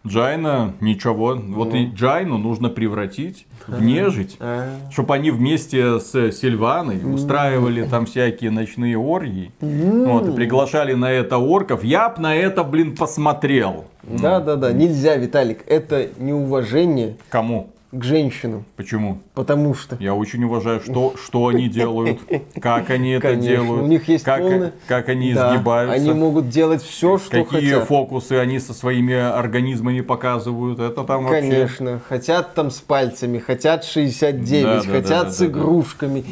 Джайна, 0.05 0.73
ничего. 0.79 1.35
Вот 1.35 1.73
и 1.73 1.85
Джайну 1.85 2.37
нужно 2.37 2.69
превратить 2.69 3.45
в 3.67 3.81
нежить. 3.81 4.37
А. 4.39 4.69
Чтобы 4.91 5.15
они 5.15 5.31
вместе 5.31 5.99
с 5.99 6.31
Сильваной 6.31 7.01
устраивали 7.03 7.83
там 7.83 8.05
всякие 8.05 8.51
ночные 8.51 8.97
оргии. 8.97 9.51
Вот, 9.59 10.29
и 10.29 10.31
приглашали 10.31 10.93
на 10.93 11.11
это 11.11 11.37
орков. 11.37 11.83
Я 11.83 12.09
б 12.09 12.21
на 12.21 12.35
это, 12.35 12.63
блин, 12.63 12.95
посмотрел. 12.95 13.85
Да-да-да, 14.03 14.71
нельзя, 14.71 15.17
Виталик, 15.17 15.63
это 15.67 16.07
неуважение 16.17 17.17
Кому? 17.29 17.69
К 17.91 18.03
женщинам, 18.03 18.65
Почему? 18.75 19.19
потому 19.33 19.73
что... 19.73 19.95
Я 19.99 20.13
очень 20.13 20.43
уважаю, 20.43 20.81
что, 20.81 21.13
что 21.23 21.47
они 21.47 21.69
делают, 21.69 22.19
как 22.61 22.89
они 22.89 23.11
это 23.11 23.29
Конечно, 23.29 23.49
делают, 23.49 23.83
у 23.83 23.87
них 23.87 24.07
есть 24.09 24.25
как, 24.25 24.41
полное- 24.41 24.73
как 24.87 25.07
они 25.07 25.33
Да, 25.33 25.53
изгибаются, 25.55 25.95
Они 25.95 26.11
могут 26.11 26.49
делать 26.49 26.83
все, 26.83 27.17
что 27.17 27.43
какие 27.45 27.71
хотят. 27.71 27.87
фокусы 27.87 28.33
они 28.33 28.59
со 28.59 28.73
своими 28.73 29.13
организмами 29.15 30.01
показывают. 30.01 30.79
Это 30.79 31.03
там 31.03 31.23
вообще... 31.25 31.39
Конечно, 31.49 32.01
хотят 32.09 32.53
там 32.55 32.71
с 32.71 32.81
пальцами, 32.81 33.37
хотят 33.39 33.85
69, 33.85 34.63
Да, 34.63 34.75
да, 34.83 34.91
хотят 34.91 35.23
да, 35.27 35.31
с 35.31 35.37
да, 35.37 35.45
да. 35.45 35.51
игрушками. 35.51 36.25